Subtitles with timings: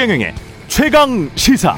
[0.00, 0.34] 최경영의
[0.66, 1.76] 최강 시사.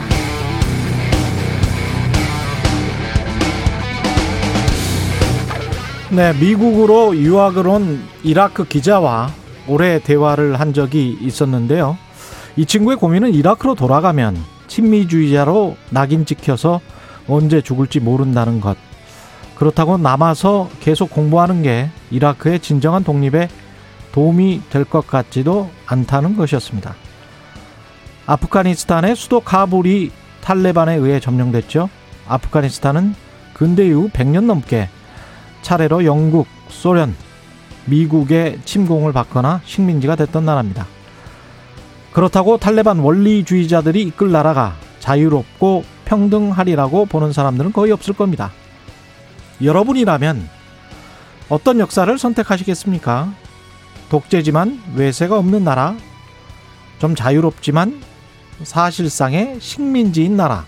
[6.12, 9.30] 네, 미국으로 유학을 온 이라크 기자와
[9.66, 11.98] 오래 대화를 한 적이 있었는데요.
[12.54, 14.36] 이 친구의 고민은 이라크로 돌아가면
[14.68, 16.80] 친미주의자로 낙인 찍혀서
[17.27, 18.77] 언제 죽을지 모른다는 것.
[19.57, 23.48] 그렇다고 남아서 계속 공부하는 게 이라크의 진정한 독립에
[24.12, 26.95] 도움이 될 것 같지도 않다는 것이었습니다.
[28.26, 30.11] 아프가니스탄의 수도 카불이
[30.43, 31.89] 탈레반에 의해 점령됐죠.
[32.28, 33.14] 아프가니스탄은
[33.55, 34.89] 근대 이후 100년 넘게
[35.62, 37.14] 차례로 영국, 소련,
[37.86, 40.86] 미국의 침공을 받거나 식민지가 됐던 나라입니다.
[42.12, 48.53] 그렇다고 탈레반 원리주의자들이 이끌 나라가 자유롭고 평등하리라고 보는 사람들은 거의 없을 겁니다.
[49.62, 50.48] 여러분이라면
[51.48, 53.33] 어떤 역사를 선택하시겠습니까?
[54.11, 55.97] 독재지만 외세가 없는 나라,
[56.98, 58.00] 좀 자유롭지만
[58.65, 60.65] 사실상의 식민지인 나라.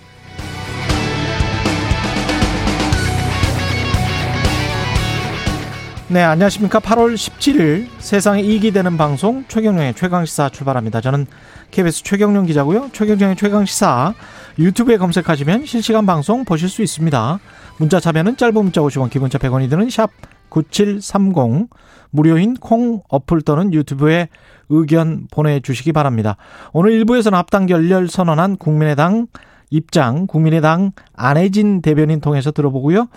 [6.09, 6.81] 네, 안녕하십니까.
[6.81, 11.01] 8월 17일 세상에 이익이 되는 방송 최경령의 최강시사 출발합니다.
[11.01, 11.27] 저는
[11.71, 12.91] KBS 최경령 기자고요.
[12.93, 14.15] 최경령의 최강시사
[14.59, 17.41] 유튜브에 검색하시면 실시간 방송 보실 수 있습니다.
[17.79, 20.11] 문자 참여는 짧은 문자 50원, 기본자 100원이 드는 샵
[20.51, 21.69] 9730,
[22.15, 24.29] 무료인 콩 어플 또는 유튜브에
[24.69, 26.37] 의견 보내주시기 바랍니다.
[26.73, 29.27] 오늘 1부에서는 합당 결렬 선언한 국민의당
[29.71, 33.09] 입장, 국민의당 안혜진 대변인 통해서 들어보고요.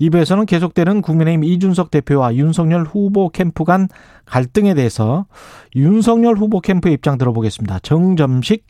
[0.00, 3.88] 2부에서는 계속되는 국민의힘 이준석 대표와 윤석열 후보 캠프 간
[4.26, 5.26] 갈등에 대해서
[5.74, 7.80] 윤석열 후보 캠프의 입장 들어보겠습니다.
[7.80, 8.64] 정점식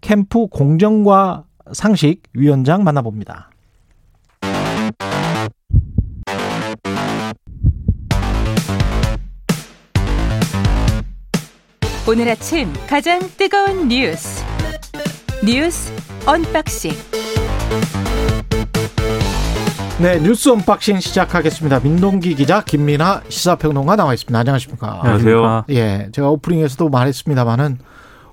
[0.00, 3.49] 캠프 공정과 상식 위원장 만나봅니다.
[12.10, 14.44] 오늘 아침 가장 뜨거운 뉴스
[15.46, 15.92] 뉴스
[16.26, 16.90] 언박싱
[20.02, 21.78] 네, 뉴스 unboxing 시작하겠습니다.
[21.78, 24.36] 민동기 기자, 김민아 시사평론가 나와 있습니다.
[24.36, 25.02] 안녕하십니까?
[25.04, 25.66] 안녕하세요.
[25.70, 27.78] 예, 제가 오프닝에서도 말했습니다만은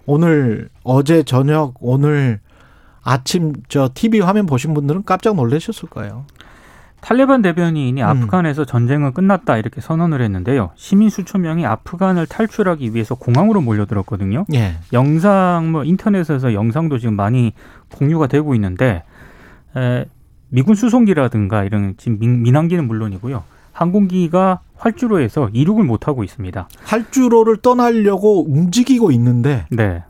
[0.07, 2.39] 오늘 어제 저녁 오늘
[3.03, 6.25] 아침 저 TV 화면 보신 분들은 깜짝 놀라셨을 거예요.
[7.07, 8.06] 탈레반 대변인이 음.
[8.06, 10.72] 아프간에서 전쟁은 끝났다 이렇게 선언을 했는데요.
[10.75, 14.44] 시민 수천 명이 아프간을 탈출하기 위해서 공항으로 몰려들었거든요.
[14.53, 14.73] 예.
[14.91, 17.53] 영상 뭐 인터넷에서 영상도 지금 많이
[17.94, 19.03] 공유가 되고 있는데
[19.78, 20.03] 에,
[20.50, 23.41] 미군 수송기라든가 이런 지금 민, 민항기는 물론이고요.
[23.72, 26.68] 항공기가 활주로에서 이륙을 못 하고 있습니다.
[26.84, 30.03] 활주로를 떠나려고 움직이고 있는데 네.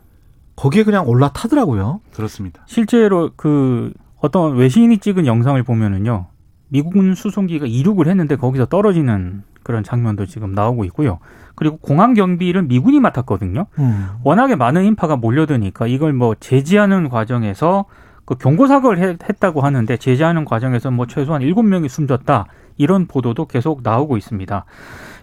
[0.56, 2.00] 거기에 그냥 올라타더라고요.
[2.12, 2.62] 그렇습니다.
[2.66, 6.26] 실제로 그 어떤 외신이 찍은 영상을 보면은요.
[6.68, 11.18] 미군 수송기가 이륙을 했는데 거기서 떨어지는 그런 장면도 지금 나오고 있고요.
[11.54, 13.66] 그리고 공항 경비를 미군이 맡았거든요.
[13.78, 14.08] 음.
[14.24, 17.84] 워낙에 많은 인파가 몰려드니까 이걸 뭐 제지하는 과정에서
[18.24, 22.46] 그 경고 사격을 했- 했다고 하는데 제지하는 과정에서 뭐 최소한 일곱 명이 숨졌다
[22.76, 24.64] 이런 보도도 계속 나오고 있습니다.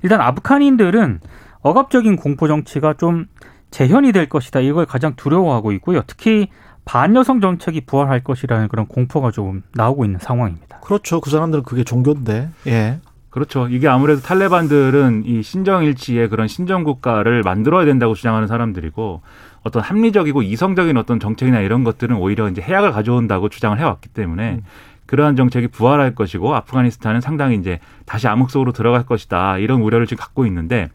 [0.04, 1.20] 일단 아프간인들은
[1.62, 3.26] 억압적인 공포 정치가 좀
[3.72, 6.02] 재현이 될 것이다 이걸 가장 두려워하고 있고요.
[6.08, 6.50] 특히
[6.86, 10.80] 반여성 정책이 부활할 것이라는 그런 공포가 조금 나오고 있는 상황입니다.
[10.80, 11.20] 그렇죠.
[11.20, 12.50] 그 사람들은 그게 종교인데.
[12.68, 13.00] 예.
[13.30, 13.68] 그렇죠.
[13.68, 19.22] 이게 아무래도 탈레반들은 이 신정일치의 그런 신정국가를 만들어야 된다고 주장하는 사람들이고
[19.64, 24.62] 어떤 합리적이고 이성적인 어떤 정책이나 이런 것들은 오히려 이제 해악을 가져온다고 주장을 해왔기 때문에
[25.06, 30.22] 그러한 정책이 부활할 것이고 아프가니스탄은 상당히 이제 다시 암흑 속으로 들어갈 것이다 이런 우려를 지금
[30.22, 30.90] 갖고 있는데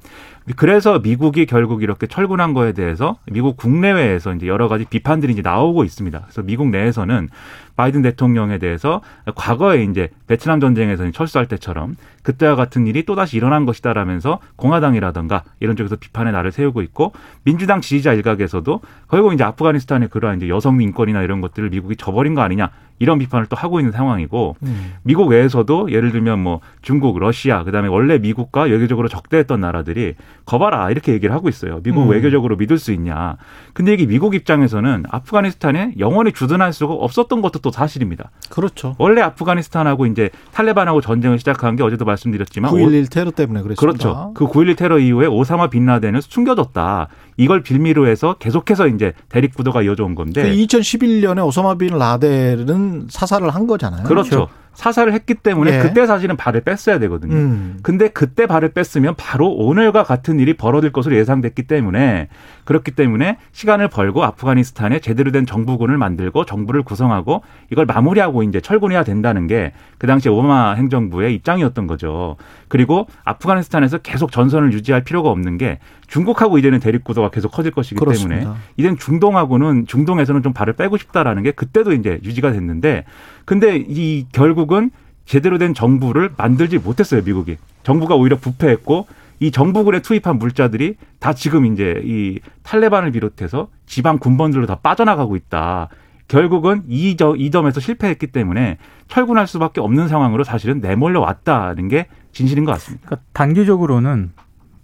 [0.57, 5.85] 그래서 미국이 결국 이렇게 철군한 거에 대해서 미국 국내외에서 이제 여러 가지 비판들이 이제 나오고
[5.85, 6.21] 있습니다.
[6.21, 7.29] 그래서 미국 내에서는
[7.77, 9.01] 바이든 대통령에 대해서
[9.35, 15.97] 과거에 이제 베트남 전쟁에서 철수할 때처럼 그때와 같은 일이 또다시 일어난 것이다라면서 공화당이라든가 이런 쪽에서
[15.97, 17.13] 비판의 날을 세우고 있고
[17.45, 22.43] 민주당 지지자 일각에서도 결국 이제 아프가니스탄의 그러한 이제 여성 인권이나 이런 것들을 미국이 저버린 거
[22.43, 24.93] 아니냐 이런 비판을 또 하고 있는 상황이고 음.
[25.03, 31.13] 미국 외에서도 예를 들면 뭐 중국, 러시아, 그다음에 원래 미국과 외교적으로 적대했던 나라들이 거봐라 이렇게
[31.13, 31.81] 얘기를 하고 있어요.
[31.83, 32.11] 미국 음.
[32.11, 33.37] 외교적으로 믿을 수 있냐.
[33.73, 38.31] 근데 이게 미국 입장에서는 아프가니스탄에 영원히 주둔할 수가 없었던 것도 또 사실입니다.
[38.49, 38.95] 그렇죠.
[38.99, 43.99] 원래 아프가니스탄하고 이제 탈레반하고 전쟁을 시작한 게 어제도 말씀드렸지만 9.11 테러 때문에 그랬습니다.
[43.99, 44.33] 그렇죠.
[44.35, 47.09] 그 9.11 테러 이후에 오사마 빈 라덴을 숨겨뒀다.
[47.37, 50.55] 이걸 빌미로 해서 계속해서 이제 대립 구도가 이어져 온그 건데.
[50.55, 54.05] 2011년에 오사마 빈 라덴은 사살을 한 거잖아요.
[54.05, 54.49] 그렇죠.
[54.75, 55.83] 사살을 했기 때문에 예.
[55.83, 57.35] 그때 사실은 발을 뺐어야 되거든요.
[57.35, 57.79] 음.
[57.83, 62.29] 근데 그때 발을 뺐으면 바로 오늘과 같은 일이 벌어질 것으로 예상됐기 때문에
[62.65, 69.05] 그렇기 때문에 시간을 벌고 아프가니스탄에 제대로 된 정부군을 만들고 정부를 구성하고 이걸 마무리하고 이제 철군해야
[69.05, 72.37] 된다는 게 그 당시 오바마 행정부의 입장이었던 거죠.
[72.69, 77.97] 그리고 아프가니스탄에서 계속 전선을 유지할 필요가 없는 게 중국하고 이제는 대립 구도가 계속 커질 것이기
[77.97, 78.41] 그렇습니다.
[78.41, 83.05] 때문에 이젠 중동하고는 중동에서는 좀 발을 빼고 싶다라는 게 그때도 이제 유지가 됐는데
[83.51, 84.93] 근데 이 결국은
[85.25, 89.09] 제대로 된 정부를 만들지 못했어요 미국이 정부가 오히려 부패했고
[89.41, 95.89] 이 정부군에 투입한 물자들이 다 지금 이제 이 탈레반을 비롯해서 지방 군번들로 다 빠져나가고 있다.
[96.29, 102.07] 결국은 이, 저, 이 점에서 실패했기 때문에 철군할 수밖에 없는 상황으로 사실은 내몰려 왔다는 게
[102.31, 103.05] 진실인 것 같습니다.
[103.05, 104.31] 그러니까 단기적으로는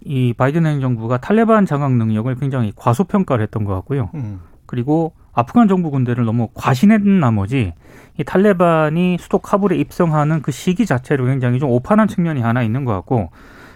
[0.03, 4.09] 이 바이든 행정부가 탈레반 장악 능력을 굉장히 과소평가를 했던 것 같고요.
[4.15, 4.41] 음.
[4.65, 7.73] 그리고 아프간 정부 군대를 너무 과신했는 나머지
[8.19, 12.93] 이 탈레반이 수도 카불에 입성하는 그 시기 자체로 굉장히 좀 오판한 측면이 하나 있는 것
[12.93, 13.29] 같고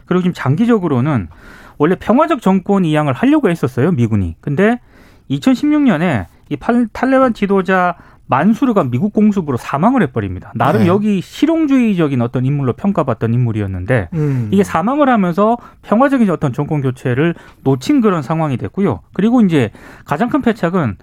[0.08, 1.28] 그리고 지금 장기적으로는
[1.78, 4.38] 원래 평화적 정권 이양을 하려고 했었어요 미군이.
[4.42, 4.80] 근데
[5.30, 10.54] 2016년에 이 팔- 탈레반 지도자 만수르가 미국 공습으로 사망을 해버립니다.
[10.56, 10.88] 나름 네.
[10.88, 14.48] 여기 실용주의적인 어떤 인물로 평가받던 인물이었는데 음.
[14.52, 19.02] 이게 사망을 하면서 평화적인 어떤 정권 교체를 놓친 그런 상황이 됐고요.
[19.14, 19.70] 그리고 이제
[20.06, 20.98] 가장 큰 패착은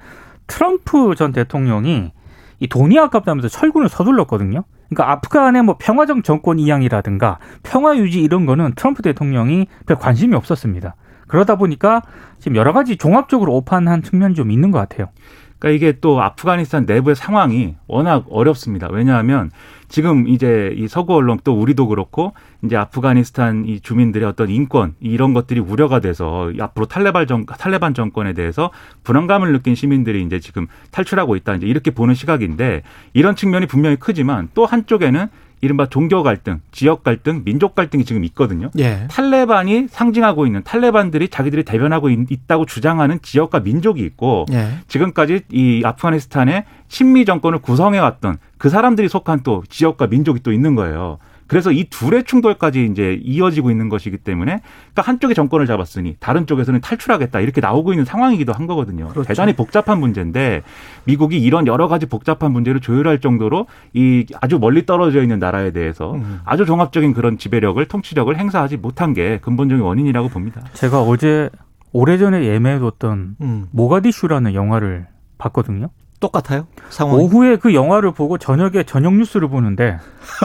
[0.49, 2.11] 트럼프 전 대통령이
[2.59, 4.65] 이 돈이 아깝다면서 철군을 서둘렀거든요.
[4.89, 10.97] 그러니까 아프간의 뭐 평화적 정권 이양이라든가 평화 유지 이런 거는 트럼프 대통령이 별 관심이 없었습니다.
[11.29, 12.03] 그러다 보니까
[12.39, 15.11] 지금 여러 가지 종합적으로 오판한 측면이 좀 있는 것 같아요.
[15.58, 18.88] 그러니까 이게 또 아프가니스탄 내부의 상황이 워낙 어렵습니다.
[18.90, 19.50] 왜냐하면
[19.88, 25.34] 지금 이제 이 서구 언론 또 우리도 그렇고 이제 아프가니스탄 이 주민들의 어떤 인권 이런
[25.34, 28.70] 것들이 우려가 돼서 이 앞으로 탈레반 정 탈레반 정권에 대해서
[29.02, 32.82] 불안감을 느낀 시민들이 이제 지금 탈출하고 있다 이제 이렇게 보는 시각인데
[33.14, 35.28] 이런 측면이 분명히 크지만 또 한쪽에는
[35.60, 38.70] 이른바 종교 갈등, 지역 갈등, 민족 갈등이 지금 있거든요.
[38.78, 39.06] 예.
[39.10, 44.69] 탈레반이 상징하고 있는 탈레반들이 자기들이 대변하고 있- 있다고 주장하는 지역과 민족이 있고 예.
[44.87, 50.75] 지금까지 이 아프가니스탄의 친미 정권을 구성해 왔던 그 사람들이 속한 또 지역과 민족이 또 있는
[50.75, 51.19] 거예요.
[51.49, 54.61] 그래서 이 둘의 충돌까지 이제 이어지고 있는 것이기 때문에
[54.93, 59.09] 그러니까 한쪽이 정권을 잡았으니 다른 쪽에서는 탈출하겠다 이렇게 나오고 있는 상황이기도 한 거거든요.
[59.09, 59.27] 그렇죠.
[59.27, 60.62] 대단히 복잡한 문제인데
[61.05, 66.15] 미국이 이런 여러 가지 복잡한 문제를 조율할 정도로 이 아주 멀리 떨어져 있는 나라에 대해서
[66.15, 66.41] 음.
[66.45, 70.62] 아주 종합적인 그런 지배력을 통치력을 행사하지 못한 게 근본적인 원인이라고 봅니다.
[70.75, 71.50] 제가 어제
[71.93, 73.67] 오래전에 예매해뒀던 음.
[73.71, 75.06] 모가디슈라는 영화를
[75.39, 75.89] 봤거든요.
[76.20, 76.67] 똑같아요?
[76.91, 77.23] 상황이.
[77.23, 79.99] 오후에 그 영화를 보고 저녁에 저녁 뉴스를 보는데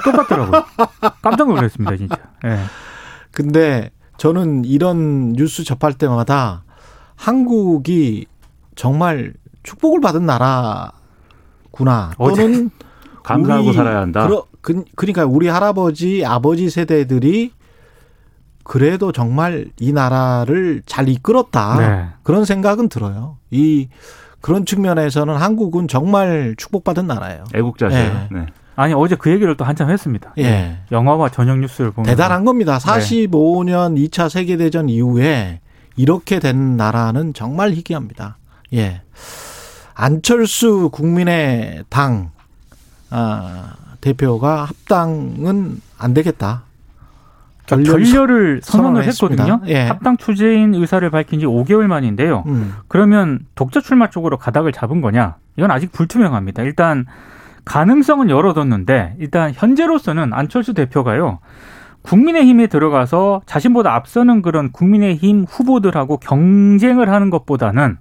[0.03, 0.63] 똑같더라고요.
[1.21, 2.17] 깜짝 놀랐습니다, 진짜.
[2.45, 2.59] 예.
[3.31, 6.63] 근데 저는 이런 뉴스 접할 때마다
[7.15, 8.27] 한국이
[8.75, 9.33] 정말
[9.63, 12.11] 축복을 받은 나라구나.
[12.17, 12.69] 또는
[13.23, 14.27] 감사하고 우리 살아야 한다.
[14.27, 17.53] 그러, 그, 그러니까 우리 할아버지, 아버지 세대들이
[18.63, 21.77] 그래도 정말 이 나라를 잘 이끌었다.
[21.77, 22.09] 네.
[22.23, 23.37] 그런 생각은 들어요.
[23.51, 23.89] 이
[24.43, 27.45] 그런 측면에서는 한국은 정말 축복받은 나라예요.
[27.55, 28.27] 애국자세요.
[28.29, 28.35] 예.
[28.35, 28.45] 네.
[28.75, 30.33] 아니 어제 그 얘기를 또 한참 했습니다.
[30.37, 30.79] 예.
[30.91, 32.77] 영화와 저녁 뉴스를 보면 대단한 겁니다.
[32.77, 33.27] 네.
[33.29, 35.61] 45년 2차 세계 대전 이후에
[35.95, 38.35] 이렇게 된 나라는 정말 희귀합니다.
[38.73, 39.01] 예.
[39.93, 42.31] 안철수 국민의 당
[43.11, 46.63] 아, 대표가 합당은 안 되겠다.
[47.65, 49.03] 그러니까 결렬 결렬을 선언을.
[49.05, 49.61] 했거든요.
[49.67, 49.87] 예.
[49.87, 52.43] 합당 추재인 의사를 밝힌 지 5개월 만인데요.
[52.47, 52.75] 음.
[52.87, 55.35] 그러면 독자 출마 쪽으로 가닥을 잡은 거냐?
[55.57, 56.63] 이건 아직 불투명합니다.
[56.63, 57.05] 일단
[57.65, 61.39] 가능성은 열어뒀는데 일단 현재로서는 안철수 대표가요.
[62.01, 67.97] 국민의힘에 들어가서 자신보다 앞서는 그런 국민의힘 후보들하고 경쟁을 하는 것보다는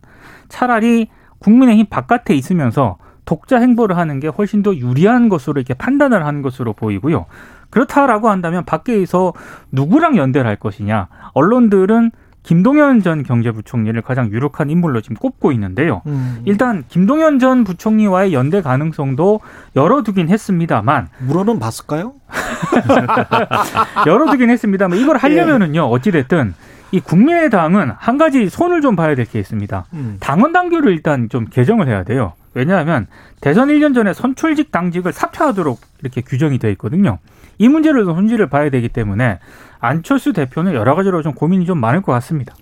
[0.49, 1.09] 차라리
[1.39, 6.73] 국민의힘 바깥에 있으면서 독자 행보를 하는 게 훨씬 더 유리한 것으로 이렇게 판단을 하는 것으로
[6.73, 7.27] 보이고요.
[7.73, 9.33] 그렇다라고 한다면 밖에서
[9.73, 11.09] 누구랑 연대를 할 것이냐?
[11.33, 12.13] 언론들은
[12.45, 16.03] 김동연 전 경제부총리를 가장 유력한 인물로 지금 꼽고 있는데요.
[16.07, 16.43] 음.
[16.45, 19.41] 일단 김동연 전 부총리와의 연대 가능성도
[19.77, 22.15] 열어두긴 했습니다만 물어는 봤을까요?
[24.07, 26.55] 열어두긴 했습니다만 이걸 하려면은요 어찌 됐든
[26.91, 29.87] 이 국민의당은 한 가지 손을 좀 봐야 될 게 있습니다.
[29.95, 30.17] 음.
[30.21, 32.33] 당원 당규를 일단 좀 개정을 해야 돼요.
[32.55, 33.07] 왜냐하면
[33.41, 37.19] 대선 1년 전에 선출직 당직을 사퇴하도록 이렇게 규정이 되어 있거든요.
[37.59, 39.39] 이 문제를 좀 손질을 봐야 되기 때문에
[39.81, 42.55] 안철수 대표는 여러 가지로 좀 고민이 좀 많을 것 같습니다.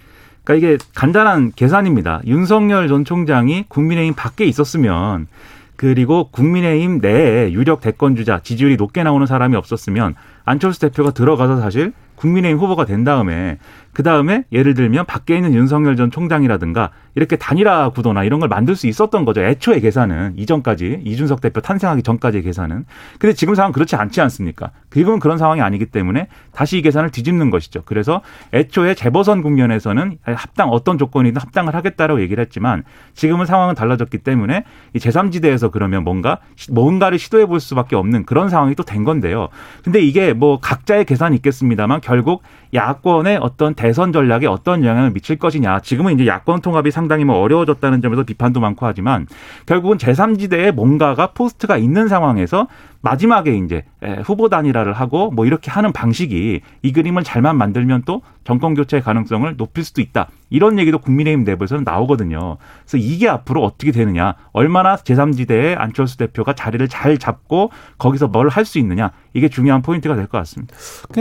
[0.45, 2.23] 그러니까 이게 간단한 계산입니다.
[2.27, 5.27] 윤석열 전 총장이 국민의힘 밖에 있었으면
[5.77, 11.93] 그리고 국민의힘 내에 유력 대권 주자 지지율이 높게 나오는 사람이 없었으면 안철수 대표가 들어가서 사실
[12.17, 13.59] 국민의힘 후보가 된 다음에
[13.93, 18.77] 그 다음에 예를 들면 밖에 있는 윤석열 전 총장이라든가 이렇게 단일화 구도나 이런 걸 만들
[18.77, 19.41] 수 있었던 거죠.
[19.41, 22.85] 애초에 계산은 이전까지 이준석 대표 탄생하기 전까지의 계산은.
[23.19, 24.71] 근데 지금 상황 그렇지 않지 않습니까?
[24.93, 27.83] 지금은 그런 상황이 아니기 때문에 다시 이 계산을 뒤집는 것이죠.
[27.85, 28.21] 그래서
[28.53, 34.99] 애초에 재보선 국면에서는 합당 어떤 조건이든 합당을 하겠다라고 얘기를 했지만 지금은 상황은 달라졌기 때문에 이
[34.99, 36.39] 제3지대에서 그러면 뭔가
[36.71, 39.49] 뭔가를 시도해 볼 수밖에 없는 그런 상황이 또 된 건데요.
[39.85, 45.81] 근데 이게 뭐 각자의 계산이 있겠습니다만 결국 야권의 어떤 대선 전략에 어떤 영향을 미칠 것이냐.
[45.81, 49.27] 지금은 이제 야권 통합이 상당히 뭐 어려워졌다는 점에서 비판도 많고 하지만
[49.67, 52.69] 결국은 제3지대에 뭔가가 포스트가 있는 상황에서
[53.03, 53.85] 마지막에 이제
[54.25, 59.57] 후보 단일화를 하고 뭐 이렇게 하는 방식이 이 그림을 잘만 만들면 또 정권 교체 가능성을
[59.57, 60.29] 높일 수도 있다.
[60.51, 62.57] 이런 얘기도 국민의힘 내부에서는 나오거든요.
[62.85, 68.65] 그래서 이게 앞으로 어떻게 되느냐, 얼마나 제3지대에 안철수 대표가 자리를 잘 잡고 거기서 뭘 할
[68.65, 70.75] 수 있느냐, 이게 중요한 포인트가 될 것 같습니다.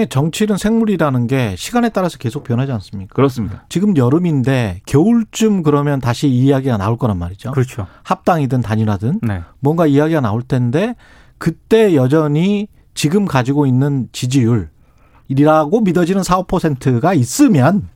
[0.09, 3.13] 정치는 생물이라는 게 시간에 따라서 계속 변하지 않습니까?
[3.13, 3.65] 그렇습니다.
[3.69, 7.51] 지금 여름인데 겨울쯤 그러면 다시 이야기가 나올 거란 말이죠.
[7.51, 7.85] 그렇죠.
[8.03, 9.41] 합당이든 단일화든 네.
[9.59, 10.95] 뭔가 이야기가 나올 텐데
[11.39, 17.87] 그때 여전히 지금 가지고 있는 지지율이라고 믿어지는 4, 5%가 있으면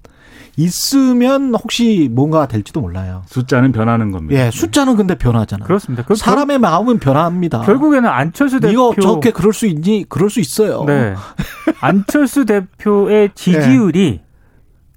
[0.55, 3.23] 있으면 혹시 뭔가 될지도 몰라요.
[3.27, 4.39] 숫자는 변하는 겁니다.
[4.39, 5.65] 예, 숫자는 근데 변하잖아요.
[5.65, 6.03] 그렇습니다.
[6.03, 7.61] 그 사람의 마음은 변합니다.
[7.61, 10.05] 결국에는 안철수 대표 이거 저렇게 그럴 수 있니?
[10.07, 10.83] 그럴 수 있어요.
[10.85, 11.15] 네.
[11.81, 14.21] 안철수 대표의 지지율이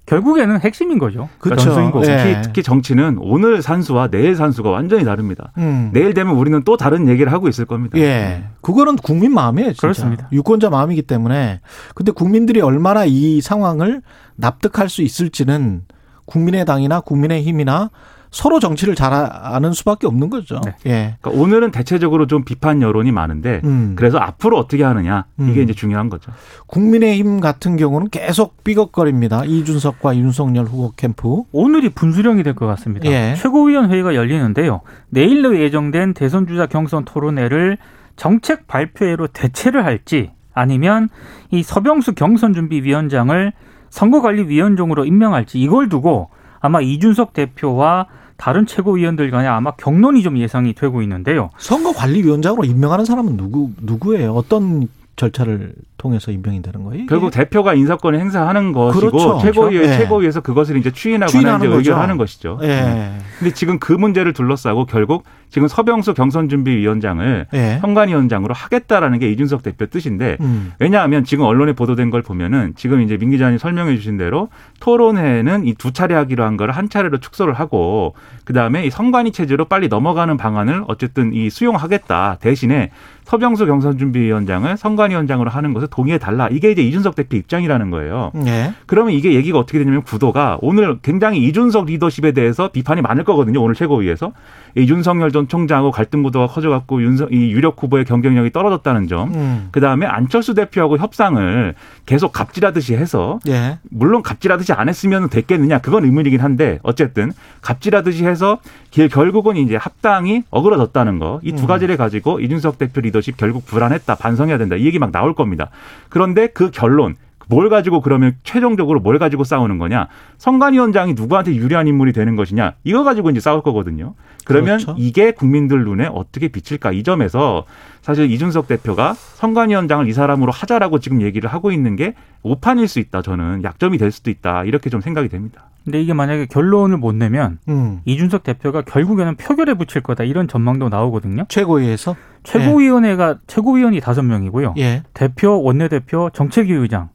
[0.07, 1.29] 결국에는 핵심인 거죠.
[1.37, 1.65] 그렇죠.
[1.65, 2.05] 전수인 거고.
[2.07, 2.17] 예.
[2.17, 5.51] 특히, 특히 정치는 오늘 산수와 내일 산수가 완전히 다릅니다.
[5.57, 5.91] 음.
[5.93, 7.97] 내일 되면 우리는 또 다른 얘기를 하고 있을 겁니다.
[7.99, 8.45] 예.
[8.61, 9.81] 그거는 국민 마음이에요, 진짜.
[9.81, 10.29] 그렇습니다.
[10.31, 11.59] 유권자 마음이기 때문에.
[11.93, 14.01] 근데 국민들이 얼마나 이 상황을
[14.37, 15.83] 납득할 수 있을지는
[16.25, 17.89] 국민의당이나 국민의힘이나
[18.31, 20.59] 서로 정치를 잘 아는 수밖에 없는 거죠.
[20.65, 20.75] 네.
[20.85, 21.15] 예.
[21.21, 23.93] 그러니까 오늘은 대체적으로 좀 비판 여론이 많은데 음.
[23.95, 25.63] 그래서 앞으로 어떻게 하느냐 이게 음.
[25.63, 26.31] 이제 중요한 거죠.
[26.67, 29.45] 국민의힘 같은 경우는 계속 삐걱거립니다.
[29.45, 31.43] 이준석과 윤석열 후보 캠프.
[31.51, 33.09] 오늘이 분수령이 될 것 같습니다.
[33.09, 33.35] 예.
[33.37, 34.81] 최고위원 회의가 열리는데요.
[35.09, 37.77] 내일로 예정된 대선 주자 경선 토론회를
[38.15, 41.07] 정책 발표회로 대체를 할지 아니면
[41.51, 43.53] 이 서병수 경선 준비 위원장을
[43.89, 46.29] 선거관리위원장으로 임명할지 이걸 두고
[46.67, 51.49] 아마 이준석 대표와 다른 최고위원들 간에 아마 경론이 좀 예상이 되고 있는데요.
[51.57, 54.33] 선거관리위원장으로 임명하는 사람은 누구 누구예요?
[54.33, 57.05] 어떤 절차를 통해서 임명이 되는 거예요?
[57.07, 59.39] 결국 대표가 인사권을 행사하는 것이고 그렇죠.
[59.41, 59.93] 최고위의 그렇죠.
[59.93, 59.97] 예.
[59.97, 61.67] 최고위에서 그것을 이제 추인하거나 이제.
[61.67, 62.59] 의결하는 것이죠.
[62.63, 63.13] 예.
[63.39, 67.77] 근데 지금 그 문제를 둘러싸고 결국 지금 서병수 경선준비위원장을 예.
[67.81, 70.73] 현관위원장으로 하겠다라는 게 이준석 대표 뜻인데 음.
[70.79, 74.49] 왜냐하면 지금 언론에 보도된 걸 보면은 지금 이제 민 기자님 설명해 주신 대로
[74.81, 79.65] 토론회는 이 두 차례 하기로 한 거를 한 차례로 축소를 하고 그다음에 이 선관위 체제로
[79.65, 82.37] 빨리 넘어가는 방안을 어쨌든 이 수용하겠다.
[82.41, 82.89] 대신에
[83.25, 86.47] 서병수 경선준비위원장을 선관위원장으로 하는 것을 동의해 달라.
[86.49, 88.31] 이게 이제 이준석 대표 입장이라는 거예요.
[88.45, 88.73] 예.
[88.85, 93.61] 그러면 이게 얘기가 어떻게 되냐면 구도가 오늘 굉장히 이준석 리더십에 대해서 비판이 많을 거거든요.
[93.61, 94.31] 오늘 최고위에서
[94.75, 99.33] 이 윤석열 전 총장하고 갈등 구도가 커져갖고 윤석 이 유력 후보의 경쟁력이 떨어졌다는 점.
[99.33, 99.69] 음.
[99.71, 101.73] 그 다음에 안철수 대표하고 협상을
[102.05, 103.79] 계속 갑질하듯이 해서 예.
[103.89, 108.59] 물론 갑질하듯이 안 했으면 됐겠느냐 그건 의문이긴 한데 어쨌든 갑질하듯이 해서
[108.91, 111.67] 길- 결국은 이제 합당이 어그러졌다는 거 이두 음.
[111.67, 115.69] 가지를 가지고 이준석 대표 리더십 결국 불안했다 반성해야 된다 이 얘기 막 나올 겁니다.
[116.09, 117.15] 그런데 그 결론
[117.49, 120.07] 뭘 가지고 그러면 최종적으로 뭘 가지고 싸우는 거냐
[120.37, 124.15] 선관위원장이 누구한테 유리한 인물이 되는 것이냐 이거 가지고 이제 싸울 거거든요.
[124.45, 124.95] 그러면 그렇죠.
[124.97, 127.65] 이게 국민들 눈에 어떻게 비칠까 이 점에서
[128.01, 133.21] 사실 이준석 대표가 선관위원장을 이 사람으로 하자라고 지금 얘기를 하고 있는 게 오판일 수 있다
[133.21, 135.69] 저는 약점이 될 수도 있다 이렇게 좀 생각이 됩니다.
[135.87, 138.01] 근데 이게 만약에 결론을 못 내면 음.
[138.03, 141.45] 이준석 대표가 결국에는 표결에 붙일 거다 이런 전망도 나오거든요.
[141.47, 144.73] 최고위에서 최고위원회가 최고위원이 다섯 명이고요.
[144.79, 145.03] 예.
[145.13, 147.07] 대표, 원내대표, 정책위 의장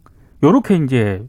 [0.42, 1.22] 요렇게 이제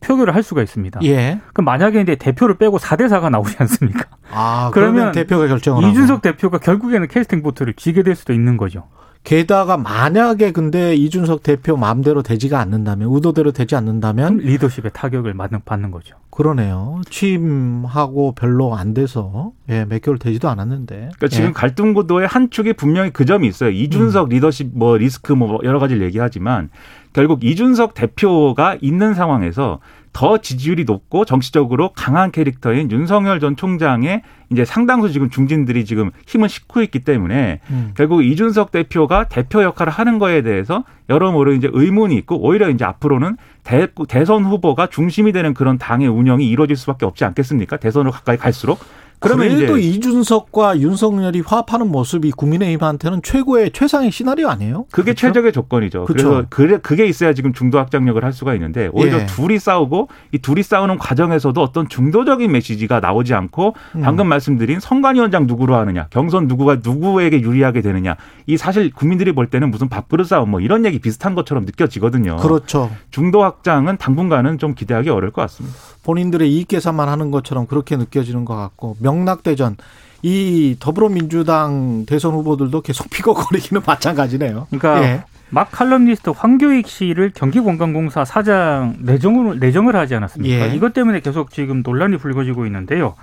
[0.00, 0.98] 표결을 할 수가 있습니다.
[1.04, 1.40] 예.
[1.52, 4.06] 그럼 만약에 이제 대표를 빼고 4대 4가 나오지 않습니까?
[4.32, 5.92] 아, 그러면, 그러면 대표가 결정을 하고.
[5.92, 8.88] 이준석 대표가 결국에는 캐스팅 보트를 쥐게 될 수도 있는 거죠.
[9.24, 15.92] 게다가 만약에 근데 이준석 대표 마음대로 되지가 않는다면 의도대로 되지 않는다면 리더십의 타격을 받는, 받는
[15.92, 16.16] 거죠.
[16.30, 17.00] 그러네요.
[17.08, 20.94] 취임하고 별로 안 돼서 예, 몇 개월 되지도 않았는데.
[20.96, 21.52] 그러니까 지금 예.
[21.52, 23.70] 갈등 구도의 한 축이 분명히 그 점이 있어요.
[23.70, 26.70] 이준석 리더십 뭐 리스크 뭐 여러 가지를 얘기하지만
[27.12, 29.78] 결국 이준석 대표가 있는 상황에서
[30.12, 36.48] 더 지지율이 높고 정치적으로 강한 캐릭터인 윤석열 전 총장의 이제 상당수 지금 중진들이 지금 힘을
[36.48, 37.92] 싣고 있기 때문에 음.
[37.96, 43.36] 결국 이준석 대표가 대표 역할을 하는 거에 대해서 여러모로 이제 의문이 있고 오히려 이제 앞으로는
[43.64, 47.78] 대, 대선 후보가 중심이 되는 그런 당의 운영이 이루어질 수밖에 없지 않겠습니까?
[47.78, 48.80] 대선으로 가까이 갈수록
[49.22, 54.86] 그러면 그래도 이제 이준석과 윤석열이 화합하는 모습이 국민의힘한테는 최고의 최상의 시나리오 아니에요?
[54.90, 55.28] 그게 그렇죠?
[55.28, 56.04] 최적의 조건이죠.
[56.04, 56.28] 그렇죠.
[56.28, 59.26] 그래서 그래 그게 있어야 지금 중도 확장력을 할 수가 있는데 오히려 예.
[59.26, 64.00] 둘이 싸우고 이 둘이 싸우는 과정에서도 어떤 중도적인 메시지가 나오지 않고 음.
[64.02, 68.16] 방금 말씀드린 선관위원장 누구로 하느냐, 경선 누구가 누구에게 유리하게 되느냐.
[68.46, 72.36] 이 사실 국민들이 볼 때는 무슨 밥그릇 싸움 뭐 이런 얘기 비슷한 것처럼 느껴지거든요.
[72.36, 72.90] 그렇죠.
[73.10, 75.76] 중도 확장은 당분간은 좀 기대하기 어려울 것 같습니다.
[76.02, 79.76] 본인들의 이익 계산만 하는 것처럼 그렇게 느껴지는 것 같고 명 락대전
[80.22, 84.66] 이 더불어민주당 대선 후보들도 계속 피거거리기는 마찬가지네요.
[84.70, 85.24] 그러니까 예.
[85.50, 90.70] 막 칼럼니스트 황교익 씨를 경기관광공사 사장 내정을 내정을 하지 않았습니까?
[90.70, 90.74] 예.
[90.74, 93.14] 이것 때문에 계속 지금 논란이 불거지고 있는데요.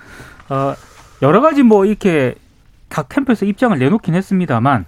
[0.48, 0.74] 어,
[1.22, 2.34] 여러 가지 뭐 이렇게
[2.88, 4.86] 각 캠프에서 입장을 내놓긴 했습니다만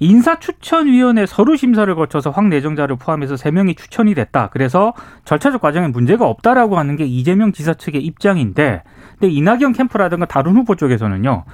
[0.00, 4.50] 인사추천위원회 서류 심사를 거쳐서 황 내정자를 포함해서 세 명이 추천이 됐다.
[4.52, 8.82] 그래서 절차적 과정에 문제가 없다라고 하는 게 이재명 지사 측의 입장인데,
[9.18, 11.44] 근데 이낙연 캠프라든가 다른 후보 쪽에서는요.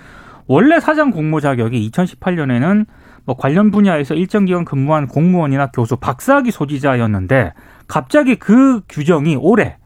[0.46, 2.86] 원래 사장 공모 자격이 2018년에는
[3.24, 7.54] 뭐 관련 분야에서 일정 기간 근무한 공무원이나 교수, 박사학위 소지자였는데
[7.88, 9.76] 갑자기 그 규정이 올해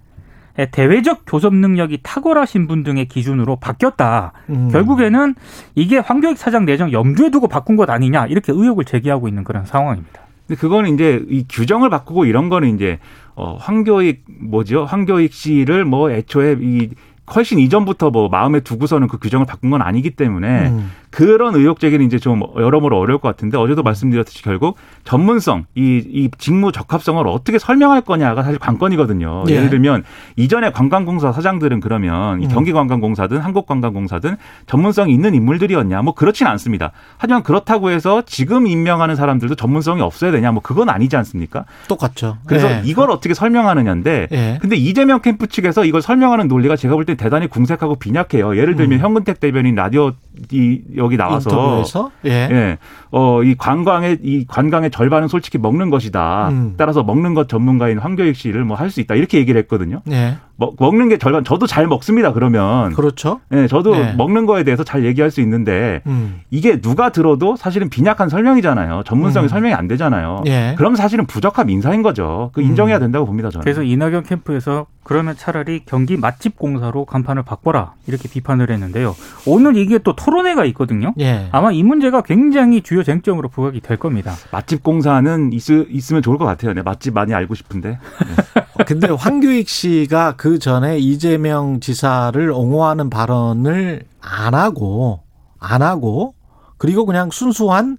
[0.73, 4.33] 대외적 교섭 능력이 탁월하신 분 등의 기준으로 바뀌었다.
[4.51, 4.69] 음.
[4.73, 5.37] 결국에는
[5.77, 10.21] 이게 황교익 사장 내정 염두에 두고 바꾼 것 아니냐 이렇게 의혹을 제기하고 있는 그런 상황입니다.
[10.49, 12.99] 근데 그거는 이제 이 규정을 바꾸고 이런 거는 이제
[13.37, 14.85] 어 황교익 뭐죠?
[14.85, 16.89] 황교익 씨를 뭐 애초에 이
[17.35, 20.91] 훨씬 이전부터 뭐 마음에 두고서는 그 규정을 바꾼 건 아니기 때문에 음.
[21.11, 26.31] 그런 의혹 제기는 이제 좀 여러모로 어려울 것 같은데 어제도 말씀드렸듯이 결국 전문성, 이, 이
[26.39, 29.45] 직무 적합성을 어떻게 설명할 거냐가 사실 관건이거든요.
[29.49, 29.55] 예.
[29.55, 30.05] 예를 들면
[30.37, 32.49] 이전에 관광공사 사장들은 그러면 이 음.
[32.51, 34.37] 경기관광공사든 한국관광공사든
[34.67, 36.03] 전문성이 있는 인물들이었냐?
[36.03, 36.93] 뭐 그렇진 않습니다.
[37.17, 40.53] 하지만 그렇다고 해서 지금 임명하는 사람들도 전문성이 없어야 되냐?
[40.53, 41.65] 뭐 그건 아니지 않습니까?
[41.89, 42.39] 똑같죠.
[42.47, 42.83] 그래서 예.
[42.85, 44.59] 이걸 어떻게 설명하느냐인데 예.
[44.61, 48.57] 근데 이재명 캠프 측에서 이걸 설명하는 논리가 제가 볼 때 대단히 궁색하고 빈약해요.
[48.59, 49.03] 예를 들면 음.
[49.03, 50.13] 현근택 대변인 라디오
[50.53, 52.31] 이 여기 나와서 인터뷰에서 예.
[52.51, 52.79] 예.
[53.11, 56.49] 어, 이 관광의, 이 관광의 절반은 솔직히 먹는 것이다.
[56.51, 56.75] 음.
[56.77, 59.15] 따라서 먹는 것 전문가인 황교익 씨를 뭐 할 수 있다.
[59.15, 60.03] 이렇게 얘기를 했거든요.
[60.11, 60.37] 예.
[60.59, 62.33] 먹, 먹는 게 절반, 저도 잘 먹습니다.
[62.33, 62.93] 그러면.
[62.93, 63.41] 그렇죠.
[63.53, 64.13] 예, 저도 네.
[64.15, 66.41] 먹는 거에 대해서 잘 얘기할 수 있는데 음.
[66.51, 69.05] 이게 누가 들어도 사실은 빈약한 설명이잖아요.
[69.07, 69.49] 전문성이 음.
[69.49, 70.43] 설명이 안 되잖아요.
[70.47, 70.75] 예.
[70.77, 72.51] 그럼 사실은 부적합 인사인 거죠.
[72.53, 73.01] 그 인정해야 음.
[73.01, 73.51] 된다고 봅니다.
[73.51, 73.63] 저는.
[73.63, 79.15] 그래서 이낙연 캠프에서 그러면 차라리 경기 맛집 공사로 간판을 바꿔라 이렇게 비판을 했는데요.
[79.47, 81.15] 오늘 이게 또 토론회가 있거든요.
[81.21, 81.49] 예.
[81.53, 84.35] 아마 이 문제가 굉장히 주요 쟁점으로 부각이 될 겁니다.
[84.51, 86.75] 맛집 공사는 있, 있으면 좋을 것 같아요.
[86.75, 87.99] 네, 맛집 많이 알고 싶은데.
[88.87, 95.21] 근데 황교익 씨가 그 전에 이재명 지사를 옹호하는 발언을 안 하고
[95.59, 96.35] 안 하고
[96.77, 97.99] 그리고 그냥 순수한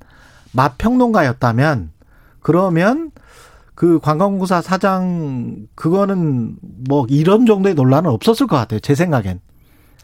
[0.51, 1.91] 맛 평론가였다면
[2.41, 3.11] 그러면
[3.75, 8.79] 그 관광공사 사장 그거는 뭐 이런 정도의 논란은 없었을 것 같아요.
[8.79, 9.39] 제 생각엔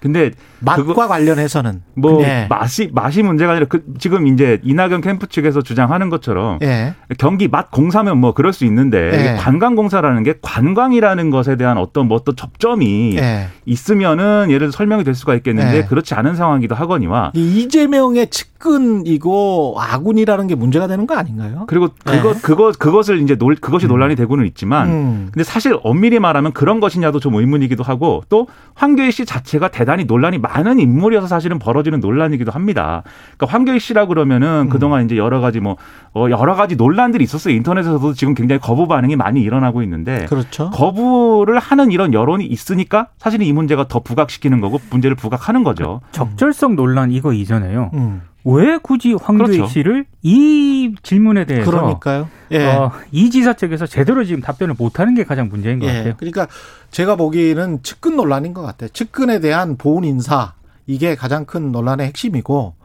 [0.06, 2.46] 근데 맛과 그거- 관련해서는 뭐 예.
[2.48, 6.94] 맛이 맛이 문제가 아니라 그 지금 이제 이낙연 캠프 측에서 주장하는 것처럼 예.
[7.18, 9.20] 경기 맛 공사면 뭐 그럴 수 있는데 예.
[9.20, 13.48] 이게 관광 공사라는 게 관광이라는 것에 대한 어떤 뭐 어떤 접점이 예.
[13.66, 15.84] 있으면은 예를 들어 설명이 될 수가 있겠는데 예.
[15.86, 21.64] 그렇지 않은 상황이기도 하거니와 이 이재명의 측근이고 아군이라는 게 문제가 되는 거 아닌가요?
[21.68, 22.42] 그리고 그것 예.
[22.42, 25.28] 그것 그것을 이제 논 그것이 논란이 되고는 있지만 음.
[25.32, 30.40] 근데 사실 엄밀히 말하면 그런 것이냐도 좀 의문이기도 하고 또 황교익 씨 자체가 대단히 논란이
[30.40, 33.04] 많은 인물이어서 사실은 벌어지는 논란이기도 합니다.
[33.38, 34.70] 그러니까 황교익 씨라 그러면은 음.
[34.70, 35.78] 그동안 이제 여러 가지 뭐
[36.14, 37.56] 어, 여러 가지 논란들이 있었어요.
[37.56, 40.70] 인터넷에서도 지금 굉장히 거부 반응이 많이 일어나고 있는데 그렇죠.
[40.72, 46.02] 거부를 하는 이런 여론이 있으니까 사실은 이 문제가 더 부각시키는 거고 문제를 부각하는 거죠.
[46.12, 47.92] 적절성 논란 이거 이전에요.
[47.94, 48.22] 음.
[48.48, 49.68] 왜 굳이 황교익 그렇죠.
[49.72, 52.30] 씨를 이 질문에 대해서 그러니까요.
[52.52, 52.66] 예.
[52.68, 55.94] 어, 이 지사 측에서 제대로 지금 답변을 못하는 게 가장 문제인 것 예.
[55.94, 56.14] 같아요.
[56.18, 56.48] 그러니까
[56.92, 58.90] 제가 보기에는 측근 논란인 것 같아요.
[58.90, 60.54] 측근에 대한 보훈 인사
[60.86, 62.76] 이게 가장 큰 논란의 핵심이고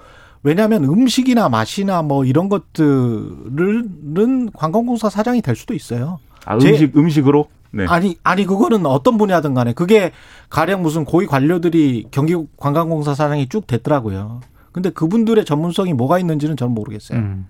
[0.42, 6.20] 왜냐하면 음식이나 맛이나 뭐 이런 것들은 관광공사 사장이 될 수도 있어요.
[6.46, 7.84] 아, 제- 음식 음식으로 네.
[7.86, 10.10] 아니 아니 그거는 어떤 분야든 간에 그게
[10.48, 14.40] 가령 무슨 고위 관료들이 경기 관광공사 사장이 쭉 됐더라고요.
[14.72, 17.18] 근데 그분들의 전문성이 뭐가 있는지는 저는 모르겠어요.
[17.18, 17.46] 음.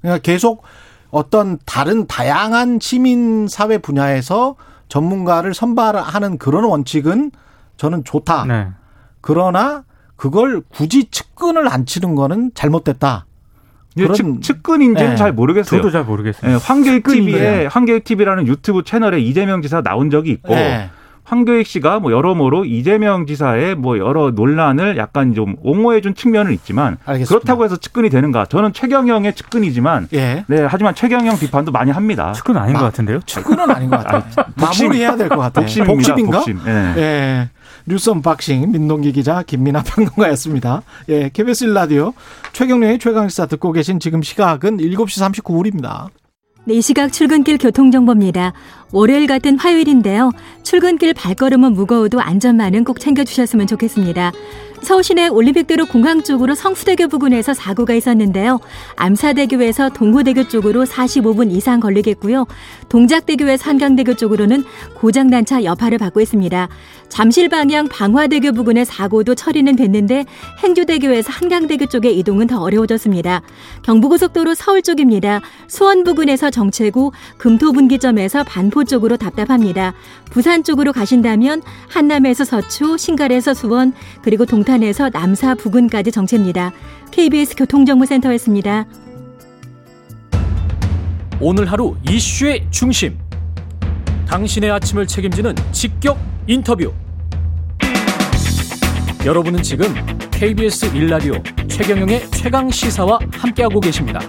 [0.00, 0.62] 그러니까 계속
[1.10, 4.56] 어떤 다른 다양한 시민 사회 분야에서
[4.88, 7.30] 전문가를 선발하는 그런 원칙은
[7.76, 8.44] 저는 좋다.
[8.46, 8.68] 네.
[9.20, 9.84] 그러나
[10.16, 13.26] 그걸 굳이 측근을 안 치는 거는 잘못됐다.
[14.14, 15.16] 측, 측근인지는 네.
[15.16, 15.80] 잘 모르겠어요.
[15.80, 16.52] 저도 잘 모르겠습니다.
[16.52, 17.66] 예, 황교익 TV에.
[17.66, 20.90] 황교익 TV라는 유튜브 채널에 이재명 지사 나온 적이 있고 네.
[21.26, 27.28] 황교익 씨가 뭐 여러모로 이재명 지사의 뭐 여러 논란을 약간 좀 옹호해준 측면은 있지만 알겠습니다.
[27.28, 28.46] 그렇다고 해서 측근이 되는가?
[28.46, 30.44] 저는 최경영의 측근이지만 예.
[30.46, 32.32] 네 하지만 최경영 비판도 많이 합니다.
[32.32, 33.20] 측근 아닌 것 같은데요?
[33.26, 34.22] 측근은 아닌 것 같아요.
[34.54, 35.64] 마무리해야 될 것 같아요.
[35.64, 35.92] 복심입니다.
[36.14, 36.38] 복심인가?
[36.38, 36.60] 복심.
[36.64, 36.94] 네.
[36.96, 37.50] 예.
[37.88, 40.82] 뉴스 unboxing 민동기 기자 김민아 평론가였습니다.
[41.08, 42.14] 예, KBS 1라디오
[42.52, 46.06] 최경영의 최강시사 듣고 계신 지금 시각은 7시 39분입니다.
[46.68, 48.52] 네, 이 시각 출근길 교통정보입니다.
[48.90, 50.32] 월요일 같은 화요일인데요.
[50.64, 54.32] 출근길 발걸음은 무거워도 안전만은 꼭 챙겨주셨으면 좋겠습니다.
[54.82, 58.60] 서울 시내 올림픽대로 공항 쪽으로 성수대교 부근에서 사고가 있었는데요.
[58.96, 62.46] 암사대교에서 동호대교 쪽으로 45분 이상 걸리겠고요.
[62.88, 66.68] 동작대교에서 한강대교 쪽으로는 고장난 차 여파를 받고 있습니다.
[67.08, 70.24] 잠실 방향 방화대교 부근의 사고도 처리는 됐는데
[70.62, 73.42] 행주대교에서 한강대교 쪽의 이동은 더 어려워졌습니다.
[73.82, 75.40] 경부고속도로 서울 쪽입니다.
[75.68, 79.94] 수원 부근에서 정체구, 금토분기점에서 반포 쪽으로 답답합니다.
[80.30, 86.72] 부산 쪽으로 가신다면 한남에서 서초, 신갈에서 수원, 그리고 동 탄에서 남사 부근까지 정체입니다.
[87.10, 88.84] KBS 교통정보센터였습니다.
[91.40, 93.18] 오늘 하루 이슈의 중심.
[94.26, 96.92] 당신의 아침을 책임지는 직격 인터뷰.
[99.24, 99.86] 여러분은 지금
[100.30, 104.20] KBS 1라디오 최경영의 최강 시사와 함께하고 계십니다.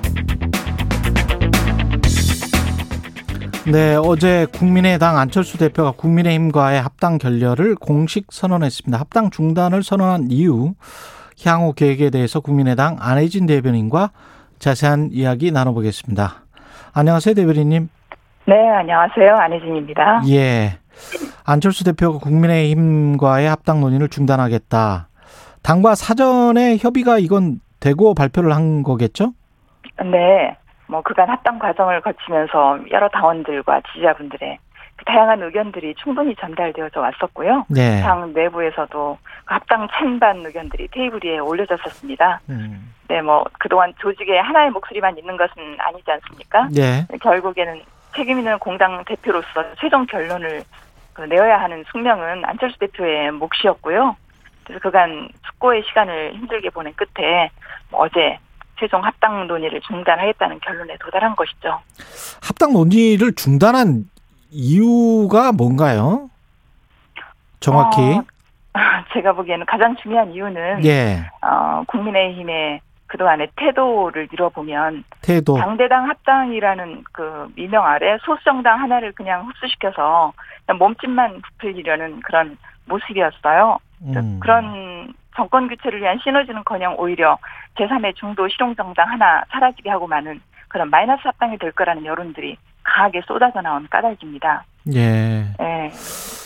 [3.69, 8.97] 네, 어제 국민의당 안철수 대표가 국민의힘과의 합당 결렬을 공식 선언했습니다.
[8.97, 10.73] 합당 중단을 선언한 이유,
[11.45, 14.11] 향후 계획에 대해서 국민의당 안혜진 대변인과
[14.57, 16.45] 자세한 이야기 나눠보겠습니다.
[16.93, 17.89] 안녕하세요, 대변인님.
[18.45, 19.35] 네, 안녕하세요.
[19.35, 20.21] 안혜진입니다.
[20.29, 20.77] 예.
[21.43, 25.09] 안철수 대표가 국민의힘과의 합당 논의를 중단하겠다.
[25.61, 29.33] 당과 사전에 협의가 이건 되고 발표를 한 거겠죠?
[29.99, 30.55] 네,
[30.87, 34.57] 뭐 그간 합당 과정을 거치면서 여러 당원들과 지지자분들의
[34.95, 37.65] 그 다양한 의견들이 충분히 전달되어져 왔었고요.
[37.69, 38.01] 네.
[38.01, 42.41] 당 내부에서도 그 합당 찬반 의견들이 테이블 위에 올려졌었습니다.
[42.49, 42.93] 음.
[43.07, 46.67] 네, 뭐 그동안 조직에 하나의 목소리만 있는 것은 아니지 않습니까?
[46.71, 47.05] 네.
[47.21, 47.81] 결국에는
[48.15, 50.63] 책임 있는 공당 대표로서 최종 결론을
[51.13, 54.15] 그 내어야 하는 숙명은 안철수 대표의 몫이었고요.
[54.63, 57.49] 그래서 그간 숙고의 시간을 힘들게 보낸 끝에
[57.89, 58.37] 뭐 어제
[58.79, 61.79] 최종 합당 논의를 중단하겠다는 결론에 도달한 것이죠.
[62.41, 64.09] 합당 논의를 중단한
[64.51, 66.29] 이유가 뭔가요?
[67.59, 68.01] 정확히.
[68.01, 68.23] 어,
[69.13, 71.25] 제가 보기에는 가장 중요한 이유는 예.
[71.41, 75.57] 어, 국민의힘의 그동안의 태도를 미뤄보면 태도.
[75.57, 80.33] 당대당 합당이라는 그 미명 아래 소수정당 하나를 그냥 흡수시켜서
[80.65, 83.79] 그냥 몸집만 부풀리려는 그런 모습이었어요.
[84.03, 84.39] 음.
[84.41, 87.37] 그런 정권 교체를 위한 시너지는커녕 오히려
[87.77, 93.61] 제3의 중도 실용정당 하나 사라지게 하고 마는 그런 마이너스 합당이 될 거라는 여론들이 강하게 쏟아져
[93.61, 94.63] 나온 까닭입니다.
[94.93, 95.45] 예.
[95.59, 95.91] 예.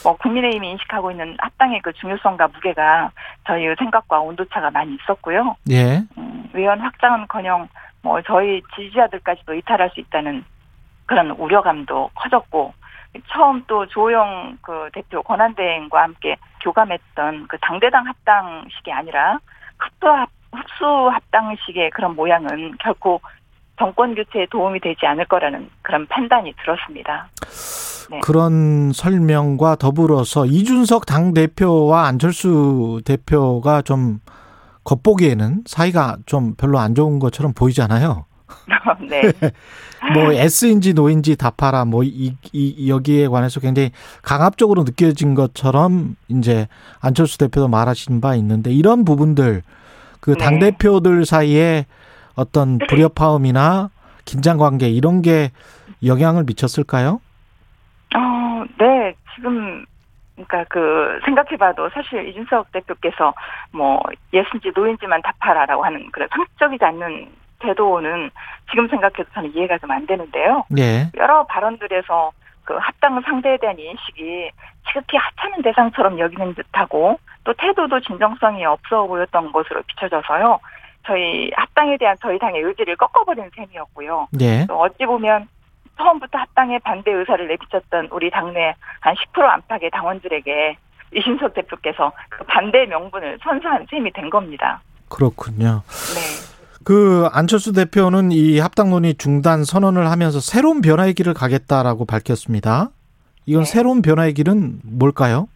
[0.04, 3.12] 뭐 국민의힘이 인식하고 있는 합당의 그 중요성과 무게가
[3.46, 5.56] 저희의 생각과 온도차가 많이 있었고요.
[5.70, 6.02] 예.
[6.18, 7.68] 음, 외연 확장은커녕
[8.02, 10.44] 뭐 저희 지지자들까지도 이탈할 수 있다는
[11.06, 12.74] 그런 우려감도 커졌고
[13.32, 19.40] 처음 또 조영 그 대표 권한대행과 함께 교감했던 그 당대당 합당식이 아니라
[19.78, 23.22] 흡수 합, 흡수 합당식의 그런 모양은 결코
[23.78, 27.30] 정권 교체에 도움이 되지 않을 거라는 그런 판단이 들었습니다.
[28.12, 28.20] 네.
[28.20, 34.20] 그런 설명과 더불어서 이준석 당 대표와 안철수 대표가 좀
[34.84, 38.26] 겉보기에는 사이가 좀 별로 안 좋은 것처럼 보이잖아요.
[39.10, 39.22] 네.
[40.14, 46.68] 뭐 S인지 노인지 다 팔아 뭐 이, 이 여기에 관해서 굉장히 강압적으로 느껴진 것처럼 이제
[47.00, 49.62] 안철수 대표도 말하신 바 있는데 이런 부분들
[50.22, 50.72] 그당 네.
[50.72, 51.86] 대표들 사이에
[52.36, 53.90] 어떤 불협화음이나
[54.26, 55.50] 긴장 관계 이런 게
[56.06, 57.20] 영향을 미쳤을까요?
[58.16, 59.14] 어, 네.
[59.36, 59.86] 지금
[60.36, 63.34] 그러니까 그 생각해봐도 사실 이준석 대표께서
[63.72, 64.02] 뭐
[64.34, 67.28] yes인지 no인지만 답하라고 하는 그런 상식적이지 않는
[67.60, 68.32] 태도는
[68.72, 70.64] 지금 생각해도 저는 이해가 좀 안 되는데요.
[70.78, 71.12] 예.
[71.16, 72.32] 여러 발언들에서
[72.72, 74.50] 그 합당 상대에 대한 인식이
[74.88, 80.60] 지극히 하찮은 대상처럼 여기는 듯하고 또 태도도 진정성이 없어 보였던 것으로 비춰져서요.
[81.06, 84.30] 저희 합당에 대한 저희 당의 의지를 꺾어버리는 셈이었고요.
[84.40, 84.66] 예.
[84.68, 85.50] 또 어찌 보면
[85.98, 90.78] 처음부터 합당에 반대 의사를 내비쳤던 우리 당내 한 10% 안팎의 당원들에게
[91.14, 94.82] 이준석 대표께서 그 반대 명분을 선사한 셈이 된 겁니다.
[95.10, 95.82] 그렇군요.
[96.16, 96.61] 네.
[96.84, 102.90] 그 안철수 대표는 이 합당 논의 중단 선언을 하면서 새로운 변화의 길을 가겠다라고 밝혔습니다.
[103.46, 103.70] 이건 네.
[103.70, 105.48] 새로운 변화의 길은 뭘까요?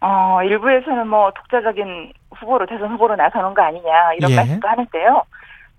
[0.00, 4.36] 어, 일부에서는 뭐 독자적인 후보로 대선 후보로 나서는 거 아니냐 이런 예.
[4.36, 5.22] 말씀도 하는데요.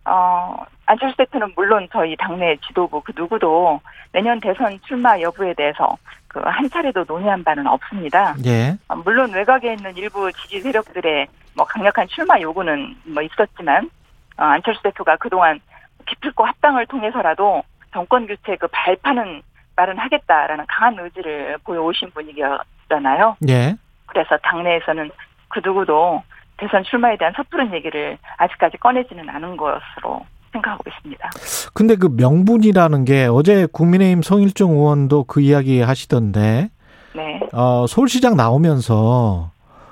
[0.05, 3.79] 어, 안철수 대표는 물론 저희 당내 지도부 그 누구도
[4.11, 5.97] 내년 대선 출마 여부에 대해서
[6.27, 8.35] 그 한 차례도 논의한 바는 없습니다.
[8.45, 8.77] 예.
[8.87, 14.00] 어, 물론 외곽에 있는 일부 지지 세력들의 뭐 강력한 출마 요구는 뭐 있었지만 어,
[14.43, 15.59] 안철수 대표가 그동안
[16.07, 19.41] 기필코 합당을 통해서라도 정권 교체 그 발판은
[19.75, 23.37] 마련하겠다라는 강한 의지를 보여오신 분위기였잖아요.
[23.49, 23.75] 예.
[24.05, 25.09] 그래서 당내에서는
[25.49, 26.21] 그 누구도
[26.57, 31.29] 대선 출마에 대한 섣부른 얘기를 아직까지 꺼내지는 않은 것으로 생각하고 있습니다.
[31.73, 36.69] 근데 그 명분이라는 게 어제 국민의힘 성일종 의원도 그 이야기 하시던데
[37.13, 37.39] 네.
[37.53, 39.51] 어, 서울시장 나오면서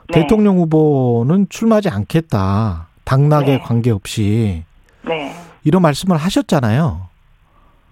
[0.10, 0.22] 네.
[0.22, 2.89] 대통령 후보는 출마하지 않겠다.
[3.10, 3.60] 당락에 네.
[3.60, 4.64] 관계없이
[5.02, 5.34] 네.
[5.64, 7.08] 이런 말씀을 하셨잖아요.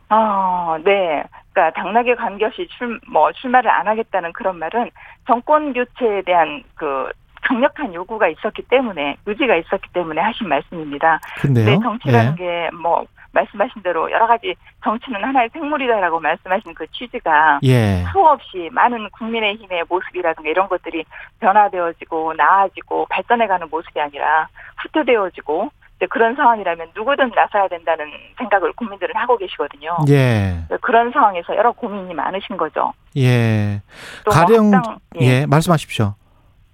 [0.09, 1.23] 아, 네.
[1.51, 4.91] 그러니까 당락에 관계없이 출, 뭐, 출마를 안 하겠다는 그런 말은
[5.25, 7.09] 정권 교체에 대한 그
[7.41, 11.19] 강력한 요구가 있었기 때문에, 의지가 있었기 때문에 하신 말씀입니다.
[11.41, 11.65] 근데요.
[11.65, 12.35] 근데 정치라는 예.
[12.35, 13.03] 게 뭐,
[13.37, 18.03] 말씀하신 대로 여러 가지 정치는 하나의 생물이다라고 말씀하신 그 취지가 예.
[18.11, 21.05] 수없이 많은 국민의힘의 모습이라든가 이런 것들이
[21.39, 24.47] 변화되어지고 나아지고 발전해가는 모습이 아니라
[24.81, 25.69] 후퇴되어지고
[26.09, 28.05] 그런 상황이라면 누구든 나서야 된다는
[28.37, 29.97] 생각을 국민들은 하고 계시거든요.
[30.09, 30.59] 예.
[30.81, 32.93] 그런 상황에서 여러 고민이 많으신 거죠.
[33.17, 33.81] 예.
[34.23, 36.13] 또 가령 뭐 합당, 예, 말씀하십시오.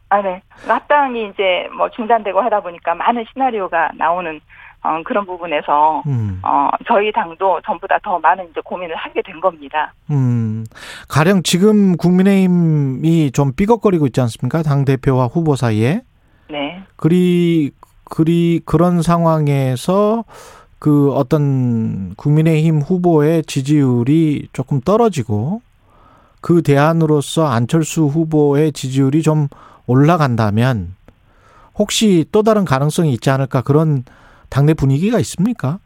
[0.09, 0.41] 아, 네.
[0.67, 4.41] 합당이 이제 뭐 중단되고 하다 보니까 많은 시나리오가 나오는
[4.83, 6.41] 어, 그런 부분에서 음.
[6.43, 9.93] 어, 저희 당도 전보다 더 많은 이제 고민을 하게 된 겁니다.
[10.11, 10.65] 음.
[11.07, 14.61] 가령 지금 국민의힘이 좀 삐걱거리고 있지 않습니까?
[14.61, 16.01] 당 대표와 후보 사이에.
[16.49, 16.83] 네.
[16.97, 17.71] 그리
[18.03, 20.25] 그리 그런 상황에서
[20.79, 25.61] 그 어떤 국민의힘 후보의 지지율이 조금 떨어지고
[26.41, 29.47] 그 대안으로서 안철수 후보의 지지율이 좀
[29.87, 30.95] 올라간다면
[31.75, 34.03] 혹시 또 다른 가능성이 있지 않을까 그런
[34.53, 35.79] 당내 분위기가 있습니까?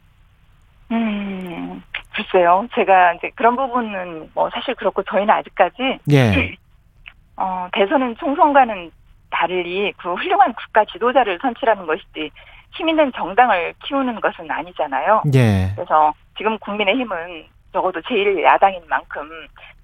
[0.91, 1.81] 음,
[2.13, 2.67] 글쎄요.
[2.75, 6.57] 제가 이제 그런 부분은 뭐 사실 그렇고 저희는 아직까지 예.
[7.37, 8.91] 어, 대선은 총선과는
[9.29, 12.29] 달리 그 훌륭한 국가 지도자를 선출하는 것이지
[12.71, 15.23] 힘 있는 정당을 키우는 것은 아니잖아요.
[15.33, 15.71] 예.
[15.75, 19.29] 그래서 지금 국민의힘은 적어도 제1 야당인 만큼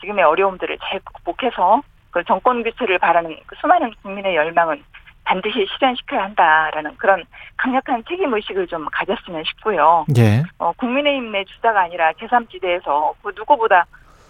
[0.02, 4.84] 지금의 어려움들을 잘 극복해서 그 정권 교체를 바라는 그 수많은 국민의 열망은
[5.24, 7.24] 반드시 실현시켜야 한다라는 그런
[7.58, 10.06] 강력한 책임 의식을 좀 가졌으면 싶고요.
[10.18, 10.44] 예.
[10.58, 13.86] 어, 국민의힘 내 주자가 아니라 제3지대에서 그 누구보다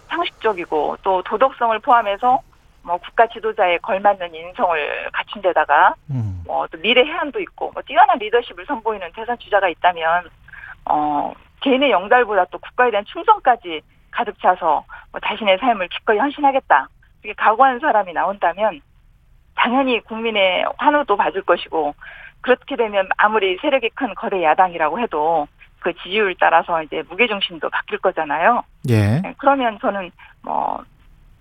[0.08, 2.40] 상식적이고 또 도덕성을 포함해서
[2.82, 6.42] 뭐 국가 지도자에 걸맞는 인성을 갖춘 데다가 음.
[6.46, 10.28] 뭐또 미래 해안도 있고 뭐 뛰어난 리더십을 선보이는 대선 주자가 있다면
[10.84, 13.80] 어 개인의 영달보다 또 국가에 대한 충성까지
[14.10, 16.88] 가득 차서 뭐 자신의 삶을 기꺼이 헌신하겠다
[17.22, 18.82] 이렇게 각오한 사람이 나온다면
[19.64, 21.94] 당연히 국민의 환호도 받을 것이고
[22.42, 25.48] 그렇게 되면 아무리 세력이 큰 거대 야당이라고 해도
[25.80, 28.62] 그 지지율 따라서 이제 무게 중심도 바뀔 거잖아요.
[28.90, 29.20] 예.
[29.22, 30.10] 네, 그러면 저는
[30.42, 30.84] 뭐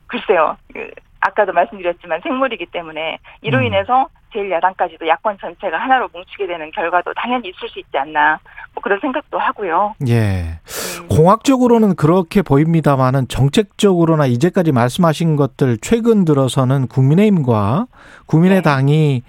[0.07, 0.55] 글쎄요.
[0.73, 3.63] 그 아까도 말씀드렸지만 생물이기 때문에 이로 음.
[3.65, 8.39] 인해서 제1야당까지도 야권 전체가 하나로 뭉치게 되는 결과도 당연히 있을 수 있지 않나
[8.74, 9.96] 뭐 그런 생각도 하고요.
[10.08, 10.60] 예.
[11.02, 17.88] 음, 공학적으로는 그렇게 보입니다만은 정책적으로나 이제까지 말씀하신 것들 최근 들어서는 국민의힘과
[18.26, 19.24] 국민의당이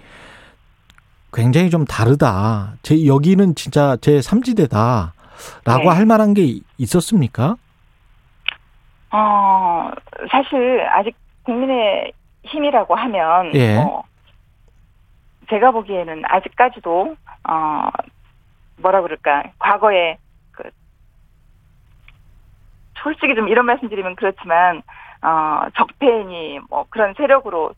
[1.33, 2.73] 굉장히 좀 다르다.
[2.81, 5.11] 제 여기는 진짜 제 3지대다라고
[5.65, 5.87] 네.
[5.87, 7.57] 할 만한 게 있었습니까?
[9.11, 9.91] 어
[10.31, 12.11] 사실 아직 국민의
[12.45, 13.77] 힘이라고 하면 예.
[13.77, 14.03] 어,
[15.49, 17.15] 제가 보기에는 아직까지도
[17.49, 17.89] 어
[18.81, 20.17] 뭐라 그럴까 과거에
[20.51, 20.63] 그
[23.03, 24.81] 솔직히 좀 이런 말씀드리면 그렇지만
[25.21, 27.73] 어 적폐니 뭐 그런 세력으로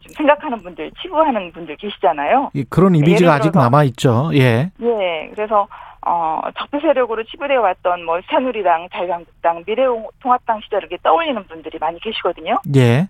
[0.00, 2.50] 좀 생각하는 분들 치부하는 분들 계시잖아요.
[2.54, 4.30] 이- 그런 이미지가 예를 아직 남아 있죠.
[4.34, 4.70] 예.
[4.80, 5.66] 예, 그래서
[6.06, 12.60] 어 적폐 세력으로 치부되어 왔던 뭐 새누리당, 자유한국당, 미래통합당 시절을 이렇게 떠올리는 분들이 많이 계시거든요.
[12.76, 13.08] 예.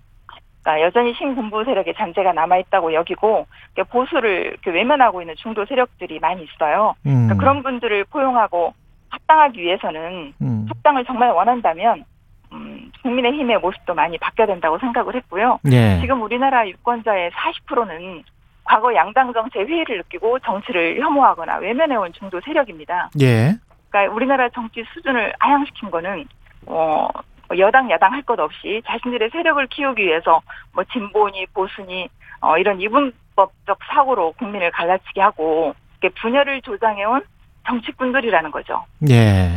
[0.68, 3.46] 그러니까 여전히 신군부 세력의 잔재가 남아 있다고 여기고
[3.88, 6.94] 보수를 외면하고 있는 중도 세력들이 많이 있어요.
[7.07, 7.26] 음.
[7.26, 8.74] 그러니까 그런 분들을 포용하고
[9.09, 10.66] 합당하기 위해서는 음.
[10.68, 12.04] 합당을 정말 원한다면
[12.52, 15.59] 음, 국민의힘의 모습도 많이 바뀌어야 된다고 생각을 했고요.
[15.72, 16.00] 예.
[16.00, 18.22] 지금 우리나라 유권자의 40%는
[18.64, 23.11] 과거 양당 정치의 회의를 느끼고 정치를 혐오하거나 외면해온 중도 세력입니다.
[23.20, 23.54] 예.
[23.88, 26.26] 그러니까 우리나라 정치 수준을 하향시킨 거는
[26.66, 27.09] 어
[27.56, 30.40] 여당 야당 할 것 없이 자신들의 세력을 키우기 위해서
[30.74, 32.08] 뭐 진보니 보수니
[32.40, 35.74] 어 이런 이분법적 사고로 국민을 갈라치게 하고
[36.14, 37.22] 분열을 조장해온
[37.66, 38.84] 정치꾼들이라는 거죠.
[39.08, 39.50] 예.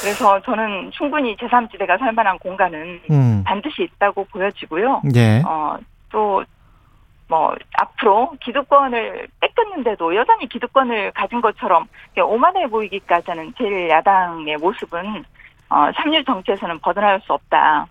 [0.00, 3.44] 그래서 저는 충분히 제3지대가 살 만한 공간은 음.
[3.44, 5.02] 반드시 있다고 보여지고요.
[5.16, 5.42] 예.
[5.44, 5.76] 어,
[6.10, 6.44] 또,
[7.28, 15.24] 뭐, 앞으로 기득권을 뺏겼는데도 여전히 기득권을 가진 것처럼 오만해 보이기까지 하는 제1야당의 모습은,
[15.74, 17.88] 어, 삼류 정치에서는 벗어날 수 없다.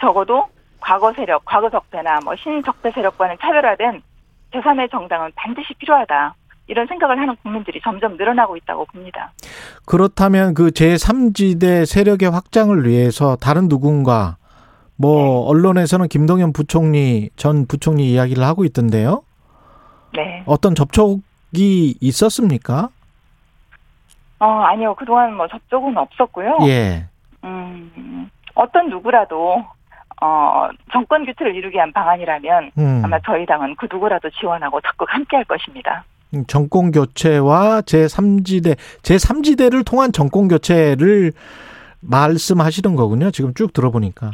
[0.00, 0.46] 적어도
[0.80, 4.02] 과거 세력, 과거 적폐나 뭐 신적폐 세력과는 차별화된
[4.52, 6.34] 제3의 정당은 반드시 필요하다.
[6.68, 9.32] 이런 생각을 하는 국민들이 점점 늘어나고 있다고 봅니다.
[9.84, 14.38] 그렇다면 그 제3지대 세력의 확장을 위해서 다른 누군가
[14.96, 15.50] 뭐 네.
[15.50, 19.22] 언론에서는 김동연 부총리 전 부총리 이야기를 하고 있던데요.
[20.14, 20.42] 네.
[20.46, 21.20] 어떤 접촉이
[22.00, 22.88] 있었습니까?
[24.38, 24.94] 어, 아니요.
[24.94, 26.58] 그동안 뭐 접촉은 없었고요.
[26.62, 27.08] 예.
[27.46, 29.64] 음, 어떤 누구라도
[30.20, 33.02] 어, 정권 교체를 이루기 위한 방안이라면 음.
[33.04, 36.04] 아마 저희 당은 그 누구라도 지원하고 적극 함께 할 것입니다.
[36.34, 41.32] 음, 정권 교체와 제3지대 제3지대를 통한 정권 교체를
[42.00, 43.30] 말씀하시는 거군요.
[43.30, 44.32] 지금 쭉 들어보니까.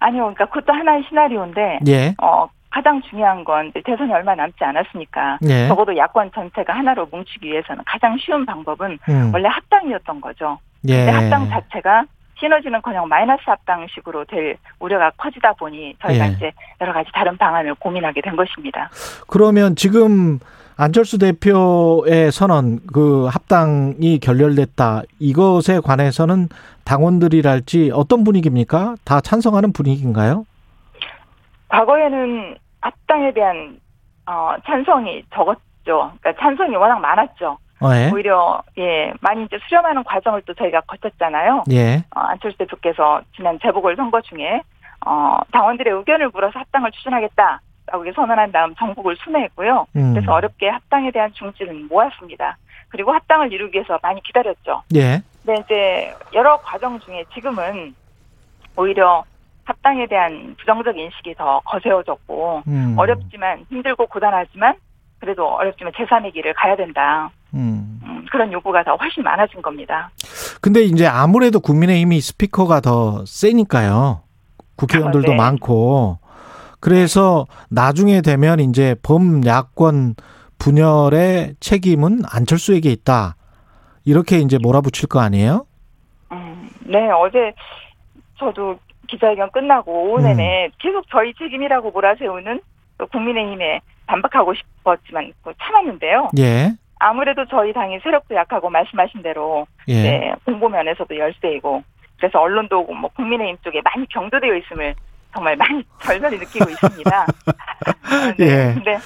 [0.00, 0.34] 아니요.
[0.34, 2.14] 그러니까 그것도 하나의 시나리오인데 예.
[2.20, 5.68] 어, 가장 중요한 건 대선이 얼마 남지 않았으니까 예.
[5.68, 9.30] 적어도 야권 전체가 하나로 뭉치기 위해서는 가장 쉬운 방법은 음.
[9.32, 10.58] 원래 합당이었던 거죠.
[10.88, 11.04] 예.
[11.04, 12.04] 근데 합당 자체가
[12.38, 16.32] 시너지는커녕 마이너스 합당식으로 될 우려가 커지다 보니 저희가 예.
[16.32, 18.90] 이제 여러 가지 다른 방안을 고민하게 된 것입니다.
[19.28, 20.38] 그러면 지금
[20.76, 26.48] 안철수 대표의 선언 그 합당이 결렬됐다 이것에 관해서는
[26.84, 28.96] 당원들이랄지 어떤 분위기입니까?
[29.04, 30.44] 다 찬성하는 분위기인가요?
[31.68, 33.78] 과거에는 합당에 대한
[34.26, 35.62] 어, 찬성이 적었죠.
[36.20, 37.56] 그러니까 찬성이 워낙 많았죠.
[37.80, 38.10] 어, 예.
[38.12, 41.64] 오히려 예 많이 이제 수렴하는 과정을 또 저희가 거쳤잖아요.
[41.70, 42.04] 예.
[42.14, 44.62] 어, 안철수 대표께서 지난 재보궐 선거 중에
[45.06, 49.86] 어, 당원들의 의견을 물어서 합당을 추진하겠다 라고 이렇게 선언한 다음 전국을 순회했고요.
[49.96, 50.14] 음.
[50.14, 52.56] 그래서 어렵게 합당에 대한 중지를 모았습니다.
[52.88, 54.82] 그리고 합당을 이루기 위해서 많이 기다렸죠.
[54.94, 55.20] 예.
[55.44, 57.94] 근데 이제 여러 과정 중에 지금은
[58.76, 59.24] 오히려
[59.64, 62.94] 합당에 대한 부정적 인식이 더 거세어졌고 음.
[62.98, 64.76] 어렵지만 힘들고 고단하지만
[65.18, 67.30] 그래도 어렵지만 제3의 길을 가야 된다.
[67.54, 68.00] 음.
[68.04, 70.10] 음, 그런 요구가 더 훨씬 많아진 겁니다.
[70.60, 74.22] 근데 이제 아무래도 국민의힘이 스피커가 더 세니까요.
[74.76, 75.36] 국회의원들도 아, 네.
[75.36, 76.18] 많고.
[76.80, 80.16] 그래서 나중에 되면 이제 범야권
[80.58, 83.36] 분열의 책임은 안철수에게 있다.
[84.04, 85.66] 이렇게 이제 몰아붙일 거 아니에요?
[86.32, 87.54] 음, 네, 어제
[88.38, 90.24] 저도 기자회견 끝나고 오후 음.
[90.24, 92.60] 내내 계속 저희 책임이라고 몰아세우는
[92.98, 96.30] 또 국민의힘에 반박하고 싶었지만 또 참았는데요.
[96.38, 96.74] 예.
[96.98, 100.02] 아무래도 저희 당이 세력도 약하고 말씀하신 대로 예.
[100.02, 101.82] 네, 공보 면에서도 열세이고
[102.18, 104.94] 그래서 언론도 뭐 국민의힘 쪽에 많이 경도되어 있음을
[105.34, 107.26] 정말 많이 절절히 느끼고 있습니다.
[107.26, 108.44] 아, 네.
[108.44, 108.74] 예.
[108.74, 108.98] 근데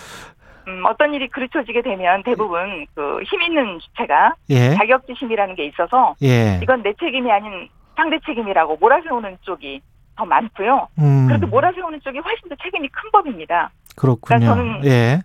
[0.69, 4.75] 음, 어떤 일이 그르쳐지게 되면 대부분 그 힘 있는 주체가 예.
[4.75, 6.61] 자격지심이라는 게 있어서 예.
[6.63, 9.81] 이건 내 책임이 아닌 상대 책임이라고 몰아세우는 쪽이
[10.17, 10.89] 더 많고요.
[10.99, 11.27] 음.
[11.27, 13.71] 그래도 몰아세우는 쪽이 훨씬 더 책임이 큰 법입니다.
[13.97, 14.39] 그렇군요.
[14.41, 15.21] 그러니까 저는- 예.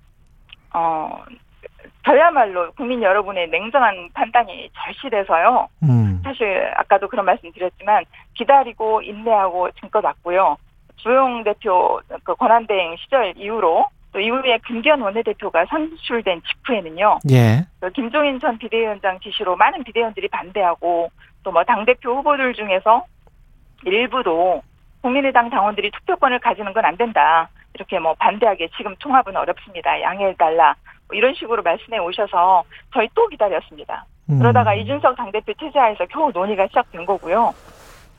[0.73, 1.23] 어,
[2.05, 5.67] 저야말로 국민 여러분의 냉정한 판단이 절실해서요.
[5.83, 6.21] 음.
[6.23, 10.57] 사실 아까도 그런 말씀 드렸지만 기다리고 인내하고 증거 났고요.
[10.97, 17.19] 주영 대표 그 권한대행 시절 이후로 또 이후에 김기현 원내대표가 선출된 직후에는요.
[17.31, 17.65] 예.
[17.79, 21.09] 그 김종인 전 비대위원장 지시로 많은 비대위원들이 반대하고
[21.43, 23.03] 또 뭐 당대표 후보들 중에서
[23.85, 24.61] 일부도
[25.01, 27.49] 국민의당 당원들이 투표권을 가지는 건 안 된다.
[27.73, 29.99] 이렇게 뭐 반대하게 지금 통합은 어렵습니다.
[30.01, 30.75] 양해해달라.
[31.07, 32.63] 뭐 이런 식으로 말씀해 오셔서
[32.93, 34.05] 저희 또 기다렸습니다.
[34.29, 34.39] 음.
[34.39, 37.53] 그러다가 이준석 당대표 체제하에서 겨우 논의가 시작된 거고요.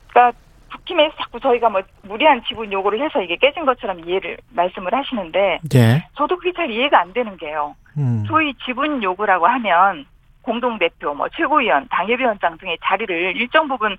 [0.09, 0.37] 그러니까
[0.71, 6.07] 국힘에서 자꾸 저희가 뭐 무리한 지분 요구를 해서 이게 깨진 것처럼 이해를 말씀을 하시는데 예.
[6.15, 7.75] 저도 그게 잘 이해가 안 되는 게요.
[7.97, 8.23] 음.
[8.27, 10.05] 소위 지분 요구라고 하면
[10.41, 13.97] 공동대표, 뭐 최고위원, 당협위원장 등의 자리를 일정 부분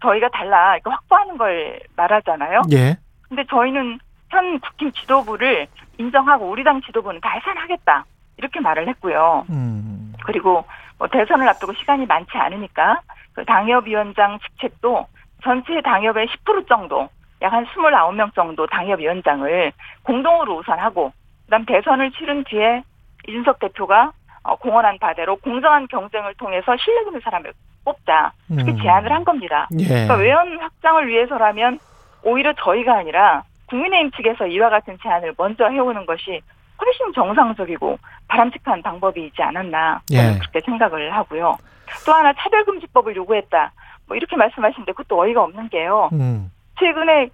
[0.00, 2.62] 저희가 달라 이렇게 확보하는 걸 말하잖아요.
[2.72, 2.96] 예.
[3.28, 3.98] 근데 저희는
[4.30, 5.66] 현 국힘 지도부를
[5.98, 8.04] 인정하고 우리 당 지도부는 다 해산하겠다
[8.42, 9.46] 이렇게 말을 했고요.
[9.50, 10.12] 음.
[10.24, 10.64] 그리고
[10.98, 13.00] 뭐 대선을 앞두고 시간이 많지 않으니까
[13.34, 15.06] 그 당협위원장 직책도
[15.42, 17.08] 전체 당협의 10% 정도,
[17.40, 19.72] 약 한 29명 정도 당협위원장을
[20.04, 21.12] 공동으로 우선하고
[21.46, 22.82] 그다음 대선을 치른 뒤에
[23.28, 24.12] 이준석 대표가
[24.44, 27.52] 어, 공언한 바대로 공정한 경쟁을 통해서 실력 있는 사람을
[27.84, 28.78] 뽑자 이렇게 음.
[28.80, 29.68] 제안을 한 겁니다.
[29.78, 29.86] 예.
[29.86, 31.78] 그러니까 외연 확장을 위해서라면
[32.24, 36.40] 오히려 저희가 아니라 국민의힘 측에서 이와 같은 제안을 먼저 해오는 것이
[36.80, 40.38] 훨씬 정상적이고 바람직한 방법이지 않았나 예.
[40.38, 41.56] 그렇게 생각을 하고요.
[42.06, 43.72] 또 하나 차별금지법을 요구했다.
[44.06, 46.10] 뭐 이렇게 말씀하시는데 그것도 어이가 없는 게요.
[46.12, 46.50] 음.
[46.78, 47.28] 최근에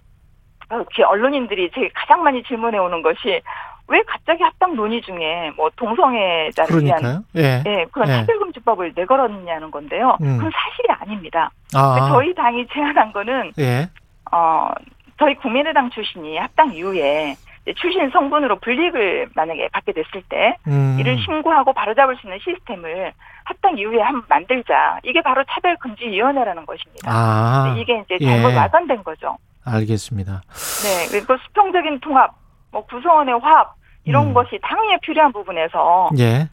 [1.03, 3.41] 언론인들이 제게 가장 많이 질문해 오는 것이
[3.87, 7.23] 왜 갑자기 합당 논의 중에 뭐 동성애자를 위한 그러니까요.
[7.37, 7.63] 예.
[7.65, 8.13] 예, 그런 예.
[8.17, 10.15] 차별금지법을 내걸었냐는 건데요.
[10.21, 10.37] 음.
[10.37, 11.49] 그건 사실이 아닙니다.
[11.73, 12.09] 아.
[12.11, 13.89] 저희 당이 제안한 거는 예.
[14.31, 14.69] 어,
[15.17, 17.35] 저희 국민의당 출신이 합당 이후에
[17.75, 20.97] 출신 성분으로 불이익을 만약에 받게 됐을 때 음.
[20.99, 23.11] 이를 신고하고 바로잡을 수 있는 시스템을
[23.43, 24.99] 합당 이후에 한번 만들자.
[25.03, 27.11] 이게 바로 차별금지위원회라는 것입니다.
[27.11, 27.75] 아.
[27.77, 28.25] 이게 이제 예.
[28.25, 29.37] 잘못 와전된 거죠.
[29.65, 30.41] 알겠습니다.
[30.83, 32.33] 네, 그리고 수평적인 통합,
[32.71, 33.73] 뭐 구성원의 화합
[34.05, 34.33] 이런 음.
[34.33, 36.47] 것이 당연히 필요한 부분에서 예.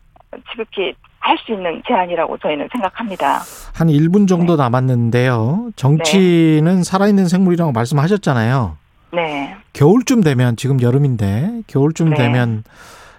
[0.50, 3.40] 지극히 할 수 있는 제안이라고 저희는 생각합니다.
[3.74, 5.70] 한 1분 정도 남았는데요.
[5.74, 8.76] 정치는 살아있는 생물이라고 말씀하셨잖아요.
[9.12, 12.16] 네, 겨울쯤 되면 지금 여름인데 겨울쯤 네.
[12.16, 12.64] 되면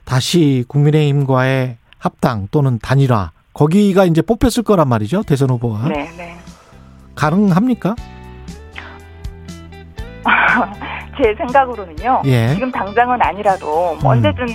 [0.06, 5.24] 다시 국민의힘과의 합당 또는 단일화 거기가 이제 뽑혔을 거란 말이죠.
[5.24, 5.90] 대선 후보가.
[5.90, 6.38] 네, 네.
[7.16, 7.96] 가능합니까?
[11.18, 12.22] 제 생각으로는요.
[12.26, 12.54] 예.
[12.54, 14.18] 지금 당장은 아니라도 뭐 음.
[14.18, 14.46] 언제든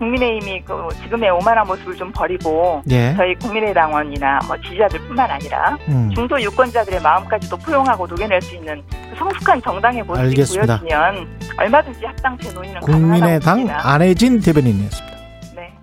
[0.00, 3.14] 국민의힘이 그 지금의 오만한 모습을 좀 버리고 예.
[3.16, 6.10] 저희 국민의당원이나 뭐 지지자들뿐만 아니라 음.
[6.14, 10.80] 중도 유권자들의 마음까지도 포용하고 녹여낼 수 있는 그 성숙한 정당의 모습이 알겠습니다.
[10.80, 11.28] 보여지면
[11.58, 13.68] 얼마든지 합당체 논의는 국민의당.
[13.68, 15.16] 안혜진 대변인이었습니다.
[15.54, 15.74] 네.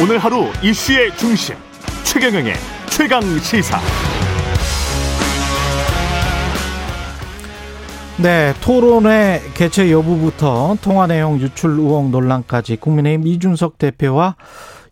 [0.00, 1.56] 오늘 하루 이슈의 중심
[2.04, 2.54] 최경영의
[2.90, 3.78] 최강 시사.
[8.20, 14.34] 네, 토론회 개최 여부부터 통화 내용 유출 의혹 논란까지 국민의힘 이준석 대표와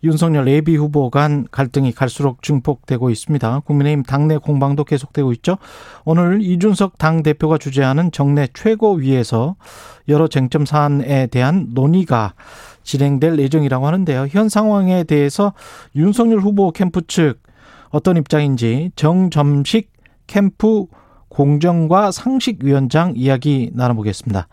[0.04, 3.60] 윤석열 예비 후보 간 갈등이 갈수록 증폭되고 있습니다.
[3.66, 5.58] 국민의힘 당내 공방도 계속되고 있죠.
[6.04, 9.56] 오늘 이준석 당 대표가 주재하는 정내 최고위에서
[10.06, 12.34] 여러 쟁점 사안에 대한 논의가
[12.84, 14.28] 진행될 예정이라고 하는데요.
[14.30, 15.52] 현 상황에 대해서
[15.96, 17.42] 윤석열 후보 캠프 측
[17.90, 19.90] 어떤 입장인지 정점식
[20.28, 20.86] 캠프
[21.40, 24.48] 공정과 상식위원장 이야기 나눠보겠습니다.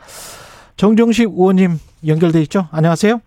[0.76, 2.68] 정정식 의원님 연결돼 있죠?
[2.74, 3.22] 안녕하세요.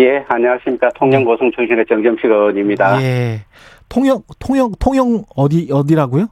[0.00, 0.88] 예, 안녕하십니까.
[0.96, 3.00] 통영고성 출신의 정점식 의원입니다.
[3.02, 3.42] 예.
[3.88, 6.26] 통영 통영 통영 어디 어디라고요?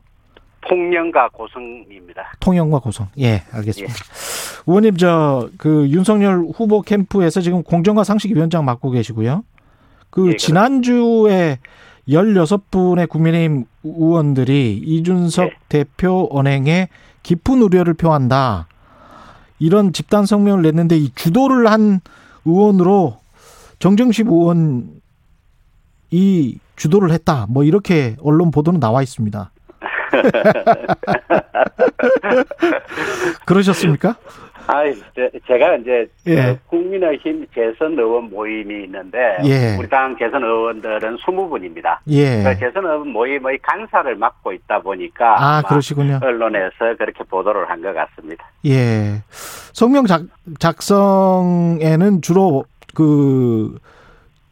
[0.69, 2.33] 통영과 고성입니다.
[2.41, 3.07] 통영과 고성.
[3.21, 3.95] 예, 알겠습니다.
[4.67, 9.45] 의원님 저 그 윤석열 후보 캠프에서 지금 공정과 상식위원장 맡고 계시고요.
[10.11, 11.59] 그 예, 지난주에
[12.09, 15.53] 16분의 국민의힘 의원들이 이준석 예.
[15.69, 16.89] 대표 언행에
[17.23, 18.67] 깊은 우려를 표한다.
[19.59, 22.01] 이런 집단 성명을 냈는데 이 주도를 한
[22.45, 23.19] 의원으로
[23.79, 24.91] 정정식 의원이
[26.77, 27.47] 주도를 했다.
[27.49, 29.51] 뭐 이렇게 언론 보도는 나와 있습니다.
[33.47, 34.17] 그러셨습니까?
[34.71, 34.85] 아,
[35.47, 36.35] 제가 이제 예.
[36.35, 39.77] 그 국민의힘 재선 의원 모임이 있는데 예.
[39.79, 41.99] 우리 당 재선 의원들은 20분입니다.
[42.09, 42.43] 예.
[42.45, 46.21] 그 재선 의원 모임의 간사를 맡고 있다 보니까 아, 그러시군요.
[46.23, 48.45] 언론에서 그렇게 보도를 한 것 같습니다.
[48.67, 49.23] 예.
[49.73, 50.23] 성명 작,
[50.59, 52.65] 작성에는 주로
[52.95, 53.79] 그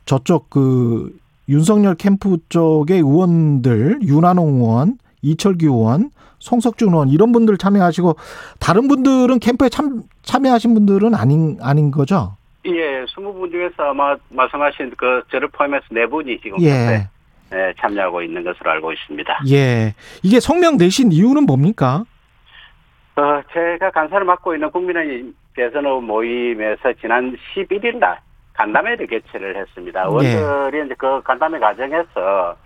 [0.05, 1.15] 저쪽 그
[1.49, 8.17] 윤석열 캠프 쪽의 의원들 윤한홍 의원, 이철규 의원, 송석준 의원 이런 분들 참여하시고
[8.61, 12.37] 다른 분들은 캠프에 참 참여하신 분들은 아닌 아닌 거죠?
[12.67, 17.09] 예, 20분 중에서 아마 말씀하신 그 저를 포함해서 네 분이 지금 예.
[17.53, 19.41] 예, 참여하고 있는 것으로 알고 있습니다.
[19.51, 19.95] 예.
[20.23, 22.05] 이게 성명 내신 이유는 뭡니까?
[23.17, 28.21] 어, 제가 간사를 맡고 있는 국민의힘 대선 의원 모임에서 지난 11일 날
[28.53, 30.05] 간담회를 개최를 했습니다.
[30.21, 30.35] 네.
[30.35, 32.57] 의원들이 이제 그 간담회 과정에서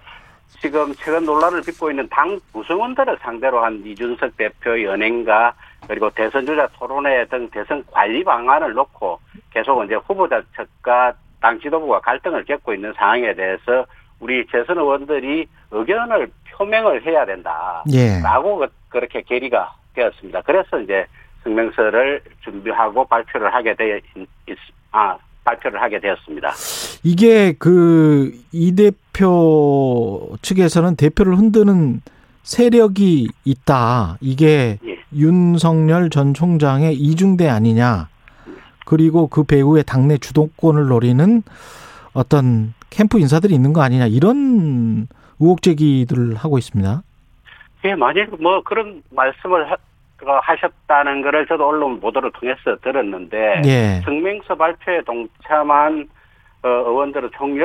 [0.61, 5.55] 지금 최근 논란을 빚고 있는 당 구성원들을 상대로 한 이준석 대표의 연행과
[5.88, 9.18] 그리고 대선 주자 토론회 등 대선 관리 방안을 놓고
[9.53, 13.84] 계속 이제 후보자 측과 당 지도부가 갈등을 겪고 있는 상황에 대해서
[14.20, 17.82] 우리 재선 의원들이 의견을 표명을 해야 된다.
[17.92, 18.20] 예.
[18.22, 20.42] 라고 그- 그렇게 계리가 되었습니다.
[20.42, 21.05] 그래서 이제
[21.42, 24.00] 성명서를 준비하고 발표를 하게 되,
[24.46, 24.57] 있,
[24.92, 26.53] 아, 발표를 하게 되었습니다.
[27.03, 32.00] 이게 그 이 대 표 측에서는 대표를 흔드는
[32.42, 34.18] 세력이 있다.
[34.20, 34.98] 이게 예.
[35.14, 38.08] 윤석열 전 총장의 이중대 아니냐.
[38.84, 41.42] 그리고 그 배후에 당내 주도권을 노리는
[42.14, 44.06] 어떤 캠프 인사들이 있는 거 아니냐.
[44.06, 45.06] 이런
[45.38, 47.02] 의혹 제기들을 하고 있습니다.
[47.84, 49.76] 예, 만약 뭐 그런 말씀을 하,
[50.24, 54.00] 하셨다는 거를 저도 언론 보도를 통해서 들었는데 예.
[54.04, 56.08] 성명서 발표에 동참한
[56.62, 57.56] 어, 의원들은 총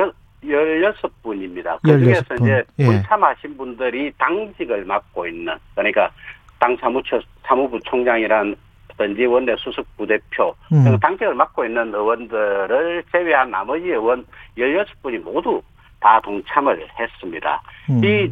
[0.46, 1.78] 열, 16분입니다.
[1.82, 2.42] 그 중에서 16분.
[2.42, 2.84] 이제 예.
[2.84, 6.10] 불참하신 분들이 당직을 맡고 있는 그러니까
[6.58, 8.56] 당 사무처 사무부 총장이란
[8.98, 10.84] 든지 원내 수석 부대표 음.
[10.84, 14.26] 등 당직을 맡고 있는 의원들을 제외한 나머지 의원
[14.56, 15.62] 16분이 모두
[16.00, 17.62] 다 동참을 했습니다.
[17.90, 18.04] 음.
[18.04, 18.30] 이,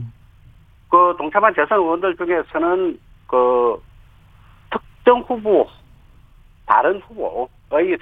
[0.90, 2.98] 그 동참한 재선 의원들 중에서는
[3.28, 3.80] 그
[4.70, 5.68] 특정 후보,
[6.66, 7.96] 다른 후보의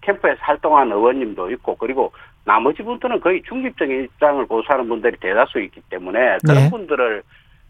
[0.00, 2.12] 캠프에서 활동한 의원님도 있고 그리고
[2.48, 6.70] 나머지 분들은 거의 중립적인 입장을 고수하는 분들이 대다수 있기 때문에 그런 네.
[6.70, 7.22] 분들을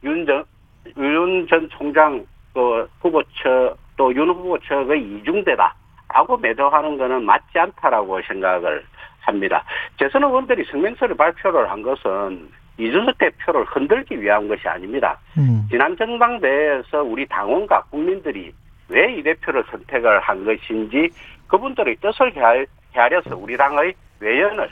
[0.05, 0.45] 윤전
[0.97, 2.25] 윤전 총장
[2.55, 8.85] 그 후보 측또 윤 후보 측의 이중대다라고 매도하는 것은 맞지 않다라고 생각을
[9.23, 9.65] 합니다.
[9.99, 12.49] 재선 의원들이 성명서를 발표를 한 것은
[12.79, 15.19] 이준석 대표를 흔들기 위한 것이 아닙니다.
[15.37, 15.67] 음.
[15.69, 18.53] 지난 전당대회에서 우리 당원과 국민들이
[18.89, 21.09] 왜 이 대표를 선택을 한 것인지
[21.49, 22.65] 그분들의 뜻을 헤아-
[22.95, 24.69] 헤아려서 우리 당의 외연을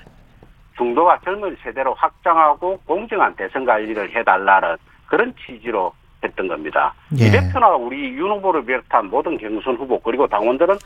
[0.76, 4.76] 중도와 젊은 세대로 확장하고 공정한 대선 관리를 해달라는
[5.06, 5.92] 그런 취지로
[6.22, 6.94] 했던 겁니다.
[7.18, 7.26] 예.
[7.26, 10.76] 이 대표나 우리 윤 후보를 비롯한 모든 경선 후보 그리고 당원들은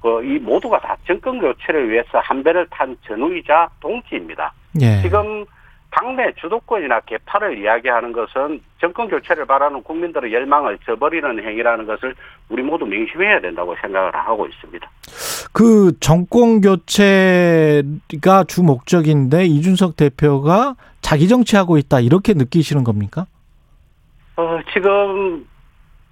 [0.00, 4.52] 그 이 모두가 다 정권 교체를 위해서 한 배를 탄 전우이자 동지입니다.
[4.80, 5.02] 예.
[5.02, 5.44] 지금
[5.90, 12.14] 당내 주도권이나 개파를 이야기하는 것은 정권 교체를 바라는 국민들의 열망을 저버리는 행위라는 것을
[12.48, 14.88] 우리 모두 명심해야 된다고 생각을 하고 있습니다.
[15.52, 23.26] 그 정권 교체가 주 목적인데 이준석 대표가 자기 정치하고 있다 이렇게 느끼시는 겁니까?
[24.36, 25.46] 어, 지금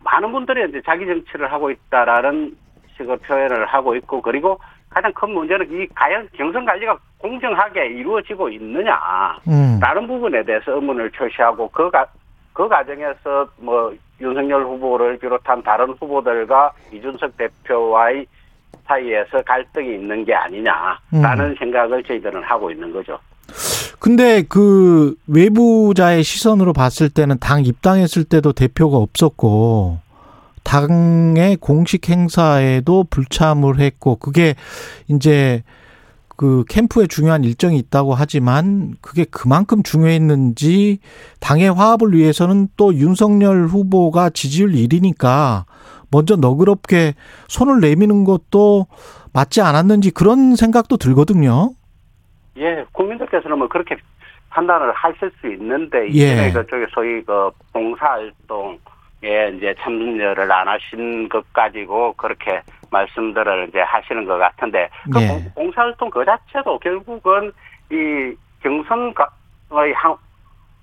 [0.01, 2.57] 많은 분들이 이제 자기 정치를 하고 있다라는
[2.97, 4.59] 식의 표현을 하고 있고 그리고
[4.97, 8.99] 가장 큰 문제는 이 과연 경선 관리가 공정하게 이루어지고 있느냐
[9.47, 9.79] 음.
[9.79, 12.07] 다른 부분에 대해서 의문을 표시하고 그, 가,
[12.55, 18.27] 그 과정에서 뭐 윤석열 후보를 비롯한 다른 후보들과 이준석 대표와의
[18.87, 23.19] 사이에서 갈등이 있는 게 아니냐라는 생각을 저희들은 하고 있는 거죠.
[23.99, 30.06] 근데 그 외부자의 시선으로 봤을 때는 당 입당했을 때도 대표가 없었고
[30.67, 34.55] 당의 공식 행사에도 불참을 했고 그게
[35.07, 35.63] 이제
[36.37, 40.99] 그 캠프에 중요한 일정이 있다고 하지만 그게 그만큼 중요했는지
[41.41, 45.65] 당의 화합을 위해서는 또 윤석열 후보가 지지율 1위니까
[46.11, 47.15] 먼저 너그럽게
[47.47, 48.87] 손을 내미는 것도
[49.33, 51.71] 맞지 않았는지 그런 생각도 들거든요.
[52.59, 53.97] 예, 국민들께서는 뭐 그렇게
[54.51, 56.33] 판단을 하실 수 있는데 예.
[56.33, 58.79] 이번에 그쪽에 소위 그 봉사활동
[59.25, 62.61] 에 이제 참여를 안 하신 것 가지고 그렇게
[62.91, 65.29] 말씀들을 이제 하시는 것 같은데 그 예.
[65.29, 67.51] 봉- 봉사활동 그 자체도 결국은
[67.91, 69.15] 이 경선의
[69.95, 70.15] 한,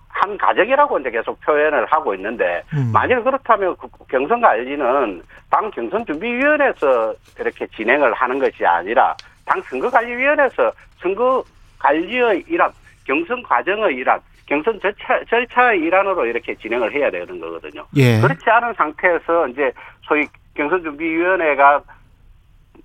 [0.09, 2.89] 한 가정이라고 이제 계속 표현을 하고 있는데 음.
[2.91, 5.21] 만일 그렇다면 그 경선 관리는
[5.51, 9.15] 당 경선 준비위원회에서 이렇게 진행을 하는 것이 아니라
[9.45, 11.43] 당 선거관리위원회에서 선거
[11.77, 12.71] 관리의 일환,
[13.05, 17.85] 경선 과정의 일환, 경선 절차, 절차의 일환으로 이렇게 진행을 해야 되는 거거든요.
[17.95, 18.19] 예.
[18.19, 19.71] 그렇지 않은 상태에서 이제
[20.01, 21.81] 소위 경선준비위원회가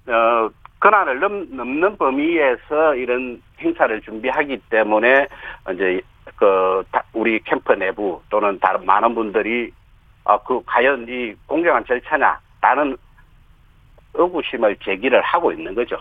[0.06, 0.50] 어,
[0.80, 5.26] 권한을 넘, 넘는 범위에서 이런 행사를 준비하기 때문에
[5.74, 6.00] 이제
[6.36, 9.72] 그 다- 우리 캠프 내부 또는 다른 많은 분들이
[10.24, 12.96] 아, 그 과연 이 공정한 절차냐 라는
[14.14, 15.96] 의구심을 제기를 하고 있는 거죠.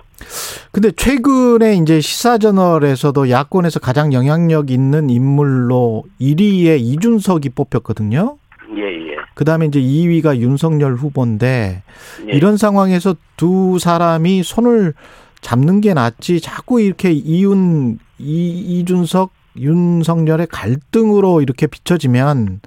[0.71, 8.37] 근데 최근에 이제 시사저널에서도 야권에서 가장 영향력 있는 인물로 1위에 이준석이 뽑혔거든요.
[8.75, 9.15] 예, 예.
[9.33, 11.83] 그 다음에 이제 2위가 윤석열 후보인데
[12.27, 12.31] 예.
[12.31, 14.93] 이런 상황에서 두 사람이 손을
[15.41, 22.61] 잡는 게 낫지 자꾸 이렇게 이윤 이, 이준석 윤석열의 갈등으로 이렇게 비춰지면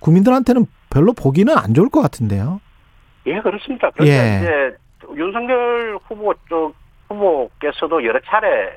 [0.00, 2.60] 국민들한테는 별로 보기는 안 좋을 것 같은데요.
[3.26, 3.90] 예, 그렇습니다.
[3.90, 4.38] 그런데 예.
[4.38, 4.76] 이제
[5.16, 6.74] 윤석열 후보 쪽
[7.08, 8.76] 후보께서도 여러 차례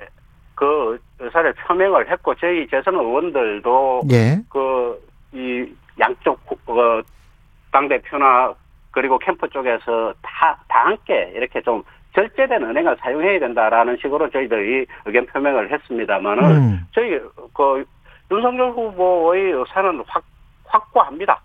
[0.56, 4.38] 그 의사를 표명을 했고 저희 재선 의원들도 예.
[4.50, 7.02] 그이 양쪽 후- 어,
[7.72, 8.54] 당 대표나
[8.92, 11.84] 그리고 캠프 쪽에서 다, 다 함께 이렇게 좀
[12.14, 16.88] 절제된 은행을 사용해야 된다라는 식으로 저희들이 의견 표명을 했습니다만은 음.
[16.94, 17.20] 저희
[17.54, 17.84] 그
[18.32, 20.24] 윤석열 후보의 의사는 확
[20.68, 21.42] 확고합니다.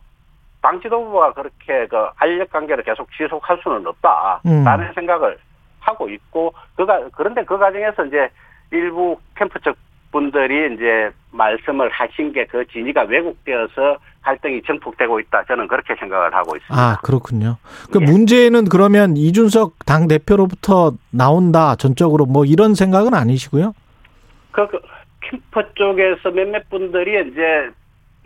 [0.63, 4.93] 당 지도부가 그렇게 그 알력 관계를 계속 지속할 수는 없다라는 음.
[4.95, 5.39] 생각을
[5.81, 8.29] 하고 있고 그가 그런데 그 과정에서 이제
[8.71, 9.77] 일부 캠프 쪽
[10.13, 15.45] 분들이 이제 말씀을 하신 게 그 진위가 왜곡되어서 갈등이 증폭되고 있다.
[15.45, 16.75] 저는 그렇게 생각을 하고 있습니다.
[16.77, 17.57] 아, 그렇군요.
[17.93, 18.05] 그 예.
[18.05, 21.77] 문제는 그러면 이준석 당 대표로부터 나온다.
[21.77, 23.73] 전적으로 뭐 이런 생각은 아니시고요.
[24.51, 24.81] 그, 그
[25.21, 27.71] 캠프 쪽에서 몇몇 분들이 이제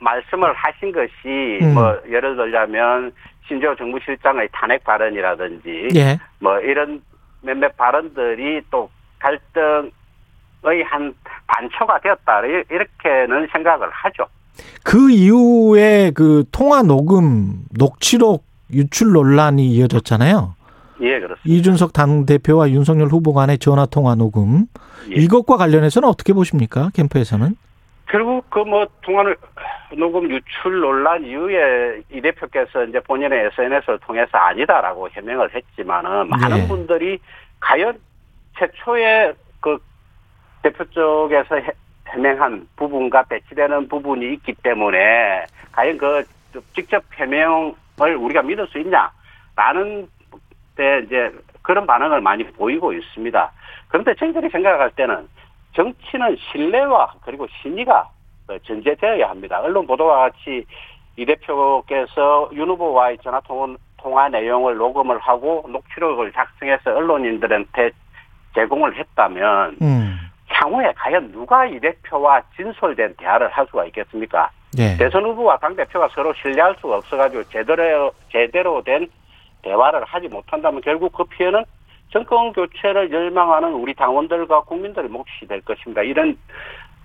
[0.04, 1.74] 말씀을 하신 것이 음.
[1.74, 3.12] 뭐 예를 들자면
[3.48, 6.18] 신재호 정부 실장의 탄핵 발언이라든지 예.
[6.38, 7.02] 뭐 이런
[7.42, 8.88] 몇몇 발언들이 또
[9.18, 11.14] 갈등의 한
[11.46, 14.26] 단초가 되었다 이- 이렇게는 생각을 하죠.
[14.84, 20.54] 그 이후에 그 통화 녹음, 녹취록 유출 논란이 이어졌잖아요.
[21.00, 21.40] 예, 그렇습니다.
[21.44, 24.66] 이준석 당 대표와 윤석열 후보 간의 전화 통화 녹음.
[25.10, 25.14] 예.
[25.20, 26.90] 이것과 관련해서는 어떻게 보십니까?
[26.94, 27.56] 캠프에서는?
[28.14, 29.36] 결국 그뭐 통화를
[29.98, 36.68] 녹음 유출 논란 이후에 이 대표께서 이제 본인의 SNS를 통해서 아니다라고 해명을 했지만은 많은 예.
[36.68, 37.18] 분들이
[37.58, 37.98] 과연
[38.56, 39.76] 최초에 그
[40.62, 41.72] 대표 쪽에서 해-
[42.06, 46.22] 해명한 부분과 배치되는 부분이 있기 때문에 과연 그
[46.72, 47.74] 직접 해명을
[48.16, 50.06] 우리가 믿을 수 있냐라는
[50.76, 53.50] 때 이제 그런 반응을 많이 보이고 있습니다.
[53.88, 55.26] 그런데 저희들이 생각할 때는
[55.74, 58.08] 정치는 신뢰와 그리고 신의가
[58.48, 59.60] 어, 전제되어야 합니다.
[59.60, 60.64] 언론 보도와 같이
[61.16, 63.40] 이 대표께서 윤 후보와의 전화
[63.96, 67.90] 통화, 내용을 녹음을 하고 녹취록을 작성해서 언론인들한테
[68.54, 70.18] 제공을 했다면 음.
[70.48, 74.50] 향후에 과연 누가 이 대표와 진솔된 대화를 할 수가 있겠습니까?
[74.78, 74.96] 예.
[74.96, 79.08] 대선 후보와 당 대표가 서로 신뢰할 수가 없어가지고 제대로 제대로 된
[79.62, 81.64] 대화를 하지 못한다면 결국 그 피해는
[82.10, 86.02] 정권 교체를 열망하는 우리 당원들과 국민들의 몫이 될 것입니다.
[86.02, 86.36] 이런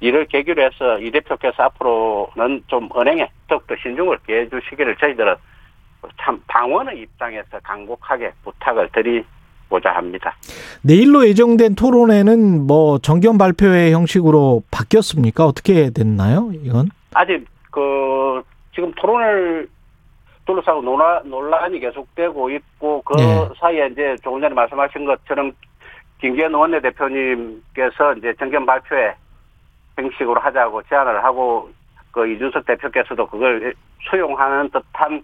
[0.01, 5.35] 이를 계기로 해서 이 대표께서 앞으로는 좀 은행에 더욱더 신중을 기해 주시기를 저희들은
[6.21, 10.35] 참 당원의 입장에서 간곡하게 부탁을 드리고자 합니다.
[10.83, 15.45] 내일로 예정된 토론회는 뭐 정견 발표회 형식으로 바뀌었습니까?
[15.45, 16.51] 어떻게 됐나요?
[16.63, 16.89] 이건?
[17.13, 18.41] 아직 그
[18.73, 19.67] 지금 토론을
[20.49, 23.49] 둘러싸고 논란, 논란이 계속되고 있고 그 네.
[23.59, 25.51] 사이에 이제 조금 전에 말씀하신 것처럼
[26.19, 29.13] 김기현 원내대표님께서 이제 정견 발표회
[29.97, 31.69] 형식으로 하자고 제안을 하고
[32.11, 33.73] 그 이준석 대표께서도 그걸
[34.09, 35.23] 수용하는 듯한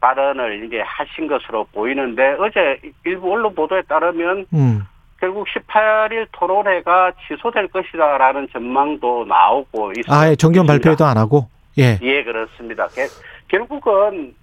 [0.00, 4.82] 발언을 이제 하신 것으로 보이는데 어제 일부 언론 보도에 따르면 음.
[5.18, 10.14] 결국 18일 토론회가 취소될 것이다라는 전망도 나오고 있습니다.
[10.14, 11.48] 아 예 정견 발표회도 안 하고.
[11.78, 11.98] 예.
[12.02, 12.86] 예, 그렇습니다.
[12.88, 13.06] 게-
[13.48, 14.34] 결국은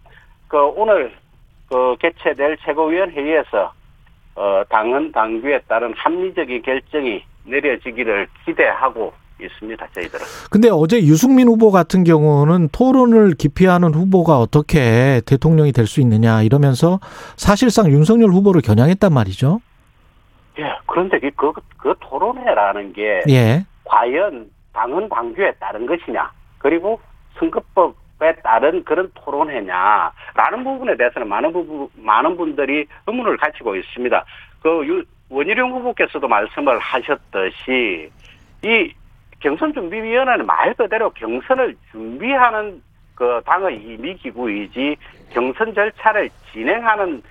[0.56, 1.12] 그 오늘
[1.68, 3.74] 그 개최될 최고위원회의에서
[4.36, 9.86] 어 당헌 당규에 따른 합리적인 결정이 내려지기를 기대하고 있습니다.
[9.93, 10.26] 저희들은.
[10.49, 16.99] 근데 어제 유승민 후보 같은 경우는 토론을 기피하는 후보가 어떻게 대통령이 될 수 있느냐 이러면서
[17.36, 19.60] 사실상 윤석열 후보를 겨냥했단 말이죠.
[20.60, 20.74] 예.
[20.86, 23.66] 그런데 그, 그, 그 토론회라는 게 예.
[23.84, 26.97] 과연 당헌 당규에 따른 것이냐 그리고
[27.39, 28.05] 선거법에
[28.43, 34.26] 따른 그런 토론회냐라는 부분에 대해서는 많은 부분 많은 분들이 의문을 가지고 있습니다.
[34.61, 38.09] 그 유- 원희룡 후보께서도 말씀을 하셨듯이
[38.63, 38.93] 이
[39.39, 42.82] 경선 준비위원회는 말 그대로 경선을 준비하는
[43.16, 44.95] 그 당의 임의 기구이지
[45.32, 47.22] 경선 절차를 진행하는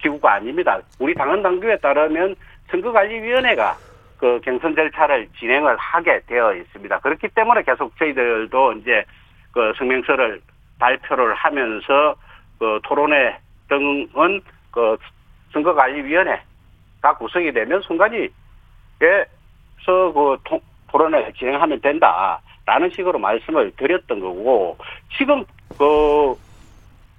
[0.00, 0.78] 기구가 아닙니다.
[0.98, 2.36] 우리 당헌 당규에 따르면
[2.70, 3.76] 선거관리위원회가
[4.18, 7.00] 그 경선 절차를 진행을 하게 되어 있습니다.
[7.00, 9.04] 그렇기 때문에 계속 저희들도 이제
[9.56, 10.38] 그 성명서를
[10.78, 12.14] 발표를 하면서
[12.58, 13.38] 그 토론회
[13.70, 14.98] 등은 그
[15.54, 18.28] 선거관리위원회가 구성이 되면 순간이
[19.00, 24.76] 에서 그 통- 토론회 진행하면 된다라는 식으로 말씀을 드렸던 거고
[25.16, 25.42] 지금
[25.78, 26.34] 그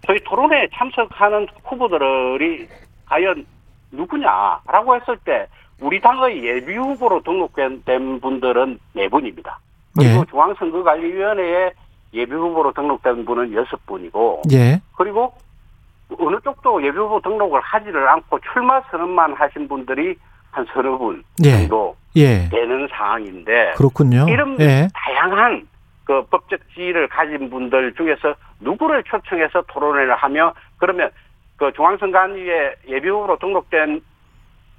[0.06, 2.68] 저희 토론회에 참석하는 후보들이
[3.08, 3.44] 과연
[3.92, 5.48] 누구냐라고 했을 때
[5.82, 9.60] 우리 당의 예비 후보로 등록된 분들은 네 분입니다.
[9.96, 10.26] 그리고 예.
[10.30, 11.72] 중앙선거관리위원회에
[12.14, 14.82] 예비 후보로 등록된 분은 여섯 분이고 예.
[14.96, 15.34] 그리고
[16.20, 20.16] 어느 쪽도 예비 후보 등록을 하지를 않고 출마 선언만 하신 분들이
[20.52, 21.52] 한 서너 분 예.
[21.52, 22.50] 정도 예.
[22.50, 24.26] 되는 상황인데 그렇군요.
[24.30, 24.88] 이런 예.
[24.94, 25.68] 다양한
[26.06, 31.12] 그 법적 지위를 가진 분들 중에서 누구를 초청해서 토론회를 하며 그러면
[31.58, 34.02] 그 중앙선관위에 예비 후보로 등록된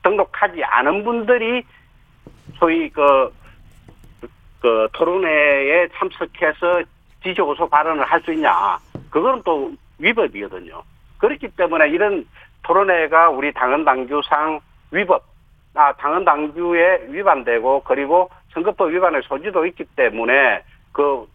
[0.03, 1.63] 등록하지 않은 분들이
[2.59, 3.33] 소위 그,
[4.61, 6.83] 그 토론회에 참석해서
[7.23, 8.79] 지지고소 발언을 할 수 있냐.
[9.11, 10.83] 그거는 또 위법이거든요.
[11.19, 12.27] 그렇기 때문에 이런
[12.63, 14.61] 토론회가 우리 당헌 당규상
[14.91, 15.25] 위법,
[15.75, 20.63] 아, 당헌 당규에 위반되고 그리고 선거법 위반의 소지도 있기 때문에
[20.93, 21.27] 그,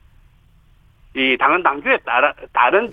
[1.15, 2.91] 이 당헌 당규에 따라, 다른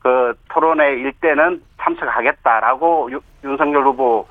[0.00, 4.26] 그 토론회 일때는 참석하겠다라고 유- 윤석열 후보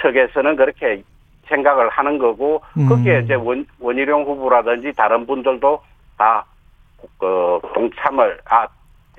[0.00, 1.02] 측에서는 그렇게
[1.46, 2.88] 생각을 하는 거고 음.
[2.88, 5.82] 거기에 이제 원, 원희룡 후보라든지 다른 분들도
[6.16, 8.66] 다그 동참을 아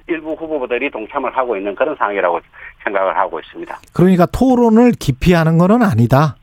[0.07, 2.39] 일부 후보들이 동참을 하고 있는 그런 상황이라고
[2.83, 3.79] 생각을 하고 있습니다.
[3.93, 6.35] 그러니까 토론을 기피하는 거는 아니다.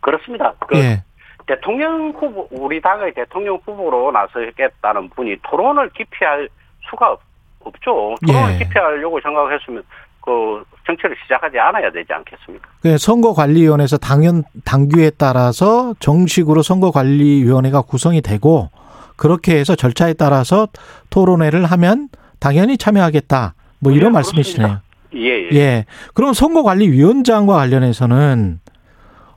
[0.00, 0.52] 그렇습니다.
[0.66, 1.02] 그 예.
[1.46, 6.48] 대통령 후보 우리 당의 대통령 후보로 나서겠다는 분이 토론을 기피할
[6.90, 7.20] 수가 없,
[7.60, 8.14] 없죠.
[8.26, 8.58] 토론을 예.
[8.58, 9.82] 기피하려고 생각했으면
[10.20, 12.68] 그 정치를 시작하지 않아야 되지 않겠습니까?
[12.82, 18.68] 그 선거관리위원회에서 당연 당규에 따라서 정식으로 선거관리위원회가 구성이 되고
[19.18, 20.68] 그렇게 해서 절차에 따라서
[21.10, 22.08] 토론회를 하면
[22.40, 23.54] 당연히 참여하겠다.
[23.80, 24.80] 뭐 이런 예, 말씀이시네요.
[25.14, 25.48] 예, 예.
[25.52, 25.84] 예.
[26.14, 28.60] 그럼 선거관리위원장과 관련해서는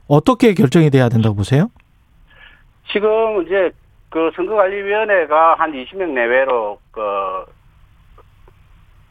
[0.08, 1.70] 어떻게 결정이 돼야 된다고 보세요?
[2.90, 3.70] 지금 이제
[4.08, 7.00] 그 선거관리위원회가 한 20명 내외로 그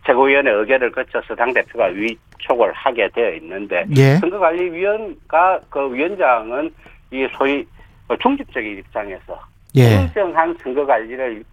[0.06, 4.16] 최고위원회 의결을 거쳐서 당 대표가 위촉을 하게 되어 있는데 예.
[4.16, 6.74] 선거관리위원가 그 위원장은
[7.12, 7.66] 이 소위
[8.08, 9.98] 그 중립적인 입장에서 예.
[9.98, 11.44] 공정한 선거 관리를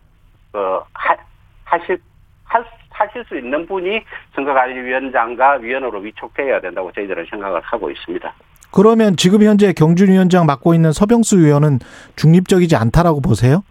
[0.53, 0.59] 그
[0.93, 1.17] 하,
[1.65, 1.99] 하실
[2.45, 4.01] 할, 하실 수 있는 분이
[4.35, 8.33] 선거관리위원장과 위원으로 위촉되어야 된다고 저희들은 생각을 하고 있습니다.
[8.73, 11.79] 그러면 지금 현재 경준 위원장 맡고 있는 서병수 의원은
[12.17, 13.63] 중립적이지 않다라고 보세요?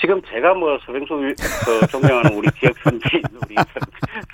[0.00, 1.34] 지금 제가 뭐 서병수 위-
[1.64, 2.48] 그 존경하는 우리
[2.82, 3.54] 선배인 우리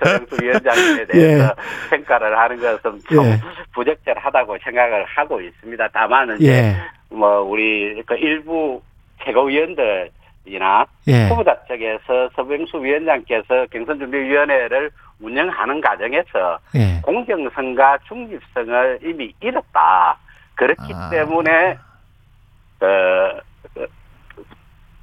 [0.02, 1.54] 서병수 위원장에 대해서
[1.90, 3.40] 평가를 하는 것은 좀 예.
[3.74, 5.88] 부적절하다고 생각을 하고 있습니다.
[5.92, 6.76] 다만 이제 예.
[7.14, 8.80] 뭐 우리 그 일부
[9.24, 11.28] 최고위원들이나 예.
[11.28, 14.90] 후보자 측에서 서병수 위원장께서 경선준비위원회를
[15.20, 17.00] 운영하는 과정에서 예.
[17.02, 20.18] 공정성과 중립성을 이미 잃었다.
[20.54, 21.10] 그렇기 아.
[21.10, 21.78] 때문에
[22.80, 23.40] 어,
[23.74, 23.86] 그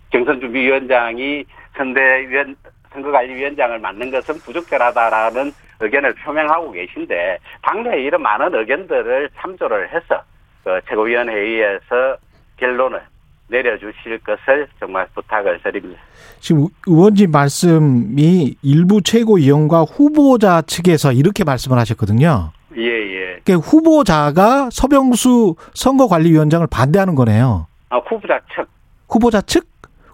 [0.10, 1.46] 경선준비위원장이
[1.76, 2.56] 선대위원
[2.94, 10.24] 선거관리위원장을 맡는 것은 부적절하다라는 의견을 표명하고 계신데 당내에 이런 많은 의견들을 참조를 해서
[10.64, 12.18] 그 최고위원회의에서
[12.58, 13.02] 결론을
[13.50, 16.00] 내려주실 것을 정말 부탁을 드립니다.
[16.40, 22.52] 지금 의원님 말씀이 일부 최고위원과 후보자 측에서 이렇게 말씀을 하셨거든요.
[22.76, 23.40] 예, 예.
[23.44, 27.68] 그러니까 후보자가 서병수 선거관리위원장을 반대하는 거네요.
[27.90, 28.68] 아, 후보자 측.
[29.10, 29.66] 후보자 측?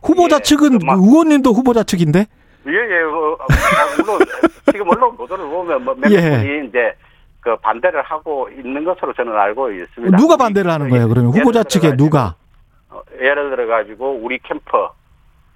[0.04, 2.28] 후보자 예, 측은 그 막- 의원님도 후보자 측인데?
[2.68, 3.02] 예, 예.
[3.04, 3.38] 어, 어,
[3.98, 4.20] 물론
[4.72, 6.38] 지금 언론 보도를 보면 뭐 몇몇 예.
[6.38, 6.94] 분이 이제
[7.42, 10.16] 그 반대를 하고 있는 것으로 저는 알고 있습니다.
[10.18, 11.10] 누가 반대를 하는 거예요?
[11.10, 12.36] 그러면 예를 후보자 측에 들어가지고- 누가?
[12.94, 14.88] 어, 예를 들어 가지고 우리 캠프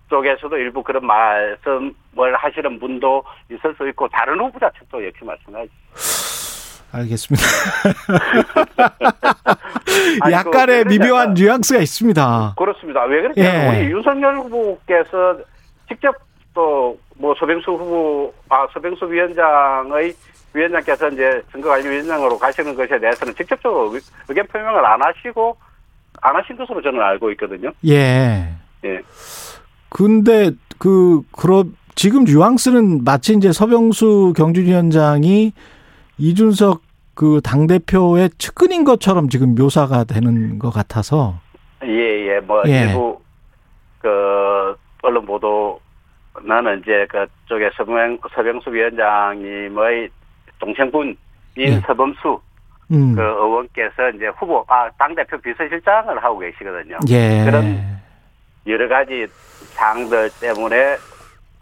[0.09, 5.69] 쪽에서도 일부 그런 말씀을 하시는 분도 있을 수 있고 다른 후보자 측도 역시 마찬가지.
[6.91, 7.45] 알겠습니다.
[10.31, 12.55] 약간의 그 미묘한 뉘앙스가 있습니다.
[12.57, 13.03] 그렇습니다.
[13.03, 13.79] 왜 그러냐면 예.
[13.81, 15.37] 우리 윤석열 후보께서
[15.87, 16.15] 직접
[16.53, 20.13] 또 뭐 서병수 후보, 아 서병수 위원장의
[20.53, 25.57] 위원장께서 이제 선거관리위원장으로 가시는 것에 대해서는 직접적으로 의- 의견 표명을 안 하시고
[26.27, 27.71] 안 하신 것으로 저는 알고 있거든요.
[27.85, 28.49] 예.
[28.83, 29.01] 예.
[29.89, 35.53] 근데 그 그럼 지금 뉘앙스는 마치 이제 서병수 경준위원장이
[36.17, 36.81] 이준석
[37.15, 41.39] 그 당 대표의 측근인 것처럼 지금 묘사가 되는 것 같아서
[41.83, 42.89] 예, 예, 뭐, 예.
[42.89, 43.19] 일부,
[43.99, 50.09] 그, 언론 보도는 이제 그쪽에 서병, 서병수 위원장님의
[50.59, 51.17] 동생분인
[51.57, 51.79] 예.
[51.81, 52.39] 서범수
[52.91, 53.15] 음.
[53.15, 56.97] 그 의원께서 이제 후보, 아, 당대표 비서실장을 하고 계시거든요.
[57.09, 57.43] 예.
[57.45, 57.81] 그런
[58.65, 59.27] 여러 가지
[59.75, 60.97] 사항들 때문에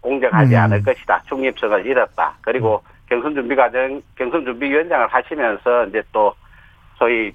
[0.00, 0.60] 공정하지 음.
[0.60, 1.20] 않을 것이다.
[1.28, 2.34] 중립성을 잃었다.
[2.42, 6.32] 그리고 경선 준비 과정, 경선 준비 위원장을 하시면서 이제 또
[6.96, 7.32] 소위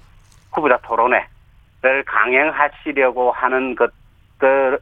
[0.52, 4.78] 후보자 토론회를 강행하시려고 하는 것들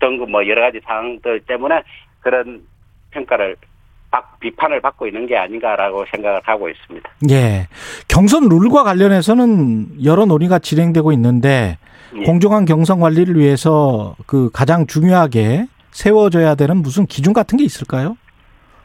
[0.00, 1.82] 등뭐 여러 가지 사항들 때문에
[2.20, 2.62] 그런
[3.10, 3.71] 평가를 받-
[4.40, 7.08] 비판을 받고 있는 게 아닌가라고 생각을 하고 있습니다.
[7.30, 7.66] 예.
[8.08, 11.78] 경선 룰과 관련해서는 여러 논의가 진행되고 있는데
[12.16, 12.22] 예.
[12.24, 18.16] 공정한 경선 관리를 위해서 그 가장 중요하게 세워져야 되는 무슨 기준 같은 게 있을까요?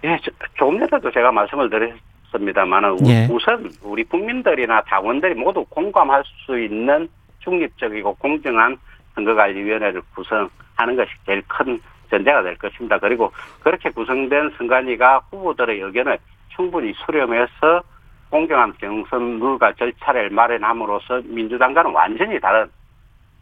[0.03, 3.27] 예, 저- 조금 전에도 제가 말씀을 드렸습니다만 예.
[3.31, 7.09] 우선 우리 국민들이나 당원들이 모두 공감할 수 있는
[7.39, 8.77] 중립적이고 공정한
[9.15, 11.79] 선거관리위원회를 구성하는 것이 제일 큰
[12.09, 12.99] 전제가 될 것입니다.
[12.99, 13.31] 그리고
[13.61, 16.17] 그렇게 구성된 선관위가 후보들의 의견을
[16.49, 17.83] 충분히 수렴해서
[18.29, 22.69] 공정한 경선 룰과 절차를 마련함으로써 민주당과는 완전히 다른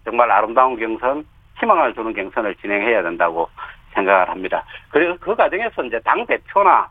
[0.04, 1.26] 정말 아름다운 경선,
[1.60, 3.50] 희망을 주는 경선을 진행해야 된다고
[3.94, 4.64] 생각을 합니다.
[4.90, 6.90] 그리고 그 과정에서 이제 당 대표나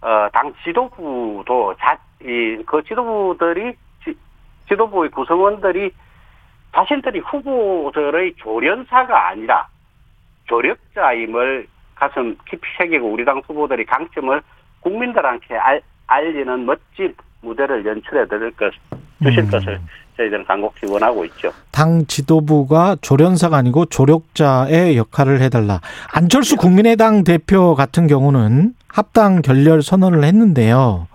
[0.00, 4.14] 어, 당 지도부도 자, 이, 그 지도부들이 지,
[4.68, 5.92] 지도부의 구성원들이
[6.74, 9.68] 자신들이 후보들의 조련사가 아니라
[10.44, 14.40] 조력자임을 가슴 깊이 새기고 우리 당 후보들이 강점을
[14.80, 18.72] 국민들한테 알, 알리는 멋진 무대를 연출해 드릴 것,
[19.22, 19.50] 주실 음.
[19.50, 19.80] 것을
[20.16, 21.52] 저희들은 간곡히 원하고 있죠.
[21.70, 25.80] 당 지도부가 조련사가 아니고 조력자의 역할을 해달라.
[26.12, 31.08] 안철수 국민의당 대표 같은 경우는 합당 결렬 선언을 했는데요.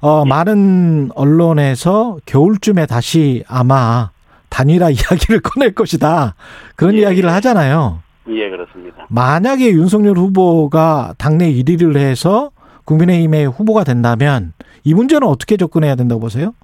[0.00, 4.10] 어, 많은 언론에서 겨울쯤에 다시 아마
[4.48, 6.34] 단일화 이야기를 꺼낼 것이다.
[6.76, 6.98] 그런 예.
[7.00, 8.03] 이야기를 하잖아요.
[8.28, 9.06] 예, 그렇습니다.
[9.10, 12.50] 만약에 윤석열 후보가 당내 1위를 해서
[12.84, 14.52] 국민의힘의 후보가 된다면
[14.82, 16.54] 이 문제는 어떻게 접근해야 된다고 보세요?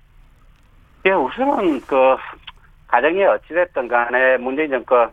[1.06, 2.16] 예, 우선은 그
[2.88, 5.10] 가정이 어찌됐든 간에 문재인 정권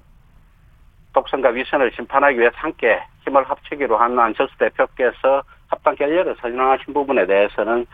[1.13, 7.85] 독선과 위선을 심판하기 위해서 함께 힘을 합치기로 한 안철수 대표께서 합당 결렬을 선언하신 부분에 대해서는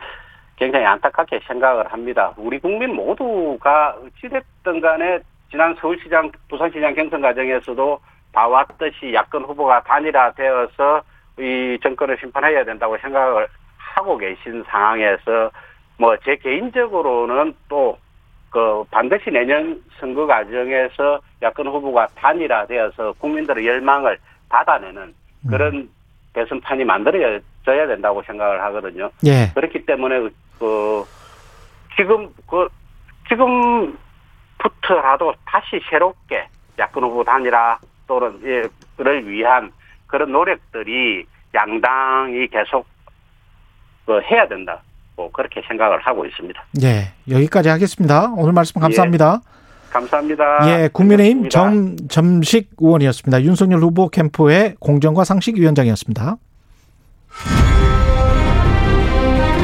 [0.56, 2.34] 굉장히 안타깝게 생각을 합니다.
[2.38, 8.00] 우리 국민 모두가 어찌됐든 간에 지난 서울시장, 부산시장 경선 과정에서도
[8.34, 11.02] 봐왔듯이 야권 후보가 단일화되어서
[11.40, 15.52] 이 정권을 심판해야 된다고 생각을 하고 계신 상황에서
[15.98, 17.98] 뭐 제 개인적으로는 또
[18.54, 25.16] 그 반드시 내년 선거 과정에서 야권 후보가 단일화되어서 국민들의 열망을 받아내는
[25.50, 25.90] 그런
[26.34, 29.10] 대선판이 만들어져야 된다고 생각을 하거든요.
[29.26, 29.50] 예.
[29.56, 30.30] 그렇기 때문에
[30.60, 31.04] 그
[31.96, 32.70] 지금 그
[33.28, 38.40] 지금부터라도 다시 새롭게 야권 후보 단일화 또는
[38.98, 39.72] 를 위한
[40.08, 42.86] 그런 노력들이 양당이 계속
[44.06, 44.82] 그 해야 된다.
[45.16, 46.64] 뭐 그렇게 생각을 하고 있습니다.
[46.84, 48.32] 예, 여기까지 하겠습니다.
[48.36, 49.42] 오늘 말씀 감사합니다.
[49.44, 50.44] 예, 감사합니다.
[50.68, 52.08] 예, 국민의힘 고맙습니다.
[52.08, 53.44] 정점식 의원이었습니다.
[53.44, 56.38] 윤석열 후보 캠프의 공정과 상식 위원장이었습니다.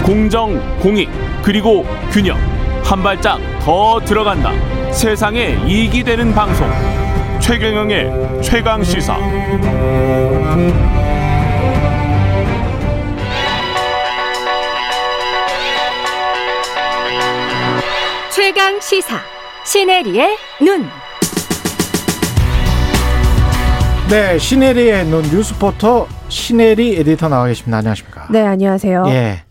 [0.06, 1.10] 공정, 공익,
[1.44, 2.38] 그리고 균형.
[2.84, 4.52] 한 발짝 더 들어간다.
[4.92, 6.68] 세상에 이익이 되는 방송.
[7.42, 9.18] 최경영의 최강 시사.
[18.32, 19.20] 최강 시사
[19.66, 20.88] 시네리의 눈.
[24.10, 27.78] 네, 시네리의 눈 뉴스포터 시네리 에디터 나와 계십니다.
[27.78, 28.28] 안녕하십니까?
[28.30, 29.06] 네, 안녕하세요.
[29.08, 29.44] 예.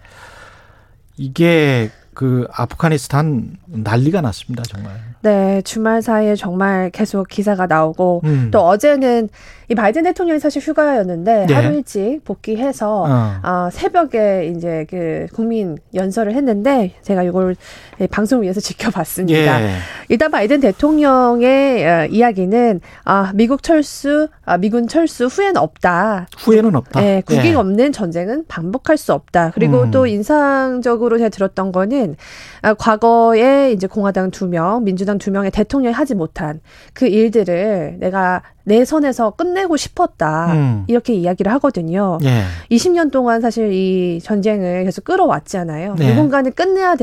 [1.16, 5.07] 이게 그 아프가니스탄 난리가 났습니다, 정말.
[5.20, 8.50] 네, 주말 사이에 정말 계속 기사가 나오고 음.
[8.52, 9.28] 또 어제는
[9.70, 11.54] 이 바이든 대통령이 사실 휴가였는데 네.
[11.54, 13.06] 하루 일찍 복귀해서 어.
[13.42, 17.54] 아, 새벽에 이제 그 국민 연설을 했는데 제가 이걸
[18.00, 19.62] 예, 방송을 위해서 지켜봤습니다.
[19.62, 19.74] 예.
[20.08, 26.28] 일단 바이든 대통령의 어, 이야기는 아, 미국 철수, 아, 미군 철수 후회는 없다.
[26.38, 27.00] 후회는 없다.
[27.00, 27.54] 네, 국익 예.
[27.54, 29.52] 없는 전쟁은 반복할 수 없다.
[29.54, 29.90] 그리고 음.
[29.90, 32.16] 또 인상적으로 제가 들었던 거는
[32.62, 36.60] 아, 과거에 이제 공화당 두 명, 민주당 두 명의 대통령이 하지 못한
[36.94, 40.52] 그 일들을 내가 내 선에서 끝내고 싶었다.
[40.52, 40.84] 음.
[40.86, 42.18] 이렇게 이야기를 하거든요.
[42.22, 42.42] 예.
[42.70, 45.94] 20년 동안 사실 이 전쟁을 계속 끌어왔잖아요.
[45.98, 46.10] 네.
[46.10, 46.96] 누군가는 끝내야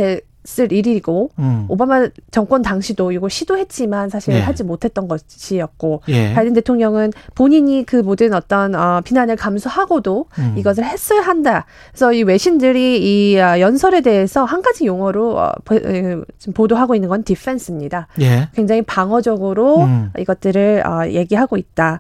[0.46, 1.66] 됐을 일이고 음.
[1.68, 4.41] 오바마 정권 당시도 이거 시도했지만 사실 네.
[4.41, 6.34] 하지 못했던 것이었고 예.
[6.34, 10.56] 바이든 대통령은 본인이 그 모든 어떤 어, 비난을 감수하고도 음.
[10.58, 11.66] 이것을 했어야 한다.
[11.91, 16.96] 그래서 이 외신들이 이 아, 연설에 대해서 한 가지 용어로 어, 보, 에, 지금 보도하고
[16.96, 18.08] 있는 건 디펜스입니다.
[18.22, 18.50] 예.
[18.54, 20.12] 굉장히 방어적으로 음.
[20.18, 22.00] 이것들을 어, 얘기하고 있다.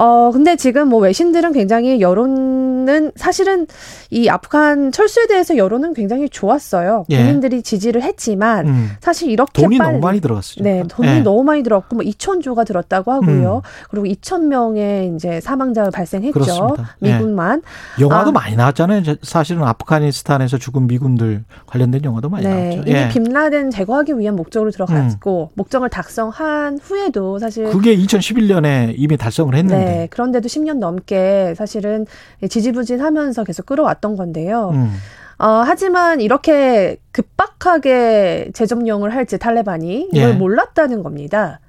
[0.00, 3.66] 어, 근데 지금 뭐 외신들은 굉장히 여론은 사실은
[4.10, 7.04] 이 아프간 철수에 대해서 여론은 굉장히 좋았어요.
[7.10, 7.16] 예.
[7.18, 8.90] 국민들이 지지를 했지만 음.
[9.00, 10.62] 사실 이렇게 돈이 빨리 너무 많이 들어갔어요.
[10.62, 11.18] 네, 돈이 예.
[11.20, 13.56] 너무 많이 들었고 뭐 2천 조가 들었다고 하고요.
[13.56, 13.60] 음.
[13.90, 16.32] 그리고 2천 명의 이제 사망자가 발생했죠.
[16.32, 16.94] 그렇습니다.
[17.02, 17.14] 예.
[17.14, 17.62] 미군만.
[17.98, 18.32] 영화도 아.
[18.32, 19.02] 많이 나왔잖아요.
[19.02, 22.82] 저- 사실은 아프가니스탄에서 죽은 미군들 관련된 영화도 많이 네, 나왔죠.
[22.88, 23.08] 이미 예.
[23.08, 29.87] 빈라덴 제거하기 위한 목적으로 들어갔고 목적을 달성한 후에도 사실 그게 2011년에 이미 달성을 했는데.
[29.88, 32.06] 네, 그런데도 10년 넘게 사실은
[32.48, 34.70] 지지부진하면서 계속 끌어왔던 건데요.
[34.74, 34.92] 음.
[35.38, 40.32] 어, 하지만 이렇게 급박하게 재점령을 할지 탈레반이 이걸 예.
[40.32, 41.60] 몰랐다는 겁니다.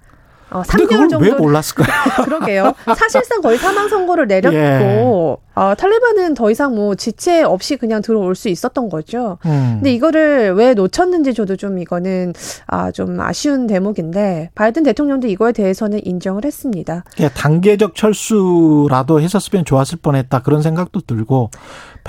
[0.52, 1.88] 어, 근데 3개월 그걸 정도 왜 몰랐을까요?
[2.26, 2.74] 그러게요.
[2.98, 5.60] 사실상 거의 사망 선고를 내렸고 예.
[5.60, 9.38] 어, 탈레반은 더 이상 뭐 지체 없이 그냥 들어올 수 있었던 거죠.
[9.46, 9.76] 음.
[9.76, 12.34] 근데 이거를 왜 놓쳤는지 저도 좀 이거는
[12.68, 17.04] 아, 좀 아쉬운 대목인데 바이든 대통령도 이거에 대해서는 인정을 했습니다.
[17.16, 21.50] 그냥 단계적 철수라도 했었으면 좋았을 뻔했다 그런 생각도 들고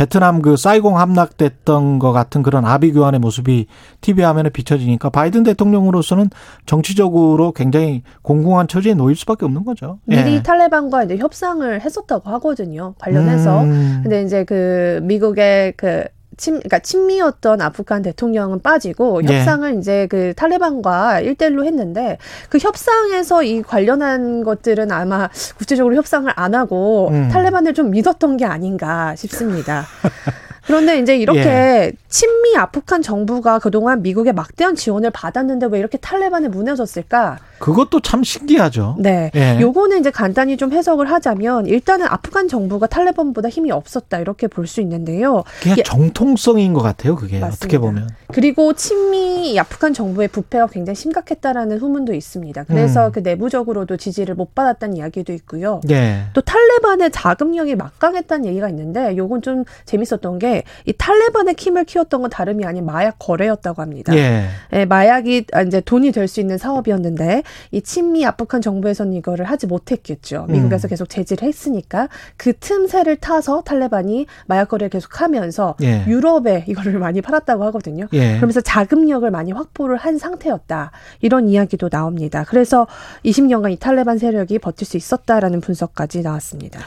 [0.00, 3.66] 베트남 그 사이공 함락됐던 것 같은 그런 아비 교환의 모습이
[4.00, 6.30] TV 화면에 비춰지니까 바이든 대통령으로서는
[6.64, 9.98] 정치적으로 굉장히 공공한 처지에 놓일 수밖에 없는 거죠.
[10.06, 10.42] 미리 예.
[10.42, 12.94] 탈레반과 이제 협상을 했었다고 하거든요.
[12.98, 13.62] 관련해서.
[13.64, 14.00] 음.
[14.02, 16.04] 근데 이제 그 미국의 그
[16.36, 19.38] 친, 그러니까 친미였던 아프간 대통령은 빠지고 예.
[19.38, 22.18] 협상을 이제 그 탈레반과 일대일로 했는데
[22.48, 27.28] 그 협상에서 이 관련한 것들은 아마 구체적으로 협상을 안 하고 음.
[27.28, 29.86] 탈레반을 좀 믿었던 게 아닌가 싶습니다.
[30.66, 31.92] 그런데 이제 이렇게 예.
[32.08, 37.38] 친미 아프간 정부가 그동안 미국의 막대한 지원을 받았는데 왜 이렇게 탈레반에 무너졌을까?
[37.60, 38.96] 그것도 참 신기하죠.
[38.98, 39.30] 네.
[39.34, 39.58] 예.
[39.60, 44.80] 요거는 이제 간단히 좀 해석을 하자면 일단은 아프간 정부가 탈레반보다 힘이 없었다 이렇게 볼 수
[44.80, 45.42] 있는데요.
[45.62, 45.82] 그냥 예.
[45.82, 47.16] 정통성인 것 같아요.
[47.16, 47.56] 그게 맞습니다.
[47.56, 48.08] 어떻게 보면.
[48.32, 52.64] 그리고 친미 아프간 정부의 부패가 굉장히 심각했다라는 후문도 있습니다.
[52.64, 53.12] 그래서 음.
[53.12, 55.80] 그 내부적으로도 지지를 못 받았다는 이야기도 있고요.
[55.90, 56.24] 예.
[56.34, 62.30] 또 탈레반의 자금력이 막강했다는 얘기가 있는데 요건 좀 재밌었던 게 이 탈레반의 힘을 키웠던 건
[62.30, 64.14] 다름이 아닌 마약 거래였다고 합니다.
[64.16, 64.46] 예.
[64.72, 69.66] 예, 마약이 아, 이제 돈이 될 수 있는 사업이었는데 이 친미 아프간 정부에서는 이거를 하지
[69.66, 70.46] 못했겠죠.
[70.48, 70.90] 미국에서 음.
[70.90, 76.04] 계속 제지를 했으니까 그 틈새를 타서 탈레반이 마약 거래를 계속하면서 예.
[76.06, 78.06] 유럽에 이거를 많이 팔았다고 하거든요.
[78.12, 78.36] 예.
[78.36, 80.90] 그러면서 자금력을 많이 확보를 한 상태였다.
[81.20, 82.44] 이런 이야기도 나옵니다.
[82.48, 82.86] 그래서
[83.24, 86.80] 20년간 이 탈레반 세력이 버틸 수 있었다라는 분석까지 나왔습니다.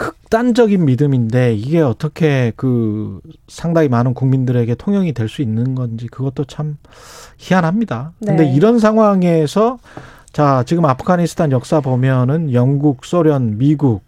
[0.00, 6.78] 극단적인 믿음인데 이게 어떻게 그 상당히 많은 국민들에게 통용이 될 수 있는 건지 그것도 참
[7.36, 8.12] 희한합니다.
[8.24, 8.52] 근데 네.
[8.54, 9.78] 이런 상황에서
[10.32, 14.02] 자, 지금 아프가니스탄 역사 보면은 영국, 소련, 미국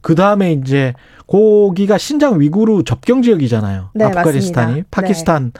[0.00, 0.94] 그 다음에 이제
[1.26, 3.90] 고기가 신장 위구르 접경 지역이잖아요.
[3.94, 4.88] 네, 아프가니스탄이 맞습니다.
[4.90, 5.52] 파키스탄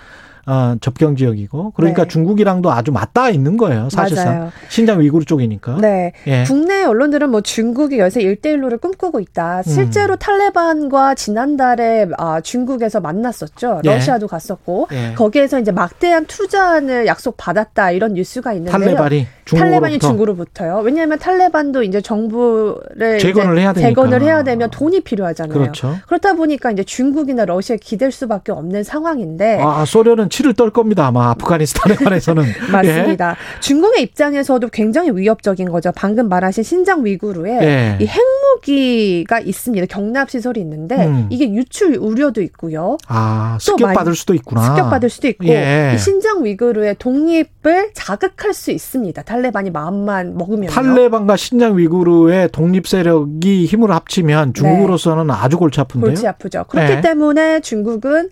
[0.47, 2.09] 어, 접경 지역이고 그러니까 네.
[2.09, 3.89] 중국이랑도 아주 맞닿아 있는 거예요.
[3.91, 4.53] 사실상 맞아요.
[4.69, 5.79] 신장 위구르 쪽이니까.
[5.81, 6.13] 네.
[6.29, 6.45] 예.
[6.45, 9.65] 국내 언론들은 뭐 중국이 요새 일대일로를 꿈꾸고 있다.
[9.65, 10.19] 실제로 음.
[10.19, 13.81] 탈레반과 지난달에 아, 중국에서 만났었죠.
[13.85, 13.89] 예.
[13.91, 15.15] 러시아도 갔었고 예.
[15.15, 18.79] 거기에서 이제 막대한 투자안을 약속 받았다 이런 뉴스가 있는데요.
[18.79, 20.81] 탈레반이 탈레반이 중국으로부터요.
[20.85, 23.89] 왜냐하면 탈레반도 이제 정부를 재건을 이제 해야 되니까.
[23.89, 25.57] 재건을 해야 되면 돈이 필요하잖아요.
[25.57, 25.97] 그렇죠.
[26.09, 31.07] 그렇다 보니까 이제 중국이나 러시아에 기댈 수밖에 없는 상황인데 아, 소련은 치를 떨 겁니다.
[31.07, 32.45] 아마 아프가니스탄에 관해서는.
[32.73, 33.37] 맞습니다.
[33.61, 35.93] 중국의 입장에서도 굉장히 위협적인 거죠.
[35.95, 37.99] 방금 말하신 신장 위구르에 예.
[38.01, 39.87] 이 핵무기가 있습니다.
[39.87, 41.27] 경납 시설이 있는데 음.
[41.31, 42.97] 이게 유출 우려도 있고요.
[43.07, 44.63] 아, 또 습격 받을 많이- 수도 있구나.
[44.63, 45.93] 습격 받을 수도 있고 예.
[45.95, 49.23] 이 신장 위구르의 독립을 자극할 수 있습니다.
[49.37, 50.71] 탈레반이 마음만 먹으면요.
[50.71, 56.09] 탈레반과 신장 위구르의 독립 세력이 힘을 합치면 중국으로서는 아주 골치 아픈데요.
[56.09, 56.15] 네.
[56.15, 56.65] 골치 아프죠.
[56.69, 57.01] 그렇기 예.
[57.01, 58.31] 때문에 중국은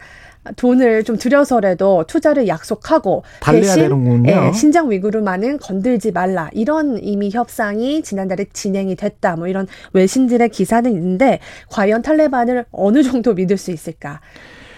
[0.57, 4.27] 돈을 좀 들여서라도 투자를 약속하고 대신.
[4.27, 10.91] 예, 신장 위구르만은 건들지 말라 이런 이미 협상이 지난달에 진행이 됐다 뭐 이런 외신들의 기사는
[10.93, 11.39] 있는데
[11.71, 14.21] 과연 탈레반을 어느 정도 믿을 수 있을까?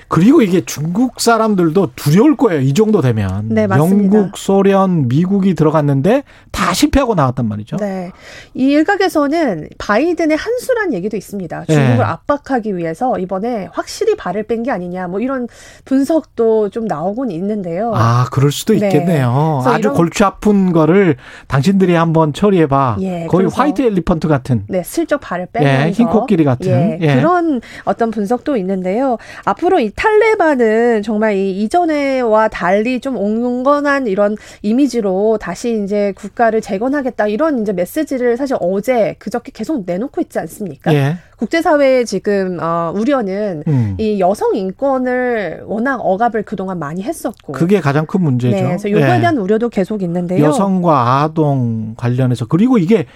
[0.08, 2.60] 그리고 이게 중국 사람들도 두려울 거예요.
[2.60, 3.48] 이 정도 되면.
[3.48, 4.16] 네, 맞습니다.
[4.16, 7.76] 영국, 소련, 미국이 들어갔는데 다 실패하고 나왔단 말이죠.
[7.76, 8.10] 네.
[8.54, 11.64] 이 일각에서는 바이든의 한수란 얘기도 있습니다.
[11.66, 12.02] 중국을 네.
[12.02, 15.48] 압박하기 위해서 이번에 확실히 발을 뺀 게 아니냐 뭐 이런
[15.84, 17.92] 분석도 좀 나오곤 있는데요.
[17.94, 18.86] 아, 그럴 수도 네.
[18.86, 19.60] 있겠네요.
[19.62, 22.96] 그래서 아주 골치 아픈 거를 당신들이 한번 처리해 봐.
[23.00, 24.64] 예, 거의 화이트 엘리펀트 같은.
[24.68, 26.68] 네, 슬쩍 발을 빼면서 예, 흰 코끼리 같은.
[26.68, 27.14] 예, 예.
[27.16, 29.18] 그런 어떤 분석도 있는데요.
[29.44, 37.26] 앞으로 이 탈레반은 정말 이 이전에와 달리 좀 온건한 이런 이미지로 다시 이제 국가를 재건하겠다
[37.26, 40.94] 이런 이제 메시지를 사실 어제 그저께 계속 내놓고 있지 않습니까?
[40.94, 41.16] 예.
[41.38, 43.94] 국제사회의 지금 어, 우려는 음.
[43.98, 48.56] 이 여성 인권을 워낙 억압을 그동안 많이 했었고 그게 가장 큰 문제죠.
[48.56, 49.20] 네, 그래서 이거에 예.
[49.20, 50.44] 대한 우려도 계속 있는데요.
[50.44, 53.06] 여성과 아동 관련해서 그리고 이게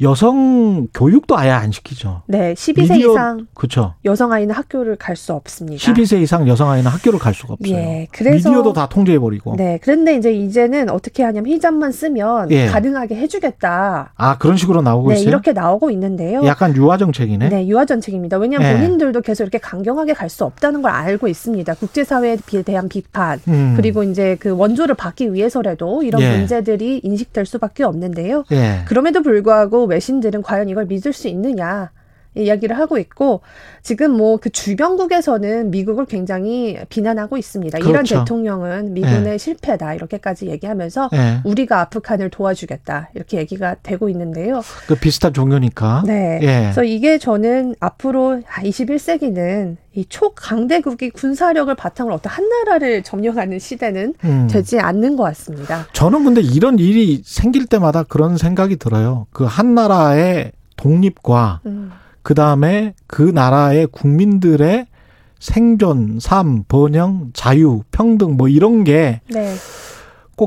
[0.00, 2.22] 여성 교육도 아예 안 시키죠.
[2.26, 3.94] 네, 12세 미디어- 이상 그렇죠.
[4.04, 5.76] 여성 아이는 학교를 갈 수 없습니다.
[5.80, 7.76] 12세 이상 여성 아이는 학교를 갈 수가 없어요.
[7.76, 9.54] 예, 그래서 미디어도 다 통제해 버리고.
[9.56, 12.66] 네, 그런데 이제 이제는 어떻게 하냐면 히잡만 쓰면 예.
[12.66, 14.12] 가능하게 해주겠다.
[14.16, 15.28] 아 그런 식으로 나오고 네, 있어요.
[15.28, 16.44] 이렇게 나오고 있는데요.
[16.46, 17.50] 약간 유화 정책이네.
[17.50, 18.38] 네, 유화 정책입니다.
[18.38, 18.76] 왜냐하면 예.
[18.80, 21.74] 본인들도 계속 이렇게 강경하게 갈 수 없다는 걸 알고 있습니다.
[21.74, 23.74] 국제사회에 비- 대한 비판 음.
[23.76, 26.38] 그리고 이제 그 원조를 받기 위해서라도 이런 예.
[26.38, 28.44] 문제들이 인식될 수밖에 없는데요.
[28.50, 28.80] 예.
[28.86, 31.90] 그럼에도 불구하고 외신들은 과연 이걸 믿을 수 있느냐
[32.34, 33.40] 이야기를 하고 있고
[33.82, 37.78] 지금 뭐 그 주변국에서는 미국을 굉장히 비난하고 있습니다.
[37.78, 38.20] 그렇죠.
[38.20, 41.40] 대통령은 미군의 실패다 이렇게까지 얘기하면서 예.
[41.44, 44.62] 우리가 아프간을 도와주겠다 이렇게 얘기가 되고 있는데요.
[44.86, 46.02] 그 비슷한 종교니까.
[46.06, 46.40] 네.
[46.42, 46.46] 예.
[46.62, 54.48] 그래서 이게 저는 앞으로 21세기는 이 초강대국이 군사력을 바탕으로 어떤 한 나라를 점령하는 시대는 음.
[54.50, 55.86] 되지 않는 것 같습니다.
[55.92, 59.26] 저는 근데 이런 일이 생길 때마다 그런 생각이 들어요.
[59.32, 61.92] 그 한 나라의 독립과 음.
[62.22, 64.86] 그 다음에 그 나라의 국민들의
[65.38, 69.56] 생존, 삶, 번영, 자유, 평등 뭐 이런 게꼭 네.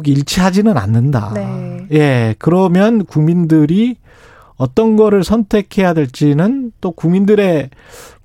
[0.05, 1.31] 일치하지는 않는다.
[1.33, 1.87] 네.
[1.91, 3.97] 예, 그러면 국민들이
[4.55, 7.69] 어떤 거를 선택해야 될지는 또 국민들의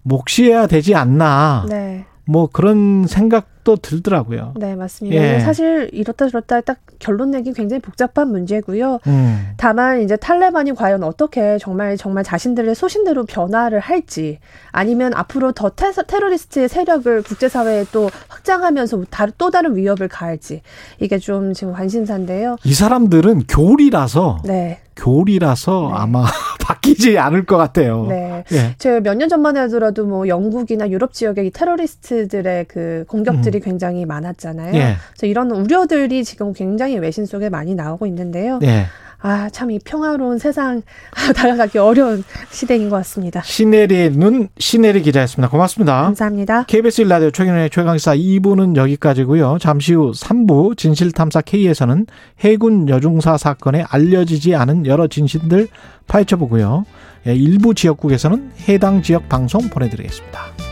[0.03, 1.67] 몫이어야 되지 않나.
[1.69, 2.05] 네.
[2.25, 4.55] 뭐 그런 생각 도 들더라고요.
[4.57, 5.17] 네, 맞습니다.
[5.23, 5.41] 예.
[5.41, 9.01] 사실 이렇다 저렇다 딱 결론 내기 굉장히 복잡한 문제고요.
[9.07, 9.49] 음.
[9.59, 14.39] 다만 이제 탈레반이 과연 어떻게 정말 정말 자신들의 소신대로 변화를 할지
[14.71, 20.63] 아니면 앞으로 더 테, 테러리스트의 세력을 국제사회에 또 확장하면서 다, 또 다른 위협을 가할지
[20.99, 22.57] 이게 좀 지금 관심사인데요.
[22.65, 24.79] 이 사람들은 교리라서 네.
[24.97, 26.25] 교리라서 아마
[26.61, 28.07] 바뀌지 않을 것 같아요.
[28.07, 28.45] 네.
[28.53, 28.75] 예.
[28.79, 34.05] 제가 몇 년 전만 해더라도 뭐 영국이나 유럽 지역의 이 테러리스트들의 그 공격들 이 굉장히
[34.05, 34.71] 많았잖아요.
[34.71, 34.75] 음.
[34.75, 34.97] 예.
[35.11, 38.59] 그래서 이런 우려들이 지금 굉장히 외신 속에 많이 나오고 있는데요.
[38.63, 38.87] 예.
[39.23, 40.83] 아, 참 이 평화로운 세상
[41.37, 43.43] 다가가기 어려운 시대인 것 같습니다.
[43.43, 45.51] 시네리의 눈 시네리 기자였습니다.
[45.51, 46.03] 고맙습니다.
[46.05, 46.65] 감사합니다.
[46.65, 49.59] KBS 일라디오 최경영의 최강시사 2부는 여기까지고요.
[49.61, 52.07] 잠시 후 3부 진실탐사 K에서는
[52.41, 55.69] 해군 여중사 사건에 알려지지 않은 여러 진실들
[56.09, 56.85] 파헤쳐보고요.
[57.27, 60.70] 예, 일부 지역국에서는 해당 지역 방송 보내드리겠습니다.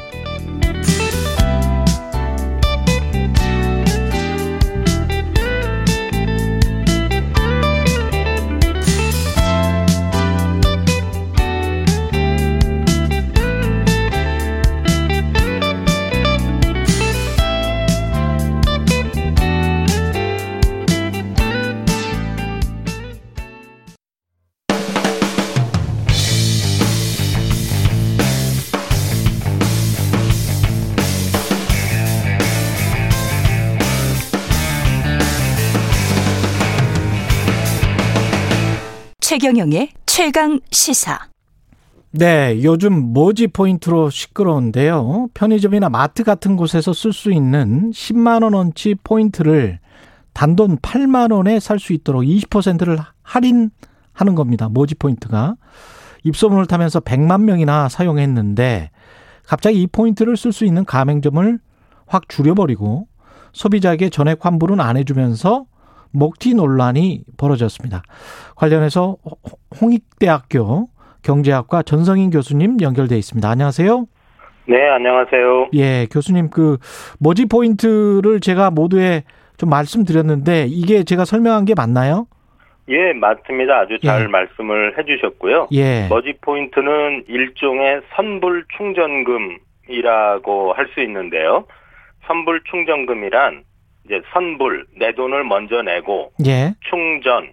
[39.39, 41.17] 최경영의 최강 시사.
[42.11, 45.29] 네, 요즘 머지 포인트로 시끄러운데요.
[45.33, 49.79] 편의점이나 마트 같은 곳에서 쓸 수 있는 10만 원어치 포인트를
[50.33, 54.69] 단돈 8만 원에 살 수 있도록 20%를 할인하는 겁니다.
[54.69, 55.55] 머지 포인트가.
[56.25, 58.91] 입소문을 타면서 100만 명이나 사용했는데
[59.47, 61.61] 갑자기 이 포인트를 쓸 수 있는 가맹점을
[62.09, 63.07] 확 줄여버리고
[63.53, 65.67] 소비자에게 전액 환불은 안 해주면서
[66.13, 68.03] 먹튀 논란이 벌어졌습니다.
[68.57, 69.17] 관련해서
[69.81, 70.89] 홍익대학교
[71.23, 73.49] 경제학과 전성인 교수님 연결돼 있습니다.
[73.49, 74.07] 안녕하세요.
[74.67, 75.69] 네, 안녕하세요.
[75.75, 76.79] 예, 교수님 그
[77.19, 79.25] 머지 포인트를 제가 모두에
[79.57, 82.27] 좀 말씀드렸는데 이게 제가 설명한 게 맞나요?
[82.91, 83.81] 예, 맞습니다.
[83.81, 84.27] 아주 잘 예.
[84.27, 85.69] 말씀을 해 주셨고요.
[85.73, 86.07] 예.
[86.09, 91.67] 머지 포인트는 일종의 선불 충전금이라고 할 수 있는데요.
[92.27, 93.63] 선불 충전금이란
[94.09, 96.75] 이제 선불 내 돈을 먼저 내고 예.
[96.89, 97.51] 충전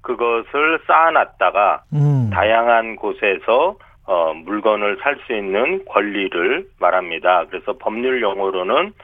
[0.00, 2.30] 그것을 쌓아놨다가 음.
[2.32, 7.44] 다양한 곳에서 어, 물건을 살 수 있는 권리를 말합니다.
[7.50, 8.94] 그래서 법률 용어로는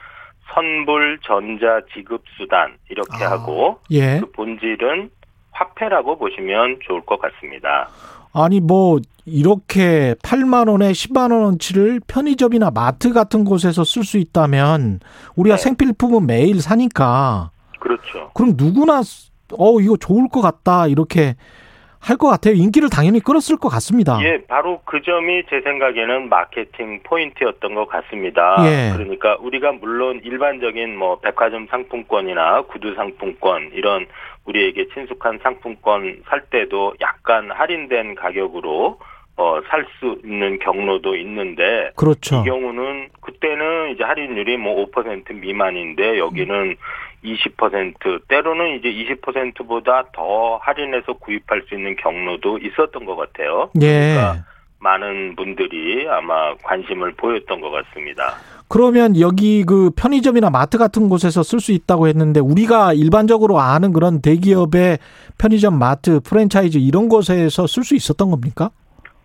[0.53, 4.21] 선불 전자 지급 수단 이렇게 아, 하고 예.
[4.21, 5.11] 그 본질은
[5.53, 7.89] 화폐라고 보시면 좋을 것 같습니다.
[8.35, 15.01] 아니 뭐 이렇게 8만 원에 10만 원어치를 편의점이나 마트 같은 곳에서 쓸 수 있다면
[15.37, 15.62] 우리가 네.
[15.62, 18.30] 생필품은 매일 사니까 그렇죠.
[18.35, 19.03] 그럼 누구나
[19.57, 21.37] 어 이거 좋을 것 같다 이렇게
[22.05, 22.55] 할 것 같아요.
[22.55, 24.19] 인기를 당연히 끌었을 것 같습니다.
[24.23, 28.57] 예, 바로 그 점이 제 생각에는 마케팅 포인트였던 것 같습니다.
[28.67, 28.93] 예.
[28.95, 34.07] 그러니까 우리가 물론 일반적인 뭐 백화점 상품권이나 구두 상품권 이런
[34.45, 38.99] 우리에게 친숙한 상품권 살 때도 약간 할인된 가격으로
[39.37, 42.37] 어, 살 수 있는 경로도 있는데 그렇죠.
[42.37, 46.77] 이 경우는 그때는 이제 할인율이 뭐 5% 미만인데 여기는
[47.25, 53.70] 20% 때로는 이제 20%보다 더 할인해서 구입할 수 있는 경로도 있었던 것 같아요.
[53.81, 54.14] 예.
[54.14, 54.45] 그러니까
[54.79, 58.35] 많은 분들이 아마 관심을 보였던 것 같습니다.
[58.68, 64.20] 그러면 여기 그 편의점이나 마트 같은 곳에서 쓸 수 있다고 했는데 우리가 일반적으로 아는 그런
[64.20, 64.99] 대기업의
[65.39, 68.70] 편의점, 마트, 프랜차이즈 이런 곳에서 쓸 수 있었던 겁니까?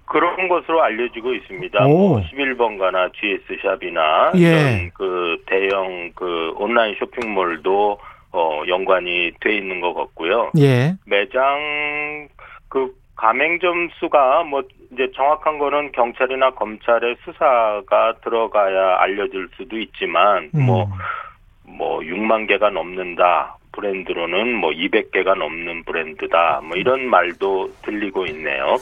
[0.10, 1.86] 그런 것으로 알려지고 있습니다.
[1.86, 2.10] 오.
[2.10, 4.40] 뭐 11번가나 GS샵이나 예.
[4.40, 8.00] 이런 그 대형 그 온라인 쇼핑몰도
[8.32, 10.52] 어 연관이 돼 있는 것 같고요.
[10.58, 10.96] 예.
[11.06, 12.28] 매장
[12.70, 20.66] 그 가맹점 수가 뭐 이제 정확한 거는 경찰이나 검찰의 수사가 들어가야 알려질 수도 있지만 음.
[20.66, 23.59] 뭐뭐 6만 개가 넘는다.
[23.80, 26.62] 브랜드로는 뭐 200개가 넘는 브랜드다.
[26.64, 28.78] 뭐 이런 말도 들리고 있네요.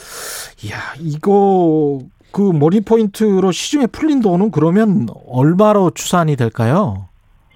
[0.63, 1.99] 이야, 이거
[2.31, 7.07] 그 머리 포인트로 시중에 풀린 돈은 그러면 얼마로 추산이 될까요?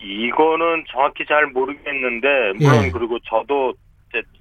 [0.04, 2.92] 이거는 정확히 잘 모르겠는데 물론 예.
[2.92, 3.74] 그리고 저도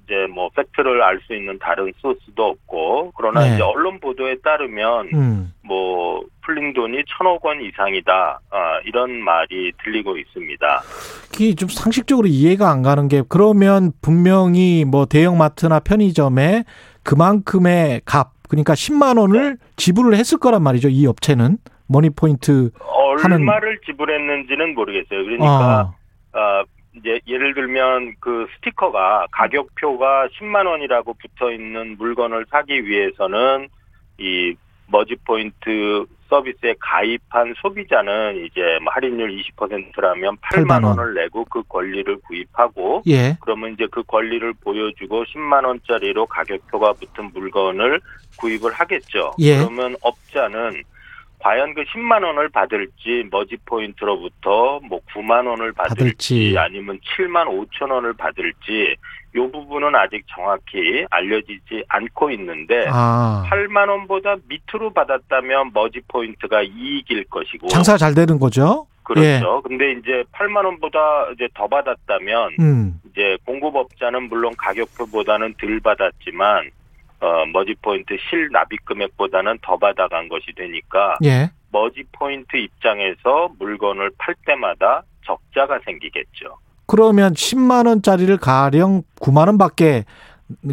[0.04, 3.54] 이제, 뭐 팩트를 알 수 있는 다른 소스도 없고 그러나 네.
[3.54, 5.52] 이제 언론 보도에 따르면 음.
[5.62, 10.82] 뭐 풀린 돈이 천억 원 이상이다 아, 이런 말이 들리고 있습니다.
[11.34, 16.64] 이게 좀 상식적으로 이해가 안 가는 게 그러면 분명히 뭐 대형마트나 편의점에
[17.04, 20.88] 그만큼의 값 그러니까 10만 원을 지불을 했을 거란 말이죠.
[20.88, 22.70] 이 업체는 머지 포인트
[23.22, 25.22] 하는- 얼마를 지불했는지는 모르겠어요.
[25.24, 25.92] 그러니까
[26.32, 26.62] 어, 어,
[26.96, 33.68] 이제 예를 들면 그 스티커가 가격표가 10만 원이라고 붙어 있는 물건을 사기 위해서는
[34.18, 34.54] 이
[34.88, 40.98] 머지 포인트 서비스에 가입한 소비자는 이제 뭐 할인율 20%라면 8만 8만 원.
[40.98, 43.36] 원을 내고 그 권리를 구입하고 예.
[43.40, 48.00] 그러면 이제 그 권리를 보여주고 10만 원짜리로 가격표가 붙은 물건을
[48.38, 49.32] 구입을 하겠죠.
[49.40, 49.58] 예.
[49.58, 50.82] 그러면 업자는
[51.40, 56.54] 과연 그 10만 원을 받을지 머지 포인트로부터 뭐 9만 원을 받을지, 받을지.
[56.58, 58.94] 아니면 7만 5천 원을 받을지
[59.36, 63.44] 요 부분은 아직 정확히 알려지지 않고 있는데 아.
[63.48, 68.86] 8만 원보다 밑으로 받았다면 머지 포인트가 이익일 것이고 장사가 잘 되는 거죠?
[69.02, 69.62] 그렇죠.
[69.62, 70.98] 근데 이제 8만 원보다
[71.34, 73.00] 이제 더 받았다면 음.
[73.10, 76.70] 이제 공급업자는 물론 가격표보다는 덜 받았지만
[77.20, 81.50] 어 머지 포인트 실 납입 금액보다는 더 받아간 것이 되니까 예.
[81.72, 86.56] 머지 포인트 입장에서 물건을 팔 때마다 적자가 생기겠죠.
[86.86, 90.04] 그러면 10만 원짜리를 가령 9만 원밖에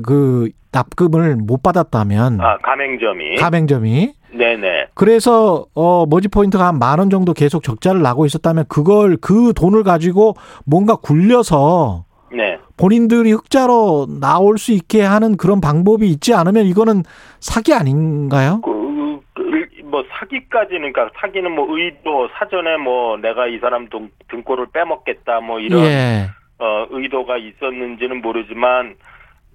[0.03, 7.09] 그 납금을 못 받았다면 아 가맹점이 가맹점이 네네 그래서 어 머지 포인트가 한 만 원
[7.09, 10.35] 정도 계속 적자를 나고 있었다면 그걸 그 돈을 가지고
[10.65, 12.57] 뭔가 굴려서 네.
[12.77, 17.03] 본인들이 흑자로 나올 수 있게 하는 그런 방법이 있지 않으면 이거는
[17.39, 18.61] 사기 아닌가요?
[18.61, 24.67] 그, 그, 뭐 사기까지는 그러니까 사기는 뭐 의도 사전에 뭐 내가 이 사람 등, 등골을
[24.73, 26.29] 빼먹겠다 뭐 이런 예.
[26.59, 28.95] 어, 의도가 있었는지는 모르지만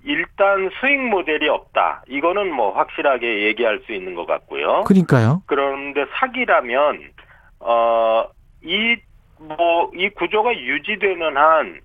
[0.05, 2.03] 일단 수익 모델이 없다.
[2.09, 4.83] 이거는 뭐 확실하게 얘기할 수 있는 것 같고요.
[4.85, 5.43] 그러니까요.
[5.47, 7.01] 그런데 사기라면
[7.61, 8.25] 어,
[8.65, 8.97] 이
[9.39, 11.81] 뭐이 구조가 유지되는 한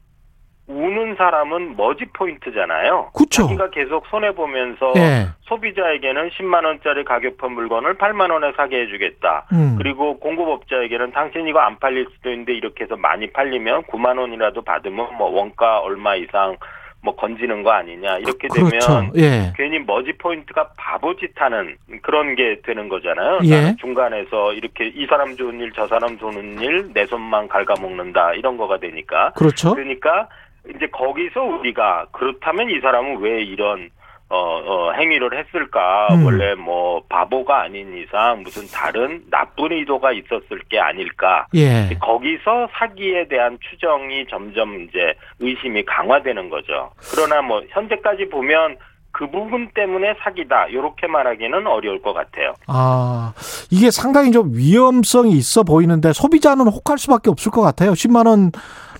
[0.67, 3.11] 우는 사람은 머지 포인트잖아요.
[3.15, 3.43] 그쵸.
[3.43, 5.27] 자기가 계속 손해 보면서 예.
[5.43, 9.45] 소비자에게는 10만 원짜리 가격표 물건을 8만 원에 사게 해주겠다.
[9.53, 9.75] 음.
[9.77, 15.15] 그리고 공급업자에게는 당신 이거 안 팔릴 수도 있는데 이렇게 해서 많이 팔리면 9만 원이라도 받으면
[15.17, 16.57] 뭐 원가 얼마 이상
[17.01, 18.79] 뭐 건지는 거 아니냐 이렇게 그렇죠.
[18.79, 19.53] 되면 예.
[19.55, 23.39] 괜히 머지 포인트가 바보짓하는 그런 게 되는 거잖아요.
[23.45, 23.75] 예.
[23.79, 28.79] 중간에서 이렇게 이 사람 좋은 일 저 사람 좋은 일 내 손만 갉아먹는다 이런 거가
[28.79, 29.73] 되니까 그렇죠.
[29.75, 30.27] 그러니까
[30.75, 33.89] 이제 거기서 우리가 그렇다면 이 사람은 왜 이런
[34.29, 36.07] 어, 어, 행위를 했을까?
[36.11, 36.25] 음.
[36.25, 41.47] 원래 뭐 바보가 아닌 이상 무슨 다른 나쁜 의도가 있었을 게 아닐까?
[41.55, 41.89] 예.
[42.01, 46.91] 거기서 사기에 대한 추정이 점점 이제 의심이 강화되는 거죠.
[47.09, 48.75] 그러나 뭐 현재까지 보면
[49.11, 50.67] 그 부분 때문에 사기다.
[50.67, 52.53] 이렇게 말하기는 어려울 것 같아요.
[52.67, 53.33] 아,
[53.71, 57.93] 이게 상당히 좀 위험성이 있어 보이는데 소비자는 혹할 수밖에 없을 것 같아요.
[57.93, 58.51] 10만 원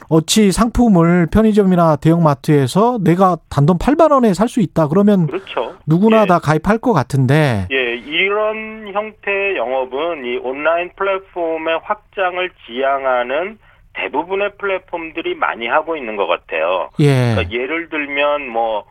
[0.10, 4.88] 어치 상품을 편의점이나 대형마트에서 내가 단돈 8만 원에 살 수 있다.
[4.88, 5.76] 그러면 그렇죠.
[5.86, 6.26] 누구나 예.
[6.26, 7.68] 다 가입할 것 같은데.
[7.72, 13.58] 예, 이런 형태의 영업은 이 온라인 플랫폼의 확장을 지향하는
[13.94, 16.90] 대부분의 플랫폼들이 많이 하고 있는 것 같아요.
[17.00, 17.34] 예.
[17.36, 18.86] 그러니까 예를 들면 뭐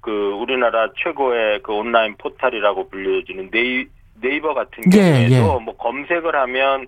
[0.00, 3.86] 그 우리나라 최고의 그 온라인 포털이라고 불려지는 네이,
[4.20, 5.64] 네이버 같은 예, 경우에도 예.
[5.64, 6.86] 뭐 검색을 하면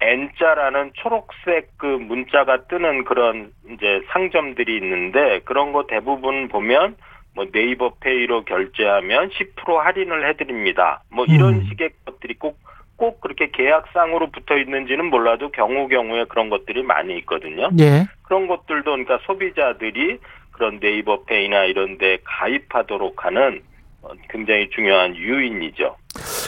[0.00, 6.96] N자라는 초록색 그 문자가 뜨는 그런 이제 상점들이 있는데 그런 거 대부분 보면
[7.34, 11.02] 뭐 네이버 페이로 결제하면 10% 할인을 해드립니다.
[11.10, 11.64] 뭐 이런 음.
[11.68, 12.58] 식의 것들이 꼭,
[12.96, 17.70] 꼭 그렇게 계약상으로 붙어 있는지는 몰라도 경우 경우에 그런 것들이 많이 있거든요.
[17.80, 18.06] 예.
[18.22, 20.18] 그런 것들도 그러니까 소비자들이
[20.52, 23.62] 그런 네이버 페이나 이런 데 가입하도록 하는
[24.02, 25.96] 어, 굉장히 중요한 유인이죠.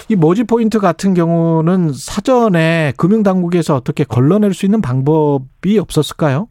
[0.09, 6.47] 이 머지 포인트 같은 경우는 사전에 금융당국에서 어떻게 걸러낼 수 있는 방법이 없었을까요?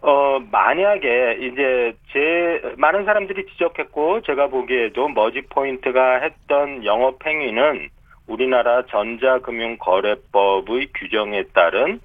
[0.00, 7.90] 어, 만약에 이제 제 많은 사람들이 지적했고 제가 보기에도 머지 포인트가 했던 영업 행위는
[8.28, 12.00] 우리나라 전자금융거래법의 규정에 따른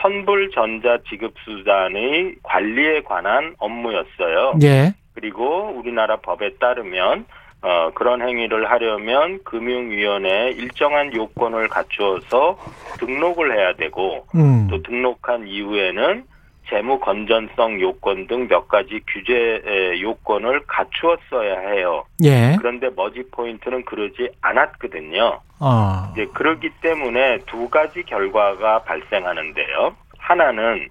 [0.00, 4.54] 선불 전자 지급 수단의 관리에 관한 업무였어요.
[4.62, 4.94] 예.
[5.14, 7.26] 그리고 우리나라 법에 따르면
[7.62, 12.58] 어, 그런 행위를 하려면 금융위원회에 일정한 요건을 갖추어서
[12.98, 14.66] 등록을 해야 되고 음.
[14.70, 16.24] 또 등록한 이후에는
[16.70, 22.04] 재무 건전성 요건 등 몇 가지 규제 에, 요건을 갖추었어야 해요.
[22.24, 22.54] 예.
[22.58, 25.40] 그런데 머지 포인트는 그러지 않았거든요.
[25.58, 26.10] 아.
[26.12, 29.94] 이제 그렇기 때문에 두 가지 결과가 발생하는데요.
[30.18, 30.88] 하나는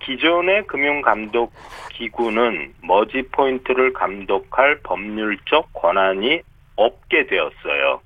[0.00, 1.52] 기존의 금융감독
[1.92, 6.40] 기구는 머지 포인트를 감독할 법률적 권한이
[6.76, 8.00] 없게 되었어요.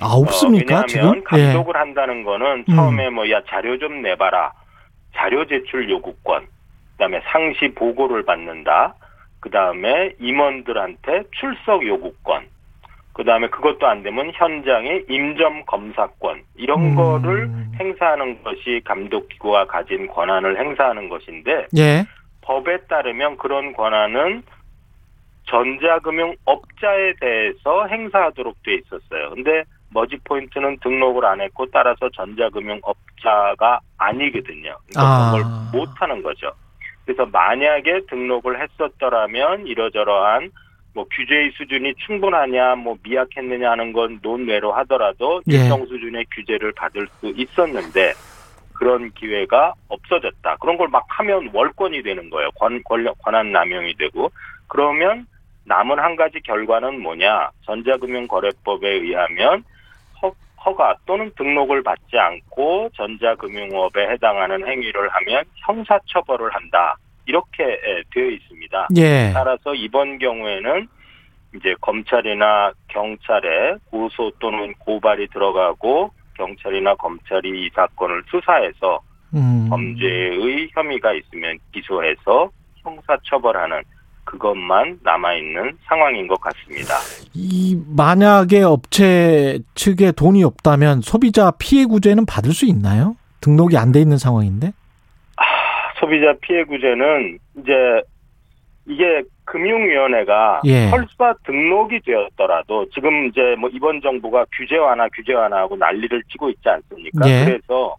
[0.00, 1.02] 아, 없습니까, 어, 지금?
[1.02, 2.74] 왜냐하면 감독을 한다는 거는 음.
[2.74, 4.52] 처음에 뭐야 자료 좀 내봐라
[5.14, 6.46] 자료 제출 요구권
[6.92, 8.94] 그다음에 상시 보고를 받는다
[9.40, 12.46] 그다음에 임원들한테 출석 요구권
[13.12, 16.94] 그 다음에 그것도 안 되면 현장의 임점 검사권 이런 음.
[16.94, 22.04] 거를 행사하는 것이 감독 기구가 가진 권한을 행사하는 것인데 예.
[22.40, 24.42] 법에 따르면 그런 권한은
[25.44, 29.30] 전자금융 업자에 대해서 행사하도록 돼 있었어요.
[29.30, 34.76] 근데 머지 포인트는 등록을 안 했고 따라서 전자금융 업자가 아니거든요.
[34.86, 35.32] 그러니까 아.
[35.32, 36.52] 그걸 못 하는 거죠.
[37.04, 40.50] 그래서 만약에 등록을 했었더라면 이러저러한
[40.94, 45.56] 뭐 규제의 수준이 충분하냐, 뭐 미약했느냐 하는 건 논외로 하더라도 예.
[45.56, 48.12] 일정 수준의 규제를 받을 수 있었는데
[48.74, 50.56] 그런 기회가 없어졌다.
[50.56, 52.50] 그런 걸 막 하면 월권이 되는 거예요.
[52.56, 54.30] 권, 권력, 권한 남용이 되고
[54.68, 55.26] 그러면
[55.64, 57.50] 남은 한 가지 결과는 뭐냐?
[57.64, 59.62] 전자금융거래법에 의하면
[60.20, 60.32] 허,
[60.64, 66.96] 허가 또는 등록을 받지 않고 전자금융업에 해당하는 행위를 하면 형사처벌을 한다.
[67.26, 68.88] 이렇게 예, 되어 있습니다.
[68.96, 69.30] 예.
[69.34, 70.88] 따라서 이번 경우에는
[71.56, 79.00] 이제 검찰이나 경찰에 고소 또는 고발이 들어가고 경찰이나 검찰이 이 사건을 수사해서
[79.34, 79.66] 음.
[79.68, 82.50] 범죄의 혐의가 있으면 기소해서
[82.82, 83.82] 형사처벌하는
[84.24, 86.94] 그것만 남아있는 상황인 것 같습니다.
[87.34, 93.16] 이 만약에 업체 측에 돈이 없다면 소비자 피해 구제는 받을 수 있나요?
[93.40, 94.72] 등록이 안 돼 있는 상황인데.
[96.02, 97.72] 소비자 피해 구제는 이제
[98.88, 100.88] 이게 금융위원회가 예.
[100.88, 106.68] 설사 등록이 되었더라도 지금 이제 뭐 이번 정부가 규제 완화 규제 완화하고 난리를 치고 있지
[106.68, 107.28] 않습니까?
[107.28, 107.44] 예.
[107.44, 107.94] 그래서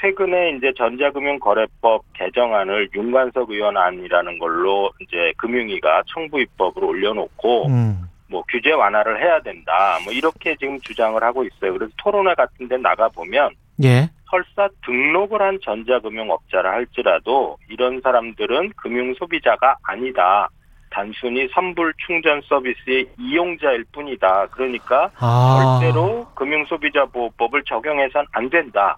[0.00, 8.02] 최근에 이제 전자금융거래법 개정안을 윤관석 의원안이라는 걸로 이제 금융위가 청부 입법으로 올려놓고 음.
[8.28, 9.98] 뭐 규제 완화를 해야 된다.
[10.04, 11.72] 뭐 이렇게 지금 주장을 하고 있어요.
[11.72, 13.50] 그래서 토론회 같은 데 나가 보면
[13.82, 14.10] 예.
[14.32, 20.48] 설사 등록을 한 전자금융업자라 할지라도 이런 사람들은 금융 소비자가 아니다.
[20.90, 24.46] 단순히 선불 충전 서비스의 이용자일 뿐이다.
[24.50, 25.78] 그러니까 아.
[25.80, 28.96] 절대로 금융 소비자 보호법을 적용해선 안 된다.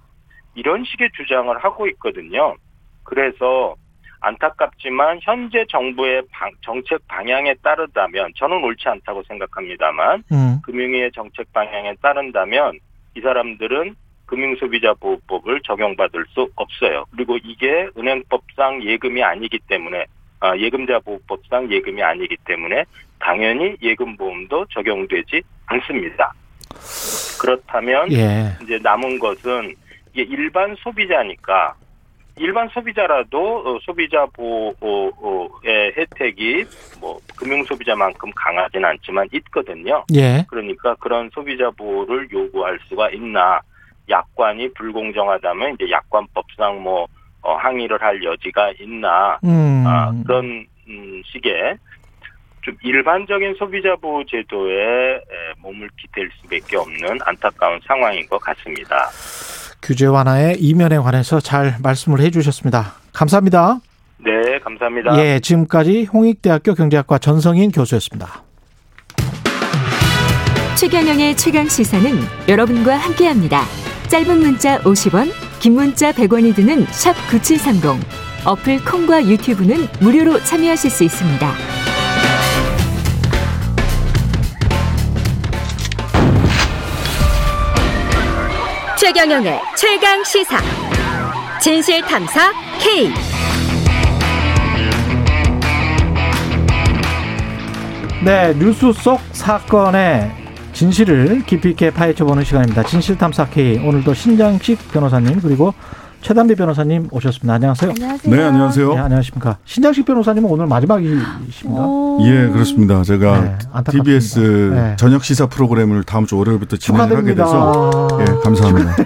[0.55, 2.55] 이런 식의 주장을 하고 있거든요.
[3.03, 3.75] 그래서
[4.21, 10.59] 안타깝지만 현재 정부의 방- 정책 방향에 따르다면 저는 옳지 않다고 생각합니다만 음.
[10.63, 12.79] 금융위의 정책 방향에 따른다면
[13.17, 13.95] 이 사람들은
[14.27, 17.05] 금융소비자보호법을 적용받을 수 없어요.
[17.11, 20.07] 그리고 이게 은행법상 예금이 아니기 때문에
[20.41, 22.85] 아, 예금자 보호법상 예금이 아니기 때문에
[23.19, 26.33] 당연히 예금 보험도 적용되지 않습니다.
[27.41, 28.53] 그렇다면 예.
[28.63, 29.75] 이제 남은 것은
[30.13, 31.75] 이게 일반 소비자니까
[32.37, 36.65] 일반 소비자라도 어, 소비자 보호의 혜택이
[37.01, 40.05] 뭐 금융 소비자만큼 강하지는 않지만 있거든요.
[40.15, 40.45] 예.
[40.49, 43.61] 그러니까 그런 소비자 보호를 요구할 수가 있나?
[44.09, 47.07] 약관이 불공정하다면 이제 약관법상 뭐
[47.43, 49.39] 어, 항의를 할 여지가 있나?
[49.45, 49.85] 음.
[49.87, 51.77] 아, 그런 음, 식의
[52.63, 55.21] 좀 일반적인 소비자 보호 제도에 에,
[55.59, 59.11] 몸을 기댈 수밖에 없는 안타까운 상황인 것 같습니다.
[59.83, 62.95] 규제 완화의 이면에 관해서 잘 말씀을 해 주셨습니다.
[63.13, 63.81] 감사합니다.
[64.17, 65.19] 네, 감사합니다.
[65.19, 68.43] 예, 지금까지 홍익대학교 경제학과 전성인 교수였습니다.
[70.79, 72.11] 최경영의 최강 시사는
[72.49, 73.84] 여러분과 함께합니다.
[74.15, 78.01] 짧은 문자 50원, 긴 문자 100원이 드는 샵 9730.
[78.45, 81.53] 어플 콩과 유튜브는 무료로 참여하실 수 있습니다.
[88.97, 90.59] 최경영의 최강 시사.
[91.61, 93.13] 진실 탐사 K.
[98.25, 100.44] 네, 뉴스 속 사건의
[100.75, 102.83] 진실을 깊이 있게 파헤쳐보는 시간입니다.
[102.83, 103.79] 진실탐사 K.
[103.79, 105.73] 오늘도 신장식 변호사님 그리고
[106.21, 107.53] 최단비 변호사님 오셨습니다.
[107.55, 107.91] 안녕하세요.
[107.91, 108.35] 안녕하세요.
[108.35, 108.95] 네, 안녕하세요.
[108.95, 109.59] 네, 안녕하십니까.
[109.67, 111.87] 신장식 변호사님은 오늘 마지막이십니다.
[112.23, 113.03] 예, 그렇습니다.
[113.05, 113.59] 제가 네.
[113.91, 114.39] TBS
[114.75, 114.97] 네.
[114.99, 117.35] 저녁 시사 프로그램을 다음 주 월요일부터 진행을 하게.
[117.35, 118.97] 돼서 예, 감사합니다.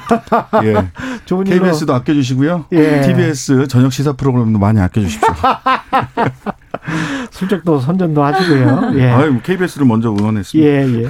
[0.65, 0.75] 예.
[1.27, 1.45] 좋은.
[1.45, 2.67] KBS도 아껴주시고요.
[2.73, 3.01] 예.
[3.03, 5.29] TBS 저녁 시사 프로그램도 많이 아껴주십시오.
[7.31, 8.93] 슬쩍도 선전도 하시고요.
[8.95, 9.11] 예.
[9.11, 10.69] 아유, 뭐 KBS를 먼저 응원했습니다.
[10.69, 11.09] 예, 예.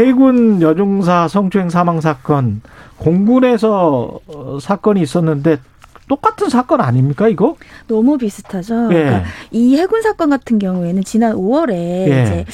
[0.00, 2.62] 해군 여중사 성추행 사망 사건
[2.98, 5.58] 공군에서 어, 사건이 있었는데
[6.08, 7.56] 똑같은 사건 아닙니까 이거?
[7.86, 8.88] 너무 비슷하죠.
[8.92, 9.04] 예.
[9.04, 12.22] 그러니까 이 해군 사건 같은 경우에는 지난 5월에 예.
[12.22, 12.44] 이제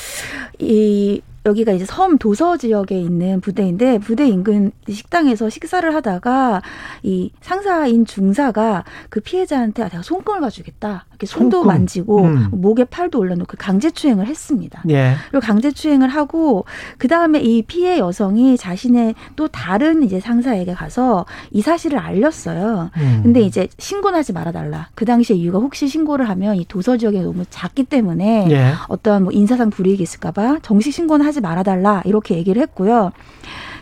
[0.59, 6.60] 이 여기가 이제 섬 도서 지역에 있는 부대인데 부대 인근 식당에서 식사를 하다가
[7.05, 11.66] 이 상사인 중사가 그 피해자한테 아, 내가 손금을 봐주겠다 이렇게 손도 손금.
[11.68, 12.48] 만지고 음.
[12.52, 14.82] 목에 팔도 올려놓고 강제 추행을 했습니다.
[14.90, 15.14] 예.
[15.31, 16.64] 그리고 강제 추행을 하고
[16.98, 22.90] 그 다음에 이 피해 여성이 자신의 또 다른 이제 상사에게 가서 이 사실을 알렸어요.
[22.97, 23.20] 음.
[23.23, 24.89] 근데 이제 신고는 하지 말아달라.
[24.94, 28.73] 그 당시에 이유가 혹시 신고를 하면 이 도서 지역이 너무 작기 때문에 예.
[28.89, 33.13] 어떠한 뭐 인사상 불이익이 있을까봐 정식 신고는 하지 말아달라 이렇게 얘기를 했고요.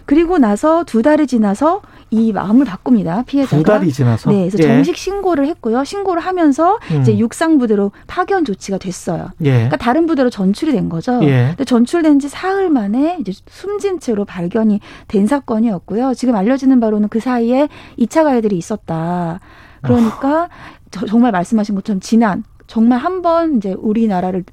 [0.06, 3.22] 그리고 나서 두 달이 지나서 이 마음을 바꿉니다.
[3.26, 3.56] 피해자가.
[3.56, 4.30] 두 달이 지나서?
[4.30, 4.74] 네, 그래서 예.
[4.74, 5.82] 정식 신고를 했고요.
[5.82, 7.00] 신고를 하면서 음.
[7.00, 9.28] 이제 육상 부대로 파견 조치가 됐어요.
[9.42, 9.50] 예.
[9.52, 11.20] 그러니까 다른 부대로 전출이 된 거죠.
[11.24, 11.46] 예.
[11.48, 16.12] 근데 전출된 지 사흘 만에 이제 숨진 채로 발견이 된 사건이었고요.
[16.14, 17.68] 지금 알려지는 바로는 그 사이에
[17.98, 19.40] 2차 가해들이 있었다.
[19.82, 20.50] 그러니까
[20.90, 24.44] 저- 정말 말씀하신 것처럼 지난 정말 한 번 이제 우리나라를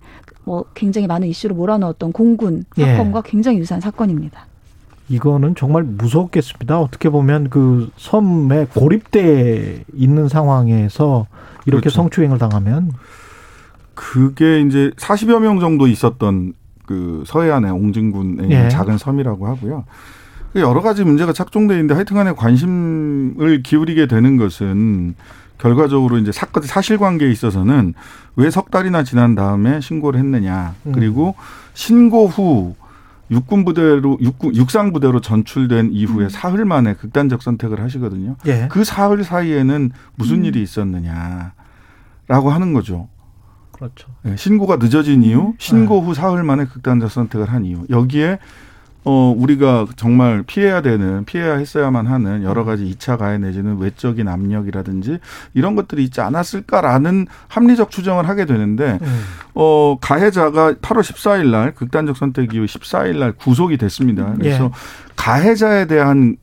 [0.44, 2.86] 뭐 굉장히 많은 이슈로 몰아넣었던 공군 예.
[2.86, 4.48] 사건과 굉장히 유사한 사건입니다.
[5.10, 6.80] 이거는 정말 무섭겠습니다.
[6.80, 11.28] 어떻게 보면 그 섬에 고립돼 있는 상황에서
[11.66, 11.96] 이렇게 그렇죠.
[11.98, 12.92] 성추행을 당하면
[13.94, 16.54] 그게 이제 40여 명 정도 있었던
[16.86, 18.70] 그 서해안의 옹진군에 있는 예.
[18.70, 19.84] 작은 섬이라고 하고요.
[20.54, 25.16] 그 여러 가지 문제가 착종돼 있는데 하여튼간에 관심을 기울이게 되는 것은
[25.62, 27.94] 결과적으로 이제 사건 사실관계에 있어서는
[28.36, 30.92] 왜 석 달이나 지난 다음에 신고를 했느냐 음.
[30.92, 31.36] 그리고
[31.74, 32.76] 신고 후
[33.30, 38.36] 육군 부대로 육군 육상 부대로 전출된 이후에 사흘 만에 극단적 선택을 하시거든요.
[38.48, 38.68] 예.
[38.70, 41.52] 그 사흘 사이에는 무슨 일이 있었느냐라고
[42.28, 43.08] 하는 거죠.
[43.72, 44.10] 그렇죠.
[44.26, 47.86] 예, 신고가 늦어진 이유, 신고 후 사흘 만에 극단적 선택을 한 이유.
[47.90, 48.40] 여기에
[49.04, 55.18] 어 우리가 정말 피해야 되는 피해야 했어야만 하는 여러 가지 이차 가해 내지는 외적인 압력이라든지
[55.56, 59.24] 이런 것들이 있지 않았을까라는 합리적 추정을 하게 되는데 음.
[59.56, 64.34] 어 가해자가 8월 14일 날 극단적 선택 이후 14일 날 구속이 됐습니다.
[64.38, 64.70] 그래서 예.
[65.16, 66.38] 가해자에 대한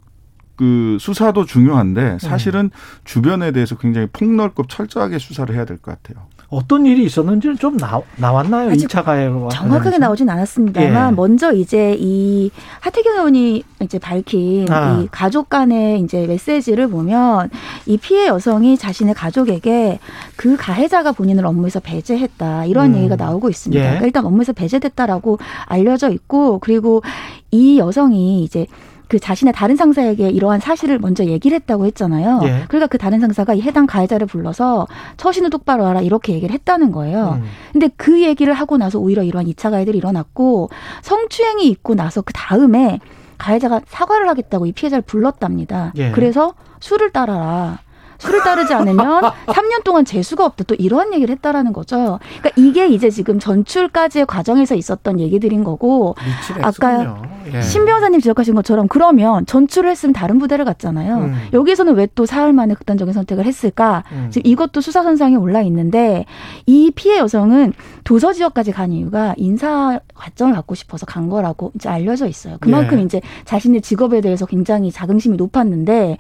[0.56, 2.70] 그 수사도 중요한데 사실은
[3.04, 6.26] 주변에 대해서 굉장히 폭넓고 철저하게 수사를 해야 될 것 같아요.
[6.50, 8.70] 어떤 일이 있었는지는 좀 나, 나왔나요?
[8.70, 9.98] 아직 2차 가해와 정확하게 관련해서?
[9.98, 11.14] 나오진 않았습니다만 예.
[11.14, 12.50] 먼저 이제 이
[12.80, 14.98] 하태경 의원이 이제 밝힌 아.
[14.98, 17.50] 이 가족 간의 이제 메시지를 보면
[17.84, 19.98] 이 피해 여성이 자신의 가족에게
[20.36, 22.96] 그 가해자가 본인을 업무에서 배제했다 이런 음.
[22.98, 23.80] 얘기가 나오고 있습니다.
[23.80, 23.84] 예.
[23.84, 27.02] 그러니까 일단 업무에서 배제됐다라고 알려져 있고 그리고
[27.50, 28.66] 이 여성이 이제
[29.08, 32.40] 그 자신의 다른 상사에게 이러한 사실을 먼저 얘기를 했다고 했잖아요.
[32.42, 32.64] 예.
[32.68, 34.86] 그러니까 그 다른 상사가 이 해당 가해자를 불러서
[35.16, 37.40] 처신을 똑바로 하라 이렇게 얘기를 했다는 거예요.
[37.40, 37.48] 음.
[37.72, 40.68] 근데 그 얘기를 하고 나서 오히려 이러한 2차 가해들이 일어났고
[41.02, 43.00] 성추행이 있고 나서 그 다음에
[43.38, 45.92] 가해자가 사과를 하겠다고 이 피해자를 불렀답니다.
[45.96, 46.10] 예.
[46.10, 47.78] 그래서 술을 따라라.
[48.18, 50.64] 술을 따르지 않으면 3년 동안 재수가 없다.
[50.64, 52.18] 또 이런 얘기를 했다라는 거죠.
[52.38, 56.14] 그러니까 이게 이제 지금 전출까지의 과정에서 있었던 얘기들인 거고
[56.62, 57.16] 아까
[57.54, 57.62] 예.
[57.62, 61.16] 신 변호사님 지적하신 것처럼 그러면 전출을 했으면 다른 부대를 갔잖아요.
[61.16, 61.34] 음.
[61.52, 64.02] 여기서는 왜 또 사흘 만에 극단적인 선택을 했을까?
[64.10, 64.28] 음.
[64.32, 66.24] 지금 이것도 수사 선상에 올라 있는데
[66.66, 72.26] 이 피해 여성은 도서 지역까지 간 이유가 인사 과정을 갖고 싶어서 간 거라고 이제 알려져
[72.26, 72.56] 있어요.
[72.60, 73.02] 그만큼 예.
[73.04, 76.16] 이제 자신의 직업에 대해서 굉장히 자긍심이 높았는데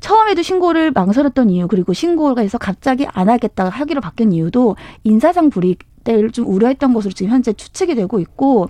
[0.00, 5.78] 처음에도 신고를 망설였던 이유 그리고 신고가 해서 갑자기 안 하겠다가 하기로 바뀐 이유도 인사상 불이익
[6.04, 8.68] 때를 좀 우려했던 것으로 지금 현재 추측이 되고 있고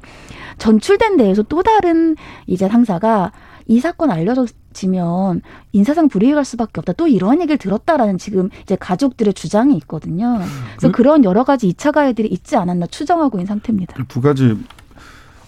[0.58, 2.16] 전출된 데에서 또 다른
[2.46, 3.30] 이제 상사가
[3.66, 5.42] 이 사건 알려지면
[5.72, 6.94] 인사상 불이익할 수밖에 없다.
[6.94, 10.38] 또 이런 얘기를 들었다라는 지금 이제 가족들의 주장이 있거든요.
[10.76, 13.94] 그래서 그- 그런 여러 가지 이차 가해들이 있지 않았나 추정하고 있는 상태입니다.
[14.08, 14.56] 두 가지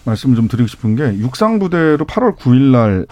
[0.05, 3.05] 말씀을 좀 드리고 싶은 게 육상 부대로 8월 9일 날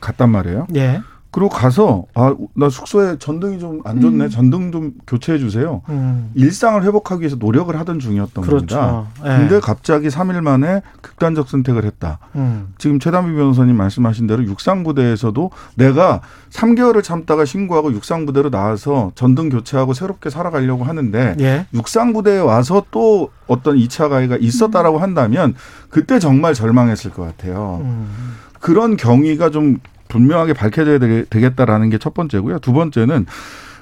[0.00, 0.66] 갔단 말이에요.
[0.76, 1.00] 예.
[1.34, 4.24] 그리고 가서 아 나 숙소에 전등이 좀 안 좋네.
[4.26, 4.30] 음.
[4.30, 5.82] 전등 좀 교체해 주세요.
[5.88, 6.30] 음.
[6.34, 8.76] 일상을 회복하기 위해서 노력을 하던 중이었던 그렇죠.
[8.76, 9.06] 겁니다.
[9.24, 9.38] 예.
[9.38, 12.20] 근데 갑자기 3일 만에 극단적 선택을 했다.
[12.36, 12.72] 음.
[12.78, 16.20] 지금 최단비 변호사님 말씀하신 대로 육상부대에서도 내가
[16.50, 21.66] 3개월을 참다가 신고하고 육상부대로 나와서 전등 교체하고 새롭게 살아가려고 하는데 예.
[21.74, 25.54] 육상부대에 와서 또 어떤 2차 가해가 있었다라고 한다면
[25.90, 27.80] 그때 정말 절망했을 것 같아요.
[27.82, 28.36] 음.
[28.60, 29.78] 그런 경위가 좀
[30.14, 32.58] 분명하게 밝혀져야 되- 되겠다라는 게 첫 번째고요.
[32.60, 33.26] 두 번째는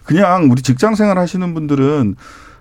[0.04, 2.16] 그냥 우리 직장 생활 하시는 분들은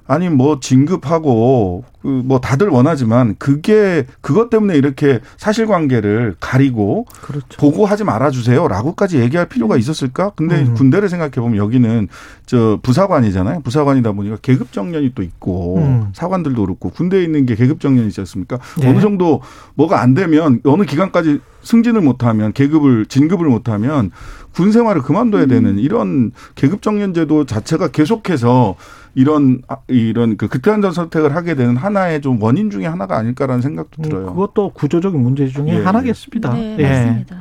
[0.08, 7.46] 아니 뭐 진급하고 그 뭐 다들 원하지만 그게 그것 때문에 이렇게 사실관계를 가리고 그렇죠.
[7.60, 10.32] 보고하지 말아주세요라고까지 얘기할 필요가 있었을까?
[10.36, 10.74] 근데 음.
[10.74, 12.08] 군대를 생각해 보면 여기는
[12.48, 13.62] 저 부사관이잖아요.
[13.62, 16.08] 부사관이다 보니까 계급 정년이 또 있고 음.
[16.14, 18.58] 사관들도 그렇고 군대에 있는 게 계급 정년이 있지 않습니까?
[18.80, 18.90] 네.
[18.90, 19.42] 어느 정도
[19.76, 24.12] 뭐가 안 되면 어느 기간까지 승진을 못하면 계급을 진급을 못하면
[24.54, 28.76] 군 생활을 그만둬야 되는 이런 계급 정년 제도 자체가 계속해서
[29.16, 34.02] 이런 아, 이런 그 극단적 선택을 하게 되는 하나의 좀 원인 중에 하나가 아닐까라는 생각도
[34.02, 34.28] 들어요.
[34.30, 36.54] 음, 그것도 구조적인 문제 중에 예, 하나겠습니다.
[36.54, 36.84] 네, 예.
[36.88, 37.38] 맞습니다.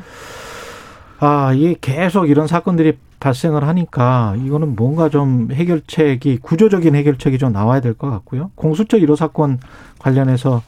[1.21, 7.81] 아, 이게 계속 이런 사건들이 발생을 하니까 이거는 뭔가 좀 해결책이 구조적인 해결책이 좀 나와야
[7.81, 8.51] 될 것 같고요.
[8.55, 9.59] 공수처 1호 사건
[9.99, 10.63] 관련해서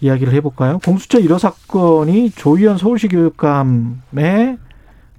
[0.00, 0.78] 이야기를 해볼까요?
[0.84, 4.58] 공수처 1호 사건이 조희연 서울시 교육감의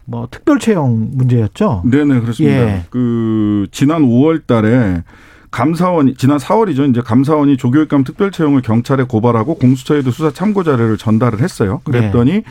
[0.05, 1.83] 뭐 특별 채용 문제였죠.
[1.85, 2.57] 네네 그렇습니다.
[2.57, 2.83] 예.
[2.89, 5.03] 그 지난 5월 달에
[5.51, 6.89] 감사원이 지난 4월이죠.
[6.89, 11.81] 이제 감사원이 조교육감 특별 채용을 경찰에 고발하고 공수처에도 수사 참고 자료를 전달을 했어요.
[11.83, 12.43] 그랬더니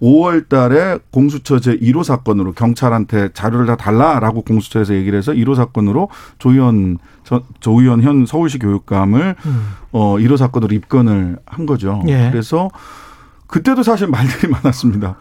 [0.00, 6.08] 5월 달에 공수처 제 1호 사건으로 경찰한테 자료를 다 달라라고 공수처에서 얘기를 해서 1호 사건으로
[6.38, 7.06] 조희연 저-
[7.60, 9.68] 조희연 현 서울시 교육감을 음.
[9.92, 12.02] 어 1호 사건으로 입건을 한 거죠.
[12.08, 12.28] 예.
[12.30, 12.70] 그래서
[13.46, 15.16] 그때도 사실 말들이 많았습니다.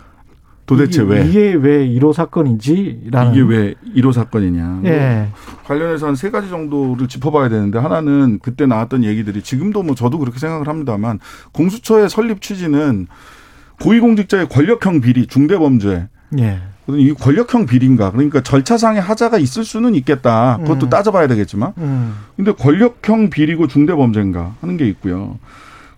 [0.67, 4.81] 도대체 이게, 왜 이게 왜 1호 사건인지라는 이게 왜 1호 사건이냐.
[4.85, 5.29] 예.
[5.65, 10.39] 관련해서 한 세 가지 정도를 짚어봐야 되는데 하나는 그때 나왔던 얘기들이 지금도 뭐 저도 그렇게
[10.39, 11.19] 생각을 합니다만
[11.51, 13.05] 공수처의 설립 취지는
[13.81, 16.07] 고위공직자의 권력형 비리 중대범죄
[16.39, 16.59] 예.
[16.89, 20.89] 이 권력형 비리인가 그러니까 절차상의 하자가 있을 수는 있겠다 그것도 음.
[20.89, 22.15] 따져봐야 되겠지만 음.
[22.35, 25.37] 근데 권력형 비리고 중대범죄인가 하는 게 있고요.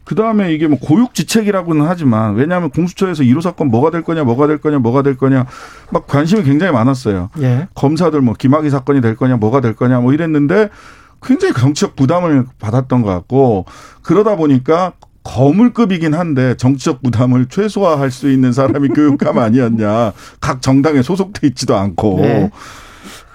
[0.05, 4.59] 그 다음에 이게 뭐 고육지책이라고는 하지만 왜냐하면 공수처에서 1호 사건 뭐가 될 거냐, 뭐가 될
[4.59, 5.45] 거냐, 뭐가 될 거냐
[5.91, 7.30] 막 관심이 굉장히 많았어요.
[7.41, 7.68] 예.
[7.76, 10.69] 검사들 뭐 김학의 사건이 될 거냐, 뭐가 될 거냐 뭐 이랬는데
[11.22, 13.65] 굉장히 정치적 부담을 받았던 것 같고
[14.01, 14.93] 그러다 보니까
[15.28, 20.14] 거물급이긴 한데 정치적 부담을 최소화할 수 있는 사람이 교육감 아니었냐.
[20.40, 22.20] 각 정당에 소속돼 있지도 않고.
[22.22, 22.49] 네.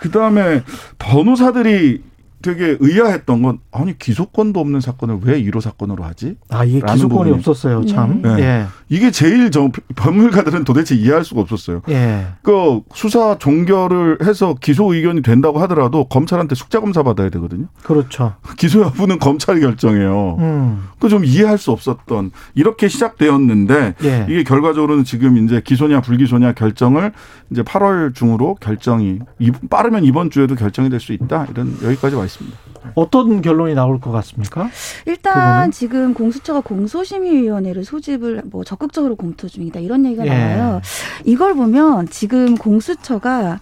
[0.00, 0.62] 그 다음에
[0.98, 2.02] 변호사들이
[2.42, 6.36] 되게 의아했던 건 아니 기소권도 없는 사건을 왜 1호 사건으로 하지?
[6.50, 7.30] 아, 이게 기소권이 부분이.
[7.32, 8.20] 없었어요, 참.
[8.22, 8.36] 네.
[8.40, 8.66] 예.
[8.88, 11.82] 이게 제일 저 법률가들은 도대체 이해할 수가 없었어요.
[11.88, 12.26] 예.
[12.42, 17.66] 그 수사 종결을 해서 기소 의견이 된다고 하더라도 검찰한테 숙자 검사 받아야 되거든요.
[17.82, 18.34] 그렇죠.
[18.58, 20.36] 기소 여부는 검찰이 결정해요.
[20.40, 20.84] 음.
[20.98, 24.26] 그좀 이해할 수 없었던 이렇게 시작되었는데 예.
[24.28, 27.12] 이게 결과적으로는 지금 이제 기소냐 불기소냐 결정을
[27.50, 32.52] 이제 8월 중으로 결정이 이- 빠르면 이번 주에도 결정이 될 수 있다 이런 여기까지 와
[32.52, 32.58] 있습니다.
[32.94, 34.68] 어떤 결론이 나올 것 같습니까?
[35.06, 35.70] 일단?
[35.70, 40.30] 지금 공수처가 공소심의위원회를 소집을 뭐 적극적으로 검토 중이다 이런 얘기가 예.
[40.30, 40.80] 나와요.
[41.24, 43.60] 이걸 보면 지금 공수처가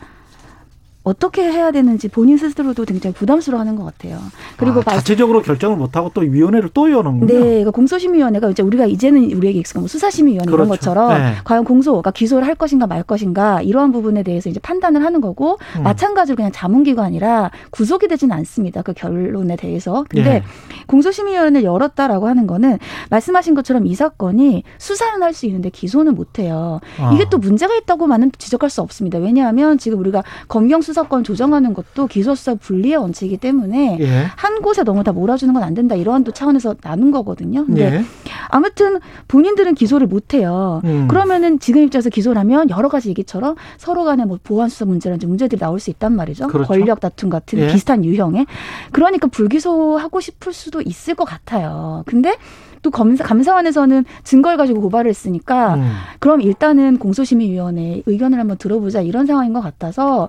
[1.02, 4.18] 어떻게 해야 되는지 본인 스스로도 굉장히 부담스러워하는 것 같아요.
[4.58, 7.26] 그리고 아, 말- 자체적으로 결정을 못 하고 또 위원회를 또 여는군요.
[7.26, 10.70] 네, 그러니까 공소심의위원회가 이제 우리가 이제는 우리에게 익숙한 뭐 수사심의위원회 이런 그렇죠.
[10.70, 11.34] 것처럼 네.
[11.44, 15.58] 과연 공소, 그러니까 기소를 할 것인가 말 것인가 이러한 부분에 대해서 이제 판단을 하는 거고
[15.78, 15.82] 음.
[15.84, 18.82] 마찬가지로 그냥 자문기관이라 구속이 되지는 않습니다.
[18.82, 20.04] 그 결론에 대해서.
[20.08, 20.42] 근데 예.
[20.86, 22.78] 공소심의위원회를 열었다라고 하는 거는
[23.10, 26.80] 말씀하신 것처럼 이 사건이 수사는 할 수 있는데 기소는 못해요.
[26.98, 27.12] 아.
[27.14, 29.18] 이게 또 문제가 있다고만은 지적할 수 없습니다.
[29.18, 34.26] 왜냐하면 지금 우리가 검경 수 사권 조정하는 것도 기소수사 분리의 원칙이기 때문에 예.
[34.36, 37.66] 한 곳에 너무 다 몰아주는 건 안 된다 이러한 또 차원에서 나눈 거거든요.
[37.66, 38.04] 근데 예.
[38.48, 38.98] 아무튼
[39.28, 40.80] 본인들은 기소를 못 해요.
[40.84, 41.06] 음.
[41.06, 45.60] 그러면은 지금 입장에서 기소를 하면 여러 가지 얘기처럼 서로 간에 뭐 보안 수사 문제라든지 문제들이
[45.60, 46.46] 나올 수 있단 말이죠.
[46.48, 46.68] 그렇죠.
[46.68, 47.68] 권력 다툼 같은 예.
[47.72, 48.46] 비슷한 유형의.
[48.92, 52.02] 그러니까 불기소하고 싶을 수도 있을 것 같아요.
[52.06, 52.36] 근데
[52.82, 55.92] 또 검사, 감사원에서는 증거를 가지고 고발을 했으니까 음.
[56.18, 60.28] 그럼 일단은 공소심의위원회 의견을 한번 들어보자 이런 상황인 것 같아서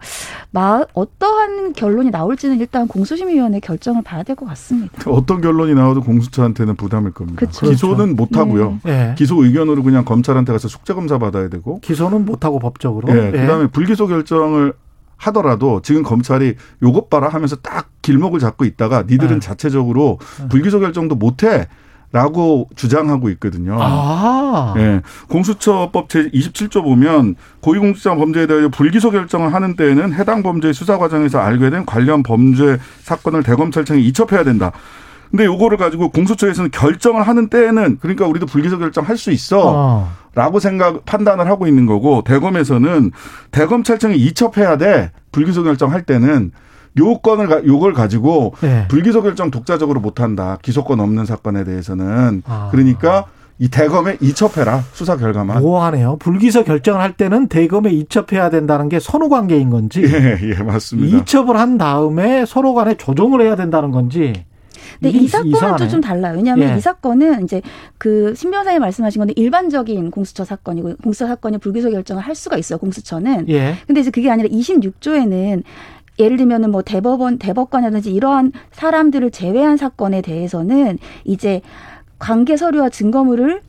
[0.52, 5.10] 마, 어떠한 결론이 나올지는 일단 공소심의위원회 결정을 봐야 될 것 같습니다.
[5.11, 7.40] 어떤 결론이 나와도 공수처한테는 부담일 겁니다.
[7.45, 7.68] 그쵸.
[7.69, 8.80] 기소는 못 하고요.
[8.88, 9.14] 예.
[9.18, 13.10] 기소 의견으로 그냥 검찰한테 가서 숙자 검사 받아야 되고 기소는 못 하고 법적으로.
[13.10, 14.73] 예, 그다음에 불기소 결정을
[15.18, 19.40] 하더라도 지금 검찰이 요것 봐라 하면서 딱 길목을 잡고 있다가 니들은 네.
[19.40, 20.18] 자체적으로
[20.49, 21.68] 불기소 결정도 못해.
[22.11, 23.77] 라고 주장하고 있거든요.
[23.79, 24.73] 아.
[24.77, 25.01] 예.
[25.29, 31.39] 공수처법 제 27조 보면 고위공직자 범죄에 대하여 불기소 결정을 하는 때에는 해당 범죄의 수사 과정에서
[31.39, 34.71] 알게 된 관련 범죄 사건을 대검찰청에 이첩해야 된다.
[35.29, 39.61] 근데 요거를 가지고 공수처에서는 결정을 하는 때에는 그러니까 우리도 불기소 결정 할 수 있어.
[39.63, 40.11] 어.
[40.33, 43.11] 라고 생각 판단을 하고 있는 거고 대검에서는
[43.51, 46.51] 대검찰청에 이첩해야 돼 불기소 결정할 때는
[46.97, 48.85] 요건을 가- 요걸 가지고 예.
[48.89, 52.68] 불기소 결정 독자적으로 못 한다 기소권 없는 사건에 대해서는 아.
[52.72, 53.26] 그러니까
[53.59, 56.18] 이 대검에 이첩해라 수사 결과만 모호하네요.
[56.18, 61.57] 불기소 결정을 할 때는 대검에 이첩해야 된다는 게 선후 관계인 건지 예, 예 맞습니다 이첩을
[61.57, 64.34] 한 다음에 서로 간에 조정을 해야 된다는 건지.
[64.99, 65.77] 근데 이 사건은.
[65.77, 66.35] 또 좀 달라요.
[66.35, 66.77] 왜냐하면 예.
[66.77, 67.61] 이 사건은 이제
[67.97, 72.77] 그 신변사님 말씀하신 건데 일반적인 공수처 사건이고 공수처 사건이 불기소 결정을 할 수가 있어요.
[72.80, 73.47] 공수처는.
[73.49, 73.76] 예.
[73.88, 75.63] 근데 이제 그게 아니라 26조에는
[76.19, 81.61] 예를 들면은 뭐 대법원, 대법관이라든지 이러한 사람들을 제외한 사건에 대해서는 이제
[82.19, 83.61] 관계 서류와 증거물을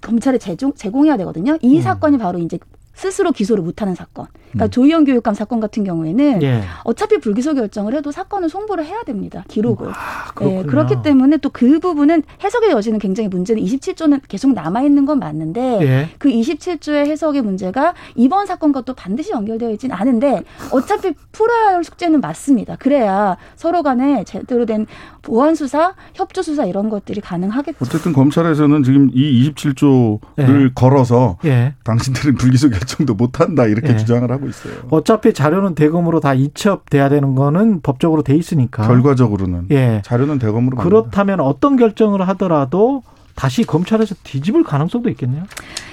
[0.00, 1.58] 검찰에 제공, 제공해야 되거든요.
[1.60, 1.82] 이 음.
[1.82, 2.58] 사건이 바로 이제
[3.00, 4.26] 스스로 기소를 못하는 사건.
[4.50, 4.70] 그러니까 음.
[4.70, 6.62] 조희연 교육감 사건 같은 경우에는 예.
[6.84, 9.44] 어차피 불기소 결정을 해도 사건을 송부를 해야 됩니다.
[9.48, 9.86] 기록을.
[9.86, 10.66] 예, 아, 그렇군요.
[10.66, 15.78] 그렇기 때문에 또 그 부분은 해석의 여지는 굉장히 문제는 27조는 계속 남아 있는 건 맞는데
[15.82, 16.08] 예.
[16.18, 22.20] 그 27조의 해석의 문제가 이번 사건과 또 반드시 연결되어 있지는 않은데 어차피 풀어야 할 숙제는
[22.20, 22.76] 맞습니다.
[22.76, 24.86] 그래야 서로 간에 제대로 된
[25.22, 27.78] 보안 수사, 협조 수사 이런 것들이 가능하겠죠.
[27.82, 30.70] 어쨌든 검찰에서는 지금 이 27조를 예.
[30.74, 31.74] 걸어서 예.
[31.84, 33.96] 당신들은 불기소 결정 도 못 한다 이렇게 예.
[33.96, 38.86] 주장을 하고 있어요 어차피 자료는 대검으로 다 이첩돼야 되는 거는 법적으로 돼 있으니까.
[38.86, 40.00] 결과적으로는 예.
[40.04, 40.82] 자료는 대검으로 갑니다.
[40.84, 43.02] 그렇다면 어떤 결정을 하더라도
[43.34, 45.44] 다시 검찰에서 뒤집을 가능성도 있겠네요.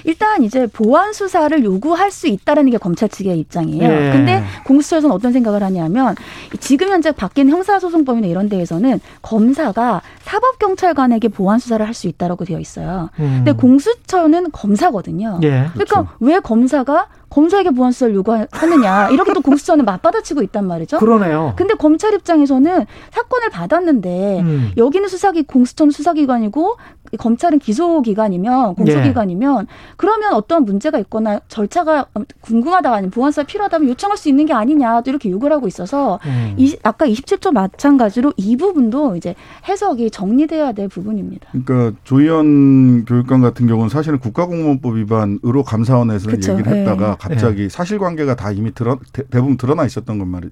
[0.04, 3.84] 일단 이제 보안 수사를 요구할 수 있다라는 게 검찰 측의 입장이에요.
[3.84, 4.12] 예.
[4.12, 6.16] 근데 공수처에서는 어떤 생각을 하냐면
[6.60, 12.60] 지금 현재 바뀐 형사소송법이나 이런 데에서는 검사가 사법 경찰관에게 보안 수사를 할 수 있다라고 되어
[12.60, 13.10] 있어요.
[13.20, 13.44] 음.
[13.44, 15.40] 근데 공수처는 검사거든요.
[15.44, 15.66] 예.
[15.74, 17.08] 그러니까 왜 검사가
[17.38, 20.98] 검사에게 보안 수사를 요구하느냐 이렇게 또 공수처는 맞받아치고 있단 말이죠.
[20.98, 21.54] 그러네요.
[21.56, 24.72] 근데 검찰 입장에서는 사건을 받았는데 음.
[24.76, 26.78] 여기는 수사기 공수처는 수사기관이고
[27.20, 32.08] 검찰은 기소기관이면 공소기관이면 그러면 어떤 문제가 있거나 절차가
[32.42, 36.20] 궁금하다 아니면 보안 수사 필요하다면 요청할 수 있는 게 아니냐 또 이렇게 요구를 하고 있어서
[36.26, 36.56] 음.
[36.58, 39.36] 이, 아까 27조 마찬가지로 이 부분도 이제
[39.70, 41.50] 해석이 정리돼야 될 부분입니다.
[41.52, 46.80] 그러니까 조희연 교육감 같은 경우는 사실은 국가공무원법 위반으로 감사원에서는 그쵸, 얘기를 예.
[46.80, 50.50] 했다가 갑자기 사실관계가 다 이미 드러, 대, 부분 드러나 있었던 건 말이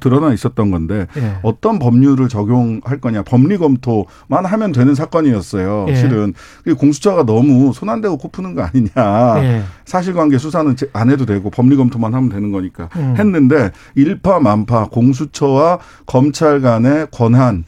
[0.00, 1.38] 드러나 있었던 건데 예.
[1.42, 5.86] 어떤 법률을 적용할 거냐 법리 검토만 하면 되는 사건이었어요.
[5.88, 5.94] 예.
[5.94, 6.34] 사실은
[6.66, 6.72] 예.
[6.72, 9.44] 공수처가 너무 손 안 대고 코 푸는 거 아니냐.
[9.44, 9.62] 예.
[9.84, 13.14] 사실관계 수사는 안 해도 되고 법리 검토만 하면 되는 거니까 음.
[13.16, 17.64] 했는데 일파만파 공수처와 검찰 간의 권한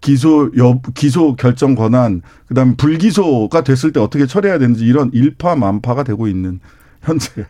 [0.00, 6.28] 기소 여 기소 결정 권한 그다음에 불기소가 됐을 때 어떻게 처리해야 되는지 이런 일파만파가 되고
[6.28, 6.60] 있는
[7.02, 7.46] 현재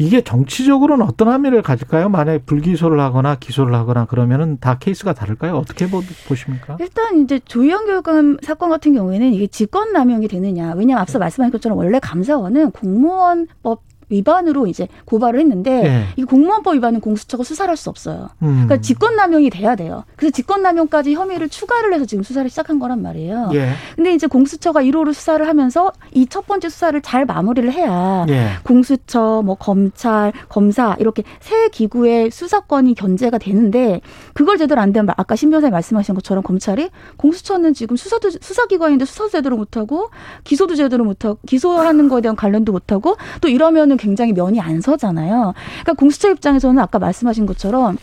[0.00, 2.08] 이게 정치적으로는 어떤 함의를 가질까요?
[2.08, 5.54] 만약에 불기소를 하거나 기소를 하거나 그러면은 다 케이스가 다를까요?
[5.58, 6.00] 어떻게 보
[6.34, 6.78] 십니까?
[6.80, 10.72] 일단 이제 조희영 교육감 사건 같은 경우에는 이게 직권 남용이 되느냐.
[10.72, 16.04] 왜냐하면 앞서 말씀하신 것처럼 원래 감사원은 공무원법 위반으로 이제 고발을 했는데 네.
[16.16, 18.28] 이 공무원법 위반은 공수처가 수사를 할 수 없어요.
[18.42, 18.66] 음.
[18.66, 20.04] 그러니까 직권남용이 돼야 돼요.
[20.16, 23.50] 그래서 직권남용까지 혐의를 추가를 해서 지금 수사를 시작한 거란 말이에요.
[23.54, 23.70] 예.
[23.96, 28.50] 근데 이제 공수처가 1호로 수사를 하면서 이 첫 번째 수사를 잘 마무리를 해야 예.
[28.62, 34.00] 공수처, 뭐 검찰, 검사 이렇게 세 기구의 수사권이 견제가 되는데
[34.34, 39.30] 그걸 제대로 안 되면 아까 신 변호사님 말씀하신 것처럼 검찰이 공수처는 지금 수사도 수사기관인데 수사도
[39.30, 40.10] 제대로 못하고
[40.44, 45.52] 기소도 제대로 못하고 기소하는 거에 대한 관련도 못하고 또 이러면은 굉장히 면이 안 서잖아요.
[45.82, 47.98] 그러니까 공수처 입장에서는 아까 말씀하신 것처럼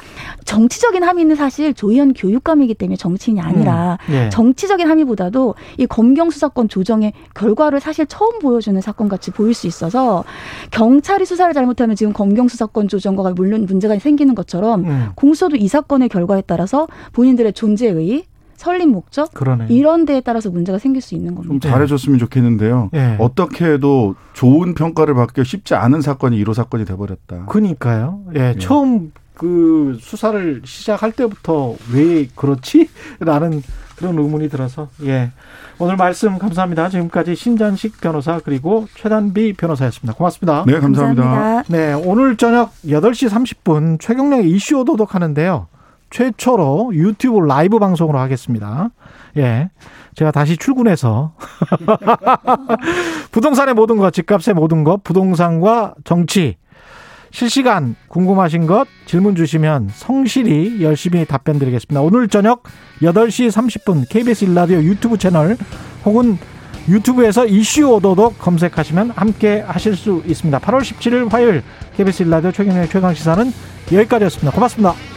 [0.46, 4.30] 정치적인 함의는 사실 조희연 교육감이기 때문에 정치인이 아니라 음, 네.
[4.30, 10.24] 정치적인 함의보다도 이 검경 수사권 조정의 결과를 사실 처음 보여주는 사건 같이 보일 수 있어서
[10.72, 15.10] 경찰이 수사를 잘못하면 지금 검경 수사권 조정과 물론 문제가 생기는 것처럼 음.
[15.16, 18.24] 공수처도 이 사건의 결과에 따라서 본인들의 존재의
[18.58, 19.68] 설립 목적 그러네.
[19.70, 21.54] 이런 데에 따라서 문제가 생길 수 있는 겁니다.
[21.54, 22.90] 좀 잘해줬으면 좋겠는데요.
[22.92, 23.16] 네.
[23.20, 27.46] 어떻게 해도 좋은 평가를 받기 쉽지 않은 사건이 1호 사건이 돼버렸다.
[27.46, 28.22] 그러니까요.
[28.34, 28.58] 예, 네.
[28.58, 32.90] 처음 그 수사를 시작할 때부터 왜 그렇지?
[33.20, 33.62] 라는
[33.96, 35.32] 그런 의문이 들어서 예.
[35.80, 36.90] 오늘 말씀 감사합니다.
[36.90, 40.16] 지금까지 신전식 변호사 그리고 최단비 변호사였습니다.
[40.16, 40.64] 고맙습니다.
[40.66, 41.24] 네, 감사합니다.
[41.24, 41.64] 감사합니다.
[41.70, 45.68] 네, 오늘 저녁 8시 30분 최경령의 이슈 오도독 하는데요.
[46.10, 48.90] 최초로 유튜브 라이브 방송으로 하겠습니다.
[49.38, 49.70] 예.
[50.16, 51.34] 제가 다시 출근해서
[53.32, 56.58] 부동산의 모든 것, 집값의 모든 것, 부동산과 정치
[57.32, 62.02] 실시간 궁금하신 것 질문 주시면 성실히 열심히 답변 드리겠습니다.
[62.02, 62.64] 오늘 저녁
[63.02, 65.58] 8시 30분 KBS 일라디오 유튜브 채널
[66.06, 66.38] 혹은
[66.88, 70.60] 유튜브에서 이슈 오도독 검색하시면 함께 하실 수 있습니다.
[70.60, 71.64] 8월 17일 화요일
[71.96, 73.52] KBS 일라디오 최경영의 최강시사는
[73.92, 74.52] 여기까지였습니다.
[74.52, 75.17] 고맙습니다.